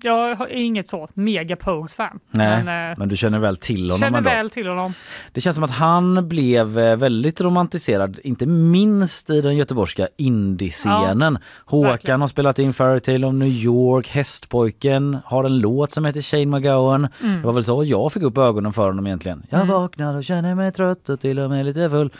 [0.05, 2.21] Jag är inget så mega Pogues-fan.
[2.31, 4.31] Nej, Men, eh, Men du känner väl till honom känner ändå?
[4.31, 4.95] väl till honom.
[5.33, 11.39] Det känns som att han blev eh, väldigt romantiserad, inte minst i den göteborgska indiescenen.
[11.65, 12.21] Håkan verkligen.
[12.21, 17.09] har spelat in Fairytale of New York, Hästpojken har en låt som heter Shane McGowan.
[17.23, 17.41] Mm.
[17.41, 19.43] Det var väl så jag fick upp ögonen för honom egentligen.
[19.51, 19.73] Jag Mm.
[19.75, 22.11] vaknar och känner mig trött och till och med lite full.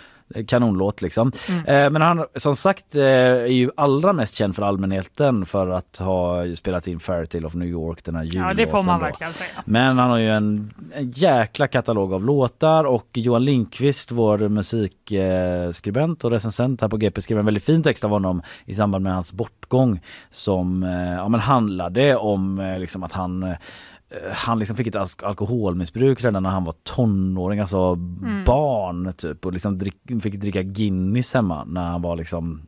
[0.49, 1.33] Kanonlåt liksom.
[1.49, 1.67] Mm.
[1.67, 5.99] Eh, Men han som sagt eh, är ju allra mest känd för allmänheten för att
[5.99, 8.49] ha spelat in Fairytale of New York, den här jullåten.
[8.49, 9.05] Ja, det får man då.
[9.07, 9.51] verkligen säga.
[9.65, 16.25] Men han har ju en, en jäkla katalog av låtar och Johan Lindqvist, vår musikskribent
[16.25, 19.15] och recensent här på GP skrev en väldigt fin text av honom i samband med
[19.15, 20.01] hans bortgång
[20.31, 23.55] som eh, ja, men handlade om liksom att han
[24.33, 27.95] han liksom fick ett alk- alkoholmissbruk redan när han var tonåring, alltså
[28.47, 32.63] barn typ och liksom drick, fick dricka Guinness hemma när han var liksom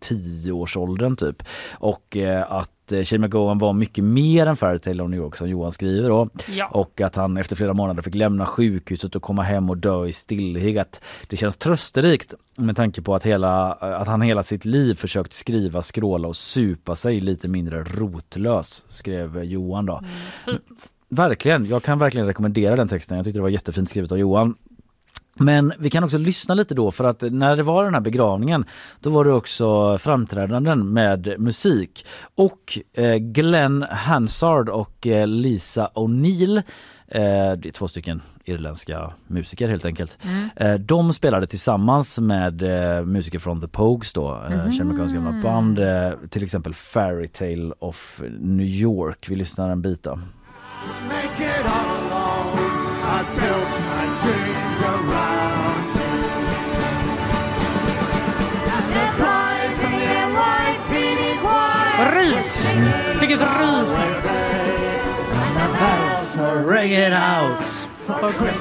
[0.00, 1.42] tioårsåldern typ.
[1.72, 5.48] Och eh, att eh, Shane McGowan var mycket mer än Fairytale of New York som
[5.48, 6.28] Johan skriver då.
[6.48, 6.68] Ja.
[6.68, 10.12] Och att han efter flera månader fick lämna sjukhuset och komma hem och dö i
[10.12, 11.00] stillhet.
[11.26, 15.82] Det känns trösterikt med tanke på att, hela, att han hela sitt liv försökt skriva,
[15.82, 20.00] skråla och supa sig lite mindre rotlös, skrev Johan då.
[20.44, 20.90] Fint.
[21.08, 23.16] Verkligen, jag kan verkligen rekommendera den texten.
[23.16, 24.54] Jag tyckte det var jättefint skrivet av Johan.
[25.38, 28.64] Men vi kan också lyssna lite då för att när det var den här begravningen
[29.00, 32.06] då var det också framträdanden med musik.
[32.34, 36.56] Och eh, Glenn Hansard och eh, Lisa O'Neill
[37.08, 37.22] eh,
[37.58, 40.18] det är två stycken irländska musiker helt enkelt.
[40.56, 45.78] Eh, de spelade tillsammans med eh, musiker från The Pogues då, eh, McGowan's gamla band.
[45.78, 49.26] Eh, till exempel Fairytale of New York.
[49.30, 50.18] Vi lyssnar en bit då.
[62.46, 62.74] Ris!
[63.20, 63.40] Vilket!
[66.68, 67.88] Ring it out!
[68.06, 68.52] Day.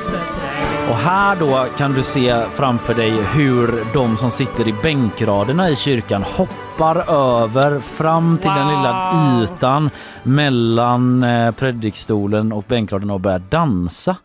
[0.90, 5.76] Och här då kan du se framför dig hur de som sitter i bänkraderna i
[5.76, 9.44] kyrkan hoppar över fram till den lilla Wow.
[9.44, 9.90] ytan
[10.24, 14.16] mellan eh, predikstolen och bänkraderna och börjar dansa.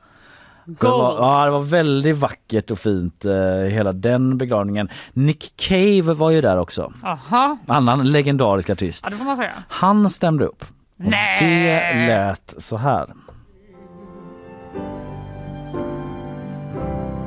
[0.81, 1.19] Det var, Goals.
[1.21, 3.33] ja, det var väldigt vackert och fint eh,
[3.71, 4.89] hela den begravningen.
[5.13, 6.93] Nick Cave var ju där också.
[7.05, 9.05] Aha, Annan legendarisk artist.
[9.05, 9.63] ja det får man säga.
[9.69, 10.63] Han stämde upp.
[10.63, 11.37] Och Nej.
[11.41, 13.07] Det lät så här.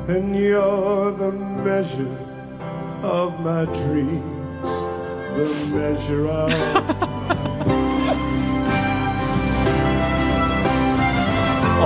[0.08, 1.32] And you're the
[1.64, 2.18] measure
[3.04, 4.70] of my dreams.
[5.36, 6.52] The measure of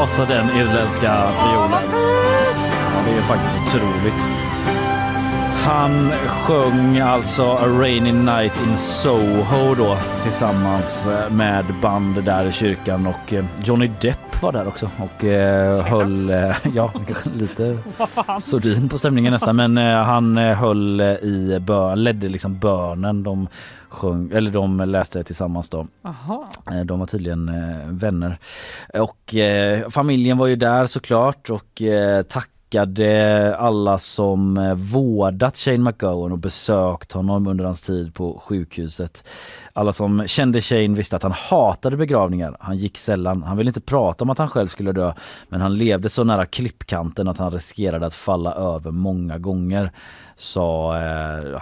[0.02, 1.82] Och så den irländska fiolen.
[2.94, 4.24] Ja, det är faktiskt otroligt.
[5.66, 12.52] Han sjöng alltså A Rainy Night in Soho då tillsammans eh, med band där i
[12.52, 16.92] kyrkan och eh, Johnny Depp var där också och eh, höll, eh, ja
[17.40, 17.78] lite
[18.40, 23.24] sordin på stämningen nästan men eh, han eh, höll i bön, ledde liksom bönen.
[23.24, 23.48] De
[23.90, 25.88] sjöng, eller de läste tillsammans då.
[26.06, 26.48] Aha.
[26.72, 28.38] Eh, De var tydligen eh, vänner.
[28.94, 36.32] Och eh, familjen var ju där såklart och eh, tackade alla som vårdat Shane McGowan
[36.32, 39.24] och besökt honom under hans tid på sjukhuset.
[39.74, 42.58] Alla som kände Shane visste att han hatade begravningar.
[42.60, 43.44] Han gick sällan.
[43.44, 45.14] Han ville inte prata om att han själv skulle dö
[45.50, 49.92] men han levde så nära klippkanten att han riskerade att falla över många gånger.
[50.36, 51.62] Sa eh,